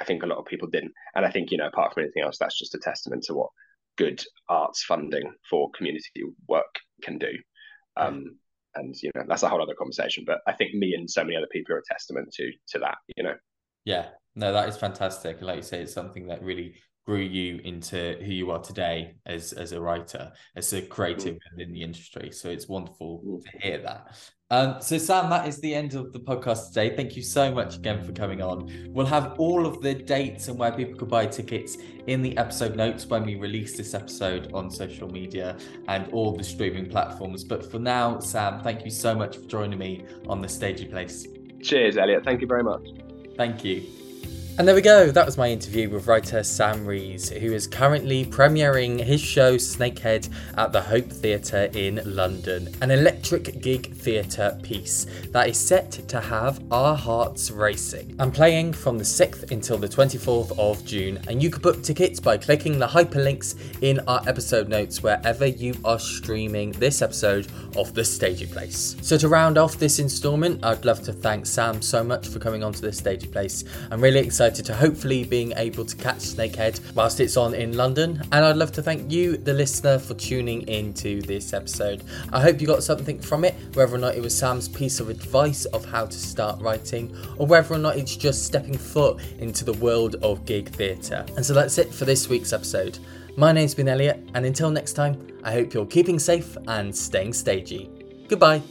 I 0.00 0.04
think 0.04 0.22
a 0.22 0.26
lot 0.26 0.38
of 0.38 0.46
people 0.46 0.68
didn't, 0.68 0.92
and 1.14 1.24
I 1.24 1.30
think 1.30 1.50
you 1.50 1.58
know 1.58 1.68
apart 1.68 1.94
from 1.94 2.02
anything 2.02 2.22
else, 2.22 2.38
that's 2.38 2.58
just 2.58 2.74
a 2.74 2.78
testament 2.78 3.24
to 3.24 3.34
what 3.34 3.50
good 3.96 4.22
arts 4.48 4.84
funding 4.84 5.32
for 5.48 5.70
community 5.76 6.22
work 6.48 6.74
can 7.02 7.18
do. 7.18 7.32
Um, 7.98 8.36
and 8.74 8.94
you 9.02 9.10
know 9.14 9.24
that's 9.26 9.42
a 9.42 9.48
whole 9.48 9.62
other 9.62 9.74
conversation. 9.74 10.24
But 10.26 10.40
I 10.46 10.52
think 10.52 10.74
me 10.74 10.94
and 10.94 11.10
so 11.10 11.24
many 11.24 11.36
other 11.36 11.48
people 11.50 11.74
are 11.74 11.78
a 11.78 11.84
testament 11.84 12.32
to 12.34 12.50
to 12.68 12.78
that. 12.80 12.98
You 13.16 13.24
know. 13.24 13.34
Yeah, 13.84 14.08
no, 14.34 14.52
that 14.52 14.68
is 14.68 14.76
fantastic. 14.76 15.40
Like 15.40 15.56
you 15.56 15.62
say, 15.62 15.82
it's 15.82 15.92
something 15.92 16.26
that 16.28 16.42
really 16.42 16.74
grew 17.08 17.20
you 17.20 17.58
into 17.64 18.18
who 18.20 18.32
you 18.32 18.50
are 18.50 18.58
today 18.58 19.14
as 19.24 19.54
as 19.54 19.72
a 19.72 19.80
writer, 19.80 20.30
as 20.56 20.70
a 20.74 20.82
creative 20.82 21.36
mm. 21.36 21.40
within 21.50 21.72
the 21.72 21.82
industry. 21.82 22.30
So 22.30 22.50
it's 22.50 22.68
wonderful 22.68 23.22
mm. 23.24 23.42
to 23.42 23.58
hear 23.62 23.78
that. 23.78 24.14
Um, 24.50 24.76
so 24.82 24.98
Sam, 24.98 25.30
that 25.30 25.48
is 25.48 25.58
the 25.60 25.74
end 25.74 25.94
of 25.94 26.12
the 26.12 26.20
podcast 26.20 26.68
today. 26.68 26.94
Thank 26.94 27.16
you 27.16 27.22
so 27.22 27.50
much 27.50 27.76
again 27.76 28.04
for 28.04 28.12
coming 28.12 28.42
on. 28.42 28.90
We'll 28.90 29.06
have 29.06 29.36
all 29.38 29.64
of 29.64 29.80
the 29.80 29.94
dates 29.94 30.48
and 30.48 30.58
where 30.58 30.70
people 30.70 30.98
could 30.98 31.08
buy 31.08 31.24
tickets 31.24 31.78
in 32.06 32.20
the 32.20 32.36
episode 32.36 32.76
notes 32.76 33.06
when 33.06 33.24
we 33.24 33.36
release 33.36 33.74
this 33.74 33.94
episode 33.94 34.52
on 34.52 34.70
social 34.70 35.08
media 35.08 35.56
and 35.88 36.12
all 36.12 36.36
the 36.36 36.44
streaming 36.44 36.90
platforms. 36.90 37.42
But 37.42 37.70
for 37.70 37.78
now, 37.78 38.20
Sam, 38.20 38.60
thank 38.62 38.84
you 38.84 38.90
so 38.90 39.14
much 39.14 39.36
for 39.38 39.46
joining 39.46 39.78
me 39.78 40.04
on 40.28 40.42
the 40.42 40.48
Stagey 40.48 40.84
Place. 40.84 41.26
Cheers, 41.62 41.96
Eliott. 41.96 42.24
Thank 42.24 42.42
you 42.42 42.46
very 42.46 42.64
much. 42.64 42.86
Thank 43.36 43.64
you. 43.64 44.07
And 44.58 44.66
there 44.66 44.74
we 44.74 44.82
go, 44.82 45.12
that 45.12 45.24
was 45.24 45.38
my 45.38 45.48
interview 45.48 45.88
with 45.88 46.08
writer 46.08 46.42
Sam 46.42 46.84
Rees, 46.84 47.28
who 47.28 47.52
is 47.52 47.68
currently 47.68 48.24
premiering 48.24 48.98
his 48.98 49.20
show 49.20 49.54
Snakehead 49.54 50.28
at 50.56 50.72
the 50.72 50.80
Hope 50.80 51.08
Theatre 51.08 51.70
in 51.74 52.00
London, 52.04 52.68
an 52.82 52.90
electric 52.90 53.60
gig 53.60 53.94
theatre 53.94 54.58
piece 54.64 55.06
that 55.30 55.48
is 55.48 55.56
set 55.56 55.92
to 56.08 56.20
have 56.20 56.60
our 56.72 56.96
hearts 56.96 57.52
racing. 57.52 58.16
I'm 58.18 58.32
playing 58.32 58.72
from 58.72 58.98
the 58.98 59.04
6th 59.04 59.52
until 59.52 59.78
the 59.78 59.86
24th 59.86 60.58
of 60.58 60.84
June, 60.84 61.20
and 61.28 61.40
you 61.40 61.50
can 61.50 61.62
book 61.62 61.80
tickets 61.84 62.18
by 62.18 62.36
clicking 62.36 62.80
the 62.80 62.88
hyperlinks 62.88 63.54
in 63.80 64.00
our 64.08 64.22
episode 64.26 64.68
notes 64.68 65.04
wherever 65.04 65.46
you 65.46 65.76
are 65.84 66.00
streaming 66.00 66.72
this 66.72 67.00
episode 67.00 67.46
of 67.76 67.94
The 67.94 68.04
Stagey 68.04 68.46
Place. 68.46 68.96
So, 69.02 69.16
to 69.18 69.28
round 69.28 69.56
off 69.56 69.78
this 69.78 70.00
instalment, 70.00 70.64
I'd 70.64 70.84
love 70.84 71.04
to 71.04 71.12
thank 71.12 71.46
Sam 71.46 71.80
so 71.80 72.02
much 72.02 72.26
for 72.26 72.40
coming 72.40 72.64
onto 72.64 72.80
this 72.80 72.98
Stagey 72.98 73.28
Place. 73.28 73.62
I'm 73.92 74.00
really 74.00 74.18
excited 74.18 74.47
excited 74.48 74.64
to 74.64 74.74
hopefully 74.74 75.24
being 75.24 75.52
able 75.56 75.84
to 75.84 75.94
catch 75.96 76.20
Snakehead 76.20 76.80
whilst 76.94 77.20
it's 77.20 77.36
on 77.36 77.52
in 77.52 77.76
London. 77.76 78.22
And 78.32 78.44
I'd 78.46 78.56
love 78.56 78.72
to 78.72 78.82
thank 78.82 79.12
you, 79.12 79.36
the 79.36 79.52
listener, 79.52 79.98
for 79.98 80.14
tuning 80.14 80.66
into 80.68 81.20
this 81.20 81.52
episode. 81.52 82.02
I 82.32 82.40
hope 82.40 82.58
you 82.58 82.66
got 82.66 82.82
something 82.82 83.20
from 83.20 83.44
it, 83.44 83.54
whether 83.74 83.94
or 83.94 83.98
not 83.98 84.14
it 84.14 84.22
was 84.22 84.36
Sam's 84.36 84.66
piece 84.66 85.00
of 85.00 85.10
advice 85.10 85.66
of 85.66 85.84
how 85.84 86.06
to 86.06 86.18
start 86.18 86.62
writing, 86.62 87.14
or 87.36 87.46
whether 87.46 87.74
or 87.74 87.78
not 87.78 87.98
it's 87.98 88.16
just 88.16 88.46
stepping 88.46 88.78
foot 88.78 89.20
into 89.38 89.66
the 89.66 89.74
world 89.74 90.14
of 90.22 90.46
gig 90.46 90.70
theatre. 90.70 91.26
And 91.36 91.44
so 91.44 91.52
that's 91.52 91.76
it 91.76 91.92
for 91.92 92.06
this 92.06 92.30
week's 92.30 92.54
episode. 92.54 92.98
My 93.36 93.52
name's 93.52 93.74
been 93.74 93.86
Eliott, 93.86 94.30
and 94.32 94.46
until 94.46 94.70
next 94.70 94.94
time, 94.94 95.26
I 95.44 95.52
hope 95.52 95.74
you're 95.74 95.84
keeping 95.84 96.18
safe 96.18 96.56
and 96.66 96.96
staying 96.96 97.34
stagey. 97.34 97.90
Goodbye. 98.28 98.62